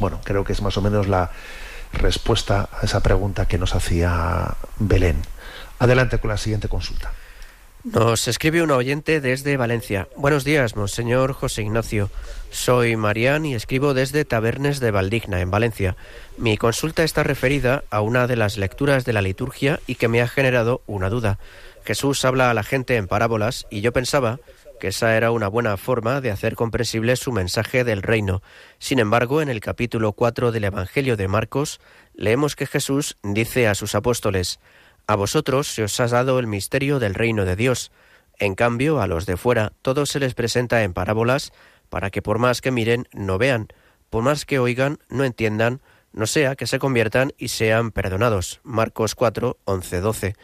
Bueno, 0.00 0.20
creo 0.24 0.44
que 0.44 0.52
es 0.52 0.62
más 0.62 0.76
o 0.76 0.82
menos 0.82 1.06
la 1.06 1.30
respuesta 1.92 2.68
a 2.72 2.84
esa 2.84 3.00
pregunta 3.00 3.46
que 3.46 3.58
nos 3.58 3.74
hacía 3.74 4.54
Belén. 4.78 5.22
Adelante 5.78 6.18
con 6.18 6.30
la 6.30 6.36
siguiente 6.36 6.68
consulta. 6.68 7.12
Nos 7.84 8.28
escribe 8.28 8.62
un 8.62 8.70
oyente 8.70 9.20
desde 9.20 9.58
Valencia. 9.58 10.08
Buenos 10.16 10.42
días, 10.42 10.74
Monseñor 10.74 11.34
José 11.34 11.60
Ignacio. 11.60 12.10
Soy 12.50 12.96
Marián 12.96 13.44
y 13.44 13.54
escribo 13.54 13.92
desde 13.92 14.24
Tabernes 14.24 14.80
de 14.80 14.90
Valdigna, 14.90 15.42
en 15.42 15.50
Valencia. 15.50 15.94
Mi 16.38 16.56
consulta 16.56 17.04
está 17.04 17.24
referida 17.24 17.84
a 17.90 18.00
una 18.00 18.26
de 18.26 18.36
las 18.36 18.56
lecturas 18.56 19.04
de 19.04 19.12
la 19.12 19.20
liturgia 19.20 19.80
y 19.86 19.96
que 19.96 20.08
me 20.08 20.22
ha 20.22 20.28
generado 20.28 20.80
una 20.86 21.10
duda. 21.10 21.38
Jesús 21.84 22.24
habla 22.24 22.50
a 22.50 22.54
la 22.54 22.62
gente 22.62 22.96
en 22.96 23.06
parábolas 23.06 23.66
y 23.68 23.82
yo 23.82 23.92
pensaba 23.92 24.40
que 24.80 24.88
esa 24.88 25.14
era 25.14 25.30
una 25.30 25.48
buena 25.48 25.76
forma 25.76 26.22
de 26.22 26.30
hacer 26.30 26.54
comprensible 26.54 27.16
su 27.16 27.32
mensaje 27.32 27.84
del 27.84 28.00
reino. 28.00 28.42
Sin 28.78 28.98
embargo, 28.98 29.42
en 29.42 29.50
el 29.50 29.60
capítulo 29.60 30.12
4 30.12 30.52
del 30.52 30.64
Evangelio 30.64 31.18
de 31.18 31.28
Marcos, 31.28 31.80
leemos 32.14 32.56
que 32.56 32.66
Jesús 32.66 33.18
dice 33.22 33.68
a 33.68 33.74
sus 33.74 33.94
apóstoles, 33.94 34.58
A 35.06 35.16
vosotros 35.16 35.68
se 35.68 35.84
os 35.84 36.00
ha 36.00 36.08
dado 36.08 36.38
el 36.38 36.46
misterio 36.46 36.98
del 36.98 37.14
reino 37.14 37.44
de 37.44 37.56
Dios. 37.56 37.92
En 38.38 38.54
cambio, 38.54 39.00
a 39.00 39.06
los 39.06 39.26
de 39.26 39.36
fuera 39.36 39.72
todo 39.82 40.06
se 40.06 40.18
les 40.18 40.34
presenta 40.34 40.82
en 40.82 40.94
parábolas, 40.94 41.52
para 41.90 42.10
que 42.10 42.22
por 42.22 42.38
más 42.38 42.60
que 42.60 42.70
miren, 42.70 43.06
no 43.12 43.38
vean, 43.38 43.68
por 44.08 44.22
más 44.22 44.46
que 44.46 44.58
oigan, 44.58 44.98
no 45.08 45.24
entiendan, 45.24 45.80
no 46.12 46.26
sea 46.26 46.56
que 46.56 46.66
se 46.66 46.78
conviertan 46.78 47.32
y 47.36 47.48
sean 47.48 47.90
perdonados. 47.90 48.60
Marcos 48.62 49.14
4, 49.14 49.58
11, 49.64 50.00
12. 50.00 50.34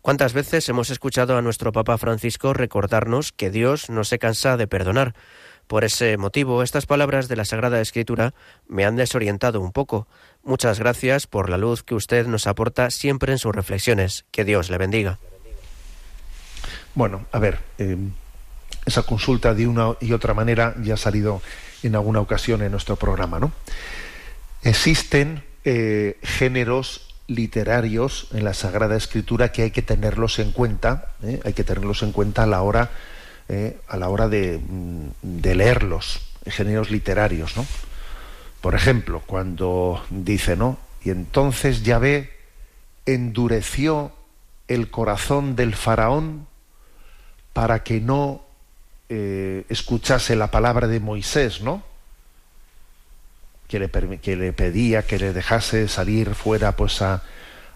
¿Cuántas 0.00 0.32
veces 0.32 0.68
hemos 0.68 0.90
escuchado 0.90 1.36
a 1.36 1.42
nuestro 1.42 1.72
Papa 1.72 1.98
Francisco 1.98 2.54
recordarnos 2.54 3.32
que 3.32 3.50
Dios 3.50 3.90
no 3.90 4.04
se 4.04 4.20
cansa 4.20 4.56
de 4.56 4.68
perdonar? 4.68 5.14
Por 5.66 5.82
ese 5.82 6.16
motivo, 6.16 6.62
estas 6.62 6.86
palabras 6.86 7.26
de 7.26 7.34
la 7.34 7.44
Sagrada 7.44 7.80
Escritura 7.80 8.32
me 8.68 8.84
han 8.84 8.94
desorientado 8.94 9.60
un 9.60 9.72
poco. 9.72 10.06
Muchas 10.46 10.78
gracias 10.78 11.26
por 11.26 11.50
la 11.50 11.58
luz 11.58 11.82
que 11.82 11.96
usted 11.96 12.24
nos 12.28 12.46
aporta 12.46 12.90
siempre 12.90 13.32
en 13.32 13.38
sus 13.38 13.52
reflexiones. 13.52 14.24
Que 14.30 14.44
Dios 14.44 14.70
le 14.70 14.78
bendiga. 14.78 15.18
Bueno, 16.94 17.26
a 17.32 17.40
ver, 17.40 17.58
eh, 17.78 17.96
esa 18.84 19.02
consulta 19.02 19.54
de 19.54 19.66
una 19.66 19.96
y 20.00 20.12
otra 20.12 20.34
manera 20.34 20.76
ya 20.80 20.94
ha 20.94 20.96
salido 20.96 21.42
en 21.82 21.96
alguna 21.96 22.20
ocasión 22.20 22.62
en 22.62 22.70
nuestro 22.70 22.94
programa, 22.94 23.40
¿no? 23.40 23.50
Existen 24.62 25.42
eh, 25.64 26.16
géneros 26.22 27.12
literarios 27.26 28.28
en 28.32 28.44
la 28.44 28.54
Sagrada 28.54 28.96
Escritura 28.96 29.50
que 29.50 29.62
hay 29.62 29.72
que 29.72 29.82
tenerlos 29.82 30.38
en 30.38 30.52
cuenta, 30.52 31.10
¿eh? 31.24 31.40
hay 31.44 31.54
que 31.54 31.64
tenerlos 31.64 32.04
en 32.04 32.12
cuenta 32.12 32.44
a 32.44 32.46
la 32.46 32.62
hora, 32.62 32.92
a 33.88 33.96
la 33.96 34.08
hora 34.08 34.28
mm, 34.28 35.08
de 35.22 35.54
leerlos, 35.56 36.20
géneros 36.46 36.92
literarios, 36.92 37.56
¿no? 37.56 37.66
Por 38.66 38.74
ejemplo, 38.74 39.22
cuando 39.24 40.04
dice, 40.10 40.56
¿no? 40.56 40.76
Y 41.04 41.10
entonces 41.10 41.84
Yahvé 41.84 42.32
endureció 43.06 44.10
el 44.66 44.90
corazón 44.90 45.54
del 45.54 45.76
faraón 45.76 46.48
para 47.52 47.84
que 47.84 48.00
no 48.00 48.42
eh, 49.08 49.64
escuchase 49.68 50.34
la 50.34 50.50
palabra 50.50 50.88
de 50.88 50.98
Moisés, 50.98 51.60
¿no? 51.60 51.84
Que 53.68 53.78
le, 53.78 53.88
que 54.18 54.34
le 54.34 54.52
pedía 54.52 55.06
que 55.06 55.20
le 55.20 55.32
dejase 55.32 55.86
salir 55.86 56.34
fuera 56.34 56.74
pues 56.74 57.02
a, 57.02 57.22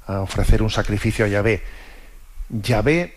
a 0.09 0.23
ofrecer 0.23 0.61
un 0.61 0.71
sacrificio 0.71 1.25
a 1.25 1.29
Yahvé. 1.29 1.63
Yahvé 2.49 3.15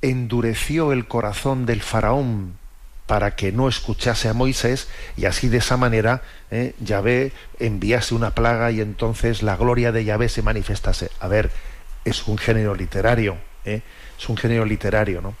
endureció 0.00 0.94
el 0.94 1.06
corazón 1.06 1.66
del 1.66 1.82
faraón 1.82 2.61
para 3.12 3.36
que 3.36 3.52
no 3.52 3.68
escuchase 3.68 4.30
a 4.30 4.32
Moisés 4.32 4.88
y 5.18 5.26
así 5.26 5.50
de 5.50 5.58
esa 5.58 5.76
manera 5.76 6.22
eh, 6.50 6.72
Yahvé 6.80 7.32
enviase 7.58 8.14
una 8.14 8.30
plaga 8.30 8.70
y 8.70 8.80
entonces 8.80 9.42
la 9.42 9.54
gloria 9.54 9.92
de 9.92 10.06
Yahvé 10.06 10.30
se 10.30 10.40
manifestase. 10.40 11.10
A 11.20 11.28
ver, 11.28 11.50
es 12.06 12.26
un 12.26 12.38
género 12.38 12.74
literario, 12.74 13.36
eh, 13.66 13.82
es 14.18 14.28
un 14.30 14.38
género 14.38 14.64
literario, 14.64 15.20
¿no? 15.20 15.34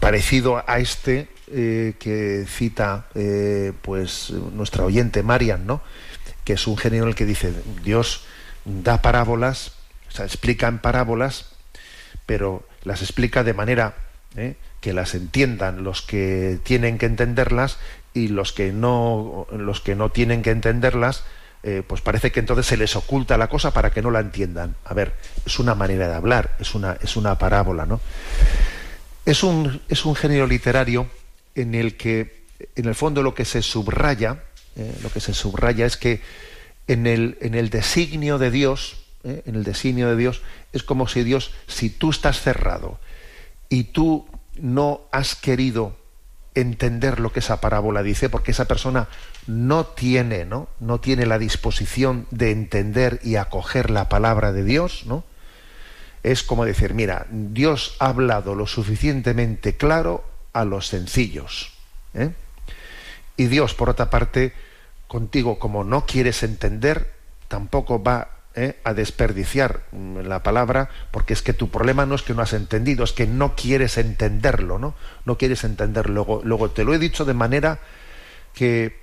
parecido 0.00 0.64
a 0.66 0.78
este 0.78 1.28
eh, 1.48 1.96
que 1.98 2.46
cita 2.48 3.08
eh, 3.14 3.74
pues 3.82 4.30
nuestra 4.30 4.84
oyente 4.84 5.22
Marian, 5.22 5.66
¿no? 5.66 5.82
que 6.44 6.54
es 6.54 6.66
un 6.66 6.78
género 6.78 7.02
en 7.02 7.08
el 7.10 7.14
que 7.14 7.26
dice 7.26 7.52
Dios 7.84 8.24
da 8.64 9.02
parábolas, 9.02 9.72
o 10.08 10.12
sea, 10.12 10.24
explica 10.24 10.66
en 10.66 10.78
parábolas, 10.78 11.50
pero 12.24 12.66
las 12.84 13.02
explica 13.02 13.44
de 13.44 13.52
manera 13.52 13.96
¿eh? 14.34 14.56
Que 14.88 14.94
las 14.94 15.14
entiendan 15.14 15.84
los 15.84 16.00
que 16.00 16.58
tienen 16.62 16.96
que 16.96 17.04
entenderlas 17.04 17.76
y 18.14 18.28
los 18.28 18.54
que 18.54 18.72
no 18.72 19.46
los 19.52 19.82
que 19.82 19.94
no 19.94 20.08
tienen 20.08 20.40
que 20.40 20.50
entenderlas 20.50 21.24
eh, 21.62 21.82
pues 21.86 22.00
parece 22.00 22.32
que 22.32 22.40
entonces 22.40 22.64
se 22.64 22.78
les 22.78 22.96
oculta 22.96 23.36
la 23.36 23.48
cosa 23.48 23.70
para 23.74 23.90
que 23.90 24.00
no 24.00 24.10
la 24.10 24.20
entiendan. 24.20 24.76
A 24.86 24.94
ver, 24.94 25.12
es 25.44 25.58
una 25.58 25.74
manera 25.74 26.08
de 26.08 26.14
hablar, 26.14 26.56
es 26.58 26.74
una, 26.74 26.96
es 27.02 27.16
una 27.16 27.36
parábola, 27.36 27.84
¿no? 27.84 28.00
Es 29.26 29.42
un, 29.42 29.82
es 29.90 30.06
un 30.06 30.14
género 30.14 30.46
literario 30.46 31.06
en 31.54 31.74
el 31.74 31.98
que, 31.98 32.46
en 32.74 32.86
el 32.86 32.94
fondo, 32.94 33.22
lo 33.22 33.34
que 33.34 33.44
se 33.44 33.60
subraya, 33.60 34.42
eh, 34.74 34.94
lo 35.02 35.10
que 35.10 35.20
se 35.20 35.34
subraya 35.34 35.84
es 35.84 35.98
que 35.98 36.22
en 36.86 37.06
el, 37.06 37.36
en 37.42 37.54
el 37.54 37.68
designio 37.68 38.38
de 38.38 38.50
Dios, 38.50 39.04
eh, 39.22 39.42
en 39.44 39.54
el 39.54 39.64
designio 39.64 40.08
de 40.08 40.16
Dios, 40.16 40.40
es 40.72 40.82
como 40.82 41.08
si 41.08 41.24
Dios, 41.24 41.50
si 41.66 41.90
tú 41.90 42.08
estás 42.08 42.40
cerrado 42.40 42.98
y 43.68 43.84
tú 43.84 44.26
no 44.60 45.02
has 45.12 45.34
querido 45.34 45.96
entender 46.54 47.20
lo 47.20 47.32
que 47.32 47.40
esa 47.40 47.60
parábola 47.60 48.02
dice, 48.02 48.28
porque 48.28 48.50
esa 48.50 48.66
persona 48.66 49.08
no 49.46 49.86
tiene, 49.86 50.44
¿no? 50.44 50.68
No 50.80 51.00
tiene 51.00 51.26
la 51.26 51.38
disposición 51.38 52.26
de 52.30 52.50
entender 52.50 53.20
y 53.22 53.36
acoger 53.36 53.90
la 53.90 54.08
palabra 54.08 54.52
de 54.52 54.64
Dios, 54.64 55.04
¿no? 55.06 55.24
es 56.22 56.42
como 56.42 56.64
decir, 56.64 56.94
mira, 56.94 57.26
Dios 57.30 57.96
ha 58.00 58.08
hablado 58.08 58.54
lo 58.54 58.66
suficientemente 58.66 59.76
claro 59.76 60.24
a 60.52 60.64
los 60.64 60.86
sencillos. 60.86 61.72
¿eh? 62.14 62.32
Y 63.36 63.46
Dios, 63.46 63.74
por 63.74 63.88
otra 63.88 64.10
parte, 64.10 64.52
contigo, 65.06 65.58
como 65.58 65.84
no 65.84 66.06
quieres 66.06 66.42
entender, 66.42 67.12
tampoco 67.48 68.02
va 68.02 68.37
¿eh? 68.54 68.80
a 68.84 68.94
desperdiciar 68.94 69.82
la 69.92 70.42
palabra, 70.42 70.90
porque 71.10 71.32
es 71.32 71.42
que 71.42 71.52
tu 71.52 71.70
problema 71.70 72.06
no 72.06 72.14
es 72.14 72.22
que 72.22 72.34
no 72.34 72.42
has 72.42 72.52
entendido, 72.52 73.04
es 73.04 73.12
que 73.12 73.26
no 73.26 73.54
quieres 73.54 73.98
entenderlo, 73.98 74.78
¿no? 74.78 74.94
No 75.24 75.38
quieres 75.38 75.64
entenderlo. 75.64 76.14
Luego, 76.14 76.40
luego 76.44 76.70
te 76.70 76.84
lo 76.84 76.94
he 76.94 76.98
dicho 76.98 77.24
de 77.24 77.34
manera 77.34 77.80
que 78.54 78.98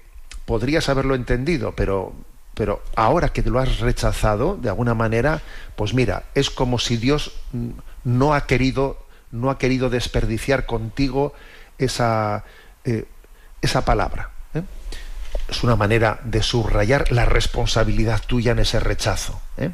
podrías 0.45 0.89
haberlo 0.89 1.15
entendido, 1.15 1.73
pero 1.75 2.13
pero 2.55 2.81
ahora 2.95 3.29
que 3.29 3.43
lo 3.43 3.59
has 3.59 3.79
rechazado 3.79 4.55
de 4.55 4.69
alguna 4.69 4.93
manera, 4.93 5.41
pues 5.75 5.93
mira, 5.93 6.23
es 6.33 6.49
como 6.49 6.79
si 6.79 6.95
Dios 6.95 7.33
no 8.05 8.33
ha 8.33 8.47
querido, 8.47 8.97
no 9.31 9.51
ha 9.51 9.57
querido 9.57 9.89
desperdiciar 9.89 10.65
contigo 10.65 11.33
esa, 11.77 12.45
eh, 12.85 13.05
esa 13.61 13.83
palabra. 13.83 14.31
Es 15.47 15.63
una 15.63 15.75
manera 15.75 16.19
de 16.23 16.41
subrayar 16.41 17.11
la 17.11 17.25
responsabilidad 17.25 18.21
tuya 18.25 18.51
en 18.53 18.59
ese 18.59 18.79
rechazo. 18.79 19.39
¿eh? 19.57 19.71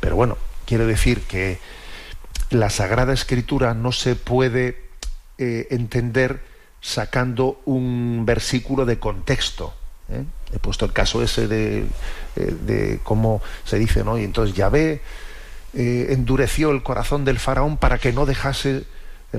Pero 0.00 0.16
bueno, 0.16 0.38
quiero 0.66 0.86
decir 0.86 1.22
que 1.22 1.58
la 2.50 2.70
Sagrada 2.70 3.12
Escritura 3.12 3.74
no 3.74 3.92
se 3.92 4.16
puede 4.16 4.80
eh, 5.38 5.68
entender 5.70 6.42
sacando 6.80 7.60
un 7.64 8.24
versículo 8.24 8.86
de 8.86 8.98
contexto. 8.98 9.74
¿eh? 10.08 10.24
He 10.52 10.58
puesto 10.58 10.84
el 10.84 10.92
caso 10.92 11.22
ese 11.22 11.46
de, 11.46 11.86
de 12.34 13.00
cómo 13.02 13.42
se 13.64 13.78
dice, 13.78 14.02
¿no? 14.02 14.18
Y 14.18 14.24
entonces 14.24 14.56
Yahvé 14.56 15.00
endureció 15.72 16.72
el 16.72 16.82
corazón 16.82 17.24
del 17.24 17.38
faraón 17.38 17.76
para 17.76 17.98
que 17.98 18.12
no 18.12 18.26
dejase, 18.26 18.84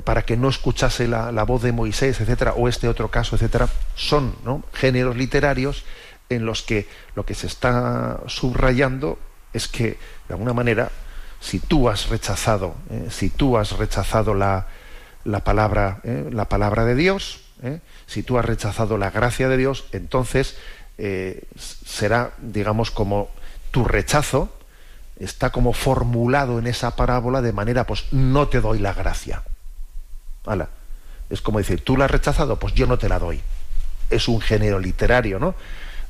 para 0.04 0.22
que 0.22 0.36
no 0.36 0.48
escuchase 0.48 1.06
la, 1.06 1.32
la 1.32 1.44
voz 1.44 1.62
de 1.62 1.72
Moisés, 1.72 2.20
etcétera, 2.20 2.54
o 2.54 2.68
este 2.68 2.88
otro 2.88 3.10
caso, 3.10 3.36
etcétera. 3.36 3.68
Son 3.94 4.34
¿no? 4.44 4.62
géneros 4.72 5.16
literarios 5.16 5.84
en 6.30 6.46
los 6.46 6.62
que 6.62 6.88
lo 7.14 7.26
que 7.26 7.34
se 7.34 7.46
está 7.46 8.20
subrayando 8.26 9.18
es 9.52 9.68
que, 9.68 9.98
de 10.28 10.34
alguna 10.34 10.54
manera, 10.54 10.90
si 11.40 11.58
tú 11.58 11.88
has 11.88 12.08
rechazado, 12.08 12.74
eh, 12.90 13.08
si 13.10 13.28
tú 13.28 13.58
has 13.58 13.72
rechazado 13.72 14.32
la, 14.32 14.66
la 15.24 15.44
palabra, 15.44 16.00
eh, 16.04 16.28
la 16.32 16.48
palabra 16.48 16.84
de 16.84 16.94
Dios, 16.94 17.40
¿eh? 17.62 17.80
si 18.06 18.22
tú 18.22 18.38
has 18.38 18.44
rechazado 18.44 18.98
la 18.98 19.10
gracia 19.10 19.48
de 19.48 19.56
Dios, 19.56 19.84
entonces 19.92 20.56
eh, 20.98 21.44
será, 21.56 22.32
digamos, 22.38 22.90
como 22.90 23.28
tu 23.70 23.84
rechazo 23.84 24.52
está 25.18 25.50
como 25.50 25.72
formulado 25.72 26.58
en 26.58 26.66
esa 26.66 26.96
parábola 26.96 27.42
de 27.42 27.52
manera, 27.52 27.86
pues 27.86 28.06
no 28.12 28.48
te 28.48 28.60
doy 28.60 28.78
la 28.78 28.92
gracia. 28.92 29.42
Es 31.30 31.40
como 31.40 31.58
decir, 31.58 31.82
tú 31.82 31.96
la 31.96 32.06
has 32.06 32.10
rechazado, 32.10 32.58
pues 32.58 32.74
yo 32.74 32.86
no 32.86 32.98
te 32.98 33.08
la 33.08 33.18
doy. 33.18 33.40
Es 34.10 34.28
un 34.28 34.40
género 34.40 34.78
literario, 34.78 35.38
¿no? 35.38 35.54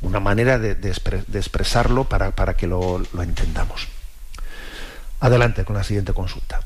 Una 0.00 0.20
manera 0.20 0.58
de, 0.58 0.74
de 0.74 1.38
expresarlo 1.38 2.04
para, 2.04 2.32
para 2.32 2.54
que 2.54 2.66
lo, 2.66 2.98
lo 3.12 3.22
entendamos. 3.22 3.88
Adelante 5.20 5.64
con 5.64 5.76
la 5.76 5.84
siguiente 5.84 6.12
consulta. 6.12 6.60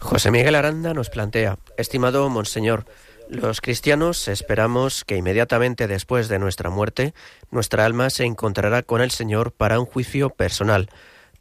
José 0.00 0.30
Miguel 0.30 0.56
Aranda 0.56 0.92
nos 0.92 1.08
plantea, 1.08 1.56
estimado 1.78 2.28
Monseñor, 2.28 2.84
los 3.30 3.62
cristianos 3.62 4.28
esperamos 4.28 5.04
que 5.04 5.16
inmediatamente 5.16 5.86
después 5.86 6.28
de 6.28 6.38
nuestra 6.38 6.68
muerte, 6.68 7.14
nuestra 7.50 7.86
alma 7.86 8.10
se 8.10 8.24
encontrará 8.24 8.82
con 8.82 9.00
el 9.00 9.10
Señor 9.10 9.52
para 9.52 9.80
un 9.80 9.86
juicio 9.86 10.28
personal, 10.28 10.90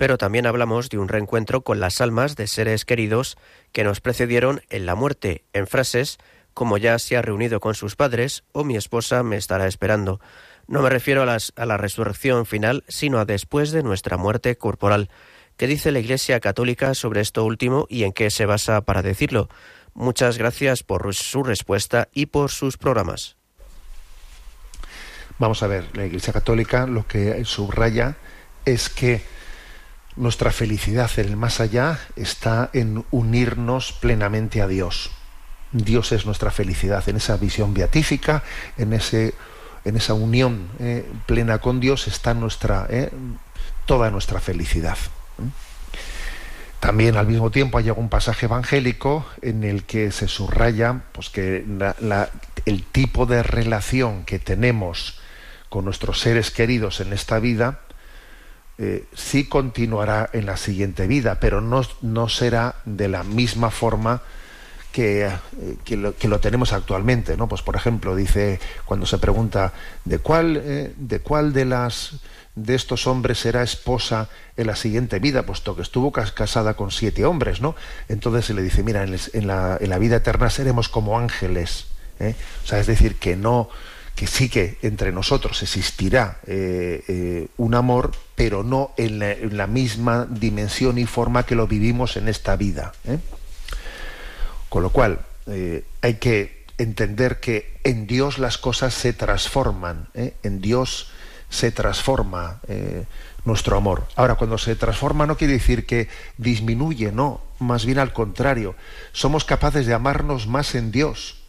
pero 0.04 0.18
también 0.18 0.46
hablamos 0.48 0.90
de 0.90 0.98
un 0.98 1.08
reencuentro 1.08 1.62
con 1.62 1.80
las 1.80 2.02
almas 2.02 2.36
de 2.36 2.48
seres 2.48 2.84
queridos 2.84 3.38
que 3.72 3.86
nos 3.86 4.02
precedieron 4.02 4.62
en 4.70 4.86
la 4.86 4.96
muerte, 4.96 5.46
en 5.54 5.66
frases 5.66 6.18
como 6.54 6.78
ya 6.78 7.00
se 7.00 7.16
ha 7.16 7.22
reunido 7.22 7.62
con 7.62 7.74
sus 7.74 7.96
padres 7.96 8.44
o 8.52 8.66
mi 8.66 8.76
esposa 8.76 9.24
me 9.24 9.38
estará 9.38 9.66
esperando. 9.66 10.20
No 10.68 10.82
me 10.82 10.90
refiero 10.90 11.22
a, 11.22 11.26
las- 11.26 11.54
a 11.56 11.66
la 11.66 11.78
resurrección 11.78 12.46
final, 12.46 12.84
sino 12.90 13.18
a 13.18 13.24
después 13.24 13.72
de 13.72 13.82
nuestra 13.82 14.18
muerte 14.18 14.58
corporal. 14.58 15.10
¿Qué 15.56 15.68
dice 15.68 15.94
la 15.94 16.00
Iglesia 16.00 16.42
Católica 16.42 16.96
sobre 16.96 17.22
esto 17.22 17.46
último 17.46 17.88
y 17.90 18.04
en 18.04 18.12
qué 18.12 18.30
se 18.30 18.46
basa 18.46 18.82
para 18.82 19.04
decirlo? 19.04 19.48
Muchas 19.94 20.38
gracias 20.38 20.84
por 20.84 21.16
su 21.16 21.44
respuesta 21.44 22.10
y 22.12 22.26
por 22.26 22.52
sus 22.52 22.76
programas. 22.76 23.38
Vamos 25.40 25.64
a 25.64 25.68
ver, 25.68 25.86
la 25.96 26.06
Iglesia 26.06 26.34
Católica 26.34 26.88
lo 26.88 27.08
que 27.08 27.46
subraya 27.46 28.18
es 28.66 28.90
que 28.90 29.32
nuestra 30.16 30.52
felicidad 30.52 31.10
en 31.18 31.28
el 31.28 31.38
más 31.38 31.60
allá 31.60 32.00
está 32.16 32.70
en 32.74 33.06
unirnos 33.12 33.94
plenamente 33.94 34.62
a 34.62 34.68
Dios. 34.68 35.12
Dios 35.72 36.12
es 36.12 36.26
nuestra 36.26 36.52
felicidad, 36.52 37.08
en 37.10 37.18
esa 37.18 37.36
visión 37.38 37.74
beatífica, 37.74 38.44
en, 38.78 38.94
ese, 38.94 39.34
en 39.86 39.98
esa 39.98 40.14
unión 40.14 40.70
eh, 40.80 41.06
plena 41.26 41.58
con 41.58 41.80
Dios 41.80 42.08
está 42.08 42.34
nuestra, 42.34 42.86
eh, 42.90 43.10
toda 43.86 44.12
nuestra 44.12 44.40
felicidad. 44.40 44.98
También 46.80 47.16
al 47.16 47.28
mismo 47.28 47.50
tiempo 47.50 47.78
hay 47.78 47.88
algún 47.88 48.10
pasaje 48.10 48.46
evangélico 48.46 49.26
en 49.42 49.64
el 49.64 49.86
que 49.86 50.12
se 50.12 50.28
subraya 50.28 51.04
pues, 51.14 51.30
que 51.30 51.66
el 52.66 52.84
tipo 52.84 53.26
de 53.26 53.42
relación 53.42 54.26
que 54.26 54.38
tenemos 54.38 55.20
con 55.70 55.86
nuestros 55.86 56.20
seres 56.20 56.52
queridos 56.52 57.00
en 57.00 57.14
esta 57.14 57.40
vida 57.40 57.80
eh, 58.78 59.06
sí 59.14 59.46
continuará 59.48 60.30
en 60.34 60.46
la 60.46 60.58
siguiente 60.58 61.08
vida, 61.08 61.40
pero 61.40 61.62
no, 61.62 61.82
no 62.02 62.30
será 62.30 62.76
de 62.86 63.08
la 63.08 63.24
misma 63.24 63.70
forma 63.72 64.22
que, 64.92 65.26
eh, 65.26 65.32
que 65.84 65.98
lo, 65.98 66.16
que 66.16 66.28
lo 66.28 66.40
tenemos 66.40 66.74
actualmente, 66.74 67.36
¿no? 67.38 67.48
Pues 67.48 67.62
por 67.62 67.76
ejemplo, 67.76 68.16
dice 68.16 68.60
cuando 68.86 69.06
se 69.06 69.18
pregunta 69.18 69.74
de 70.06 70.20
cuál 70.20 70.62
eh, 70.64 70.94
de 70.98 71.20
cuál 71.20 71.54
de 71.54 71.66
las 71.66 72.16
de 72.56 72.76
estos 72.76 73.08
hombres 73.08 73.40
será 73.40 73.64
esposa 73.64 74.30
en 74.58 74.68
la 74.68 74.76
siguiente 74.76 75.18
vida, 75.18 75.44
puesto 75.44 75.76
que 75.76 75.82
estuvo 75.82 76.12
cas- 76.12 76.32
casada 76.32 76.76
con 76.76 76.92
siete 76.92 77.26
hombres, 77.26 77.62
¿no? 77.62 77.76
Entonces 78.10 78.46
se 78.46 78.54
le 78.54 78.62
dice, 78.62 78.84
mira, 78.84 79.04
en, 79.04 79.48
la, 79.48 79.78
en 79.82 79.90
la 79.90 79.98
vida 79.98 80.18
eterna 80.18 80.52
seremos 80.52 80.88
como 80.88 81.18
ángeles. 81.18 81.88
O 82.20 82.68
sea, 82.68 82.80
es 82.80 82.86
decir, 82.86 83.16
que 83.16 83.36
no 83.36 83.70
que 84.16 84.28
sí 84.28 84.50
que 84.50 84.78
entre 84.84 85.12
nosotros 85.12 85.62
existirá 85.64 86.40
eh, 86.46 87.04
eh, 87.08 87.48
un 87.58 87.74
amor, 87.74 88.12
pero 88.36 88.64
no 88.64 88.92
en 88.98 89.58
la, 89.58 89.68
misma 89.68 90.28
dimensión 90.30 90.98
y 91.00 91.06
forma 91.06 91.46
que 91.46 91.56
lo 91.56 91.68
vivimos 91.68 92.16
en 92.18 92.28
esta 92.28 92.56
vida. 92.56 92.94
¿eh? 93.06 93.18
Con 94.70 94.84
lo 94.84 94.92
cual, 94.92 95.20
hay 96.02 96.14
que 96.16 96.66
entender 96.78 97.40
que 97.40 97.78
en 97.84 98.08
Dios 98.08 98.38
las 98.38 98.58
cosas 98.58 98.94
se 98.94 99.14
transforman, 99.14 100.08
en 100.16 100.62
Dios 100.62 101.12
se 101.50 101.72
transforma 101.72 102.62
nuestro 103.46 103.78
amor. 103.78 104.08
Ahora, 104.16 104.36
cuando 104.36 104.58
se 104.58 104.76
transforma 104.76 105.28
no 105.28 105.38
quiere 105.38 105.54
decir 105.54 105.86
que 105.86 106.08
disminuye, 106.38 107.12
no, 107.12 107.42
más 107.60 107.86
bien 107.86 108.00
al 108.00 108.14
contrario, 108.14 108.76
somos 109.12 109.44
capaces 109.44 109.86
de 109.86 109.94
amarnos 109.94 110.48
más 110.48 110.76
en 110.76 110.92
Dios, 110.92 111.44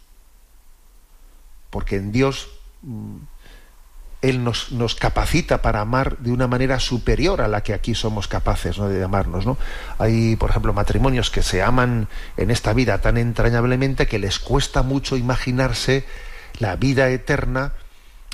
porque 1.69 1.95
en 1.95 2.11
Dios 2.11 2.49
Él 4.21 4.43
nos, 4.43 4.95
capacita 4.95 5.61
para 5.61 5.81
amar 5.81 6.17
de 6.17 6.31
una 6.31 6.47
manera 6.47 6.79
superior 6.79 7.41
a 7.41 7.47
la 7.47 7.61
que 7.61 7.73
aquí 7.73 7.93
somos 7.93 8.27
capaces 8.27 8.77
¿no? 8.77 8.87
de 8.89 9.03
amarnos. 9.03 9.45
¿no? 9.45 9.57
Hay, 9.99 10.35
por 10.35 10.49
ejemplo, 10.49 10.73
matrimonios 10.73 11.29
que 11.29 11.43
se 11.43 11.61
aman 11.61 12.07
en 12.37 12.49
esta 12.49 12.73
vida 12.73 13.01
tan 13.01 13.17
entrañablemente 13.17 14.07
que 14.07 14.19
les 14.19 14.39
cuesta 14.39 14.81
mucho 14.81 15.15
imaginarse 15.17 16.05
la 16.59 16.75
vida 16.75 17.09
eterna 17.09 17.73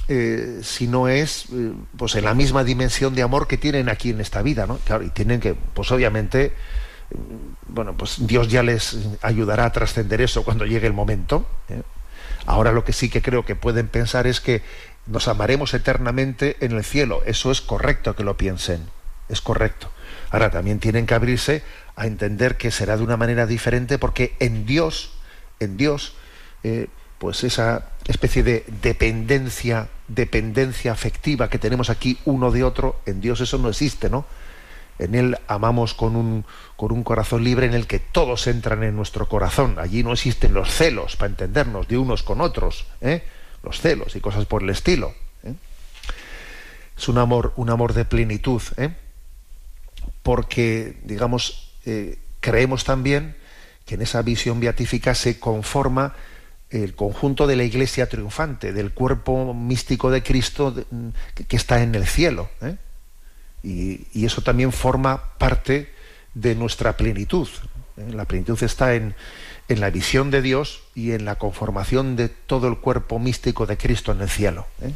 eh, 0.08 0.60
si 0.64 0.88
no 0.88 1.08
es 1.08 1.46
eh, 1.54 1.74
pues 1.96 2.16
en 2.16 2.26
la 2.26 2.34
misma 2.34 2.64
dimensión 2.64 3.16
de 3.16 3.22
amor 3.22 3.48
que 3.48 3.58
tienen 3.58 3.88
aquí 3.88 4.10
en 4.10 4.20
esta 4.20 4.42
vida, 4.42 4.68
¿no? 4.68 4.78
Claro, 4.80 5.04
y 5.04 5.10
tienen 5.10 5.40
que, 5.40 5.54
pues 5.54 5.92
obviamente, 5.92 6.54
mm, 7.14 7.74
bueno, 7.74 7.96
pues 7.96 8.16
Dios 8.28 8.50
ya 8.50 8.64
les 8.64 8.98
ayudará 9.22 9.66
a 9.66 9.72
trascender 9.72 10.22
eso 10.22 10.44
cuando 10.44 10.66
llegue 10.66 10.88
el 10.88 10.94
momento. 10.94 11.46
Ahora 12.46 12.72
lo 12.72 12.84
que 12.84 12.94
sí 12.94 13.10
que 13.10 13.22
creo 13.22 13.46
que 13.46 13.56
pueden 13.56 13.88
pensar 13.88 14.28
es 14.28 14.42
que 14.42 14.62
nos 15.06 15.28
amaremos 15.28 15.74
eternamente 15.74 16.58
en 16.62 16.74
el 16.74 16.84
cielo. 16.84 17.22
Eso 17.26 17.52
es 17.52 17.62
correcto 17.62 18.16
que 18.16 18.24
lo 18.24 18.38
piensen. 18.38 18.88
Es 19.30 19.42
correcto. 19.42 19.90
Ahora 20.30 20.50
también 20.50 20.80
tienen 20.80 21.06
que 21.06 21.14
abrirse 21.14 21.64
a 21.96 22.08
entender 22.08 22.58
que 22.58 22.72
será 22.72 22.98
de 22.98 23.04
una 23.04 23.18
manera 23.18 23.46
diferente 23.46 23.98
porque 23.98 24.36
en 24.40 24.66
Dios, 24.66 25.14
en 25.60 25.78
Dios, 25.78 26.14
eh, 26.64 26.88
pues 27.18 27.44
esa 27.44 27.90
especie 28.08 28.44
de 28.44 28.66
dependencia, 28.82 29.90
dependencia 30.08 30.92
afectiva 30.92 31.50
que 31.50 31.60
tenemos 31.60 31.90
aquí 31.90 32.20
uno 32.26 32.52
de 32.52 32.64
otro, 32.64 33.00
en 33.06 33.22
Dios 33.22 33.42
eso 33.42 33.58
no 33.58 33.70
existe, 33.70 34.10
¿no? 34.10 34.26
En 35.02 35.16
Él 35.16 35.38
amamos 35.48 35.94
con 35.94 36.16
un, 36.16 36.46
con 36.76 36.92
un 36.92 37.04
corazón 37.04 37.44
libre 37.44 37.66
en 37.66 37.74
el 37.74 37.88
que 37.88 38.00
todos 38.00 38.48
entran 38.48 38.84
en 38.84 38.96
nuestro 38.96 39.28
corazón. 39.28 39.80
Allí 39.80 40.04
no 40.04 40.14
existen 40.14 40.54
los 40.54 40.72
celos, 40.72 41.16
para 41.16 41.30
entendernos, 41.30 41.88
de 41.88 41.98
unos 41.98 42.24
con 42.24 42.40
otros, 42.40 42.86
¿eh? 43.02 43.24
los 43.64 43.82
celos 43.82 44.16
y 44.16 44.22
cosas 44.22 44.46
por 44.46 44.64
el 44.64 44.70
estilo. 44.70 45.14
¿eh? 45.44 45.54
Es 46.98 47.08
un 47.08 47.18
amor, 47.18 47.54
un 47.56 47.70
amor 47.70 47.94
de 47.94 48.06
plenitud, 48.06 48.62
¿eh? 48.78 48.94
porque, 50.24 50.98
digamos, 51.04 51.74
eh, 51.86 52.20
creemos 52.40 52.84
también 52.84 53.36
que 53.86 53.96
en 53.96 54.04
esa 54.04 54.22
visión 54.22 54.60
beatífica 54.60 55.16
se 55.16 55.40
conforma 55.40 56.14
el 56.70 56.96
conjunto 56.96 57.48
de 57.48 57.56
la 57.56 57.64
iglesia 57.64 58.08
triunfante, 58.08 58.72
del 58.72 58.92
cuerpo 58.92 59.54
místico 59.54 60.10
de 60.10 60.24
Cristo 60.24 60.74
que 61.48 61.56
está 61.56 61.82
en 61.82 61.96
el 61.96 62.08
cielo. 62.08 62.50
¿eh? 62.62 62.78
Y, 63.64 64.26
eso 64.26 64.42
también 64.42 64.72
forma 64.72 65.34
parte 65.38 65.94
de 66.34 66.56
nuestra 66.56 66.98
plenitud. 66.98 67.48
La 67.96 68.26
plenitud 68.26 68.62
está 68.64 68.96
en, 68.96 69.16
en 69.68 69.80
la 69.80 69.90
visión 69.90 70.32
de 70.32 70.42
Dios 70.42 70.84
y 70.96 71.12
en 71.12 71.26
la 71.26 71.36
conformación 71.36 72.16
de 72.16 72.30
todo 72.30 72.68
el 72.68 72.78
cuerpo 72.78 73.20
místico 73.20 73.66
de 73.66 73.78
Cristo 73.78 74.12
en 74.12 74.22
el 74.22 74.30
cielo. 74.30 74.68
¿eh? 74.82 74.92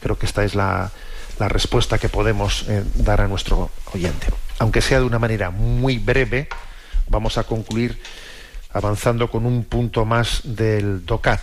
Creo 0.00 0.18
que 0.18 0.26
esta 0.26 0.44
es 0.44 0.54
la, 0.54 0.90
la 1.38 1.48
respuesta 1.48 1.98
que 1.98 2.08
podemos 2.08 2.64
eh, 2.68 2.84
dar 2.94 3.20
a 3.20 3.28
nuestro 3.28 3.70
oyente. 3.92 4.28
Aunque 4.58 4.80
sea 4.80 5.00
de 5.00 5.06
una 5.06 5.18
manera 5.18 5.50
muy 5.50 5.98
breve, 5.98 6.48
vamos 7.08 7.38
a 7.38 7.44
concluir 7.44 8.00
avanzando 8.72 9.30
con 9.30 9.46
un 9.46 9.64
punto 9.64 10.04
más 10.04 10.40
del 10.44 11.06
DOCAT. 11.06 11.40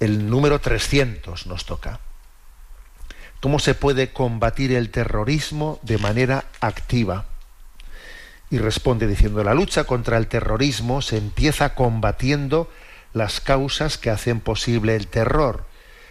El 0.00 0.30
número 0.30 0.60
300 0.60 1.46
nos 1.46 1.64
toca. 1.64 1.98
¿Cómo 3.40 3.60
se 3.60 3.74
puede 3.74 4.12
combatir 4.12 4.72
el 4.72 4.90
terrorismo 4.90 5.78
de 5.82 5.98
manera 5.98 6.46
activa? 6.60 7.26
Y 8.50 8.58
responde 8.58 9.06
diciendo, 9.06 9.44
la 9.44 9.54
lucha 9.54 9.84
contra 9.84 10.16
el 10.16 10.26
terrorismo 10.26 11.02
se 11.02 11.18
empieza 11.18 11.74
combatiendo 11.74 12.68
las 13.12 13.40
causas 13.40 13.96
que 13.96 14.10
hacen 14.10 14.40
posible 14.40 14.96
el 14.96 15.06
terror. 15.06 15.64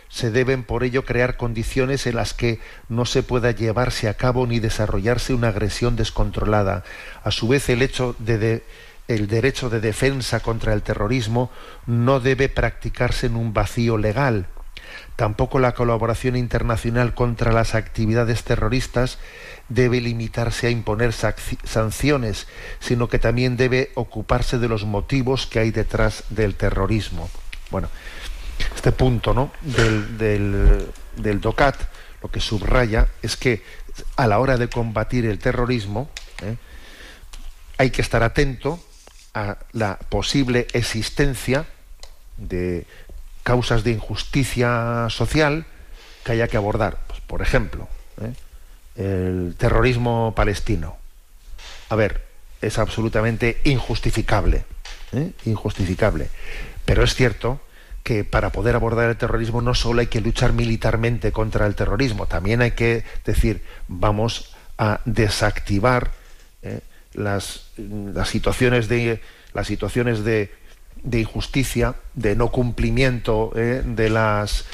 Se 0.07 0.31
deben 0.31 0.63
por 0.63 0.85
ello 0.85 1.03
crear 1.03 1.35
condiciones 1.35 2.07
en 2.07 2.15
las 2.15 2.33
que 2.33 2.61
no 2.87 3.03
se 3.03 3.23
pueda 3.23 3.51
llevarse 3.51 4.07
a 4.07 4.13
cabo 4.13 4.47
ni 4.47 4.59
desarrollarse 4.59 5.33
una 5.33 5.49
agresión 5.49 5.97
descontrolada. 5.97 6.85
A 7.25 7.31
su 7.31 7.49
vez, 7.49 7.67
el 7.67 7.81
hecho 7.81 8.15
de, 8.19 8.63
el 9.09 9.27
derecho 9.27 9.69
de 9.69 9.81
defensa 9.81 10.39
contra 10.39 10.71
el 10.71 10.81
terrorismo 10.81 11.51
no 11.85 12.21
debe 12.21 12.47
practicarse 12.47 13.27
en 13.27 13.35
un 13.35 13.53
vacío 13.53 13.97
legal. 13.97 14.47
Tampoco 15.15 15.59
la 15.59 15.73
colaboración 15.73 16.35
internacional 16.35 17.13
contra 17.13 17.51
las 17.51 17.75
actividades 17.75 18.43
terroristas 18.43 19.17
debe 19.69 19.99
limitarse 20.01 20.67
a 20.67 20.69
imponer 20.69 21.13
sanciones, 21.13 22.47
sino 22.79 23.09
que 23.09 23.19
también 23.19 23.57
debe 23.57 23.91
ocuparse 23.95 24.59
de 24.59 24.69
los 24.69 24.85
motivos 24.85 25.47
que 25.47 25.59
hay 25.59 25.71
detrás 25.71 26.23
del 26.29 26.55
terrorismo. 26.55 27.29
Bueno, 27.71 27.89
este 28.75 28.91
punto 28.91 29.33
¿no? 29.33 29.51
del 29.61 30.91
DOCAT 31.41 31.75
lo 32.21 32.31
que 32.31 32.39
subraya 32.39 33.07
es 33.21 33.37
que 33.37 33.63
a 34.15 34.27
la 34.27 34.39
hora 34.39 34.57
de 34.57 34.69
combatir 34.69 35.25
el 35.25 35.39
terrorismo 35.39 36.09
¿eh? 36.41 36.57
hay 37.77 37.91
que 37.91 38.01
estar 38.01 38.23
atento 38.23 38.79
a 39.33 39.57
la 39.71 39.97
posible 39.97 40.67
existencia 40.73 41.65
de 42.37 42.85
causas 43.47 43.85
de 43.85 43.91
injusticia 43.91 45.07
social 45.09 45.65
que 46.25 46.33
haya 46.33 46.49
que 46.49 46.57
abordar. 46.57 46.97
Pues, 47.07 47.21
por 47.21 47.41
ejemplo, 47.41 47.87
¿eh? 48.21 48.33
el 48.97 49.55
terrorismo 49.57 50.33
palestino. 50.35 50.97
A 51.87 51.95
ver, 51.95 52.25
es 52.61 52.77
absolutamente 52.77 53.61
injustificable. 53.63 54.65
¿eh? 55.13 55.31
Injustificable. 55.45 56.27
Pero 56.83 57.05
es 57.05 57.15
cierto 57.15 57.61
que 58.03 58.25
para 58.25 58.51
poder 58.51 58.75
abordar 58.75 59.09
el 59.09 59.15
terrorismo 59.15 59.61
no 59.61 59.73
solo 59.73 60.01
hay 60.01 60.07
que 60.07 60.19
luchar 60.19 60.51
militarmente 60.51 61.31
contra 61.31 61.67
el 61.67 61.75
terrorismo, 61.75 62.25
también 62.25 62.61
hay 62.61 62.71
que 62.71 63.05
decir, 63.23 63.63
vamos 63.87 64.57
a 64.77 64.99
desactivar 65.05 66.11
¿eh? 66.63 66.81
las, 67.13 67.67
las 67.77 68.27
situaciones 68.27 68.89
de 68.89 69.21
las 69.53 69.67
situaciones 69.67 70.23
de, 70.23 70.51
de 71.03 71.21
injusticia, 71.21 71.95
de 72.13 72.35
no 72.35 72.49
cumplimiento 72.49 73.51
¿eh? 73.55 73.81
de 73.85 74.09
las 74.09 74.65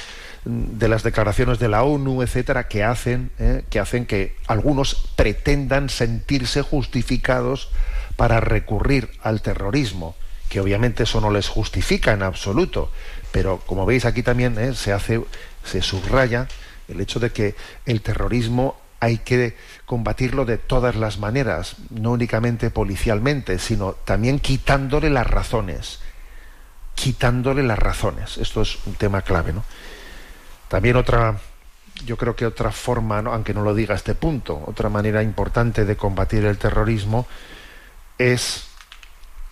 de 0.44 0.88
las 0.88 1.02
declaraciones 1.02 1.58
de 1.58 1.68
la 1.68 1.84
ONU, 1.84 2.22
etcétera, 2.22 2.68
que 2.68 2.84
hacen, 2.84 3.30
¿eh? 3.38 3.64
que 3.70 3.80
hacen 3.80 4.04
que 4.04 4.36
algunos 4.46 5.08
pretendan 5.16 5.88
sentirse 5.88 6.60
justificados 6.62 7.70
para 8.16 8.40
recurrir 8.40 9.10
al 9.22 9.40
terrorismo, 9.40 10.14
que 10.48 10.60
obviamente 10.60 11.04
eso 11.04 11.20
no 11.20 11.30
les 11.30 11.48
justifica 11.48 12.12
en 12.12 12.22
absoluto, 12.22 12.90
pero 13.32 13.58
como 13.66 13.86
veis 13.86 14.04
aquí 14.04 14.22
también 14.22 14.58
¿eh? 14.58 14.74
se 14.74 14.92
hace, 14.92 15.22
se 15.64 15.80
subraya 15.80 16.46
el 16.88 17.00
hecho 17.00 17.20
de 17.20 17.30
que 17.30 17.54
el 17.86 18.02
terrorismo 18.02 18.76
hay 19.00 19.18
que 19.18 19.56
combatirlo 19.86 20.44
de 20.44 20.58
todas 20.58 20.94
las 20.94 21.18
maneras, 21.18 21.76
no 21.90 22.12
únicamente 22.12 22.70
policialmente, 22.70 23.58
sino 23.58 23.92
también 23.92 24.38
quitándole 24.38 25.10
las 25.10 25.26
razones, 25.26 26.00
quitándole 26.94 27.62
las 27.62 27.78
razones. 27.78 28.38
Esto 28.38 28.62
es 28.62 28.78
un 28.86 28.94
tema 28.94 29.22
clave, 29.22 29.52
¿no? 29.52 29.64
También 30.68 30.96
otra, 30.96 31.38
yo 32.04 32.16
creo 32.16 32.34
que 32.36 32.46
otra 32.46 32.72
forma, 32.72 33.18
aunque 33.18 33.54
no 33.54 33.62
lo 33.62 33.74
diga 33.74 33.94
este 33.94 34.14
punto, 34.14 34.62
otra 34.66 34.88
manera 34.88 35.22
importante 35.22 35.84
de 35.84 35.96
combatir 35.96 36.44
el 36.44 36.58
terrorismo 36.58 37.26
es 38.18 38.66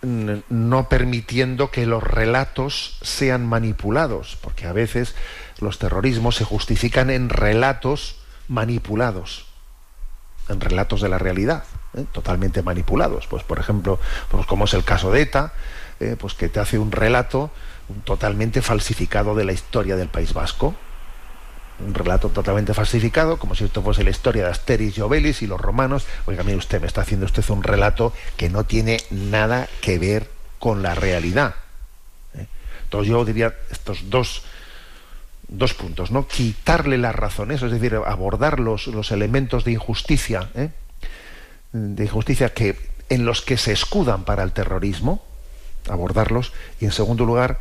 no 0.02 0.88
permitiendo 0.88 1.70
que 1.70 1.86
los 1.86 2.02
relatos 2.02 2.98
sean 3.02 3.46
manipulados, 3.46 4.36
porque 4.40 4.66
a 4.66 4.72
veces 4.72 5.14
los 5.60 5.78
terrorismos 5.78 6.34
se 6.36 6.44
justifican 6.44 7.08
en 7.08 7.28
relatos 7.28 8.16
manipulados, 8.48 9.46
en 10.48 10.60
relatos 10.60 11.00
de 11.02 11.08
la 11.08 11.18
realidad, 11.18 11.64
¿eh? 11.94 12.04
totalmente 12.10 12.62
manipulados. 12.62 13.28
Pues, 13.28 13.44
por 13.44 13.60
ejemplo, 13.60 14.00
pues 14.28 14.44
como 14.46 14.64
es 14.64 14.74
el 14.74 14.84
caso 14.84 15.12
de 15.12 15.22
ETA, 15.22 15.52
¿eh? 16.10 16.16
pues 16.16 16.34
que 16.34 16.48
te 16.48 16.60
hace 16.60 16.78
un 16.78 16.92
relato 16.92 17.50
totalmente 18.04 18.62
falsificado 18.62 19.34
de 19.34 19.44
la 19.44 19.52
historia 19.52 19.96
del 19.96 20.08
País 20.08 20.32
Vasco. 20.32 20.74
Un 21.84 21.94
relato 21.94 22.28
totalmente 22.28 22.74
falsificado, 22.74 23.38
como 23.38 23.54
si 23.54 23.64
esto 23.64 23.82
fuese 23.82 24.04
la 24.04 24.10
historia 24.10 24.44
de 24.44 24.50
Asteris 24.50 24.96
y 24.98 25.00
Obelix 25.00 25.42
y 25.42 25.46
los 25.46 25.60
romanos. 25.60 26.06
Oiga, 26.26 26.44
mire 26.44 26.56
usted, 26.56 26.80
me 26.80 26.86
está 26.86 27.00
haciendo 27.00 27.26
usted 27.26 27.44
un 27.48 27.62
relato 27.62 28.12
que 28.36 28.48
no 28.48 28.64
tiene 28.64 28.98
nada 29.10 29.68
que 29.80 29.98
ver 29.98 30.30
con 30.58 30.82
la 30.82 30.94
realidad. 30.94 31.54
¿eh? 32.34 32.46
Entonces 32.84 33.10
yo 33.10 33.24
diría 33.24 33.54
estos 33.70 34.10
dos 34.10 34.42
dos 35.48 35.74
puntos, 35.74 36.10
¿no? 36.10 36.26
Quitarle 36.26 36.98
las 36.98 37.14
razones, 37.14 37.62
es 37.62 37.70
decir, 37.70 37.94
abordar 38.06 38.58
los, 38.58 38.86
los 38.86 39.10
elementos 39.10 39.64
de 39.64 39.72
injusticia, 39.72 40.50
¿eh? 40.54 40.70
de 41.72 42.04
injusticia 42.04 42.54
que 42.54 42.76
en 43.08 43.24
los 43.24 43.42
que 43.42 43.56
se 43.56 43.72
escudan 43.72 44.24
para 44.24 44.42
el 44.42 44.52
terrorismo, 44.52 45.22
abordarlos, 45.88 46.52
y 46.80 46.84
en 46.84 46.92
segundo 46.92 47.24
lugar, 47.24 47.60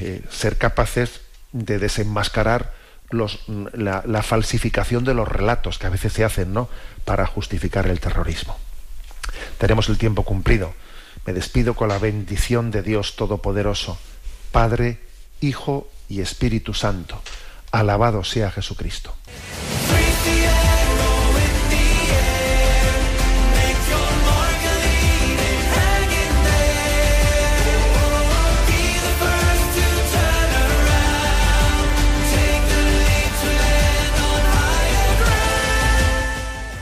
eh, 0.00 0.22
ser 0.30 0.56
capaces 0.56 1.20
de 1.52 1.78
desenmascarar 1.78 2.72
los, 3.10 3.40
la, 3.48 4.22
falsificación 4.22 5.04
de 5.04 5.14
los 5.14 5.26
relatos 5.26 5.78
que 5.78 5.86
a 5.86 5.90
veces 5.90 6.12
se 6.12 6.24
hacen, 6.24 6.52
¿no? 6.52 6.68
Para 7.04 7.26
justificar 7.26 7.86
el 7.88 7.98
terrorismo. 7.98 8.56
Tenemos 9.58 9.88
el 9.88 9.98
tiempo 9.98 10.22
cumplido. 10.22 10.74
Me 11.26 11.32
despido 11.32 11.74
con 11.74 11.88
la 11.88 11.98
bendición 11.98 12.70
de 12.70 12.82
Dios 12.82 13.16
Todopoderoso, 13.16 13.98
Padre, 14.52 15.00
Hijo 15.40 15.90
y 16.08 16.20
Espíritu 16.20 16.72
Santo. 16.72 17.20
Alabado 17.72 18.24
sea 18.24 18.50
Jesucristo. 18.50 19.14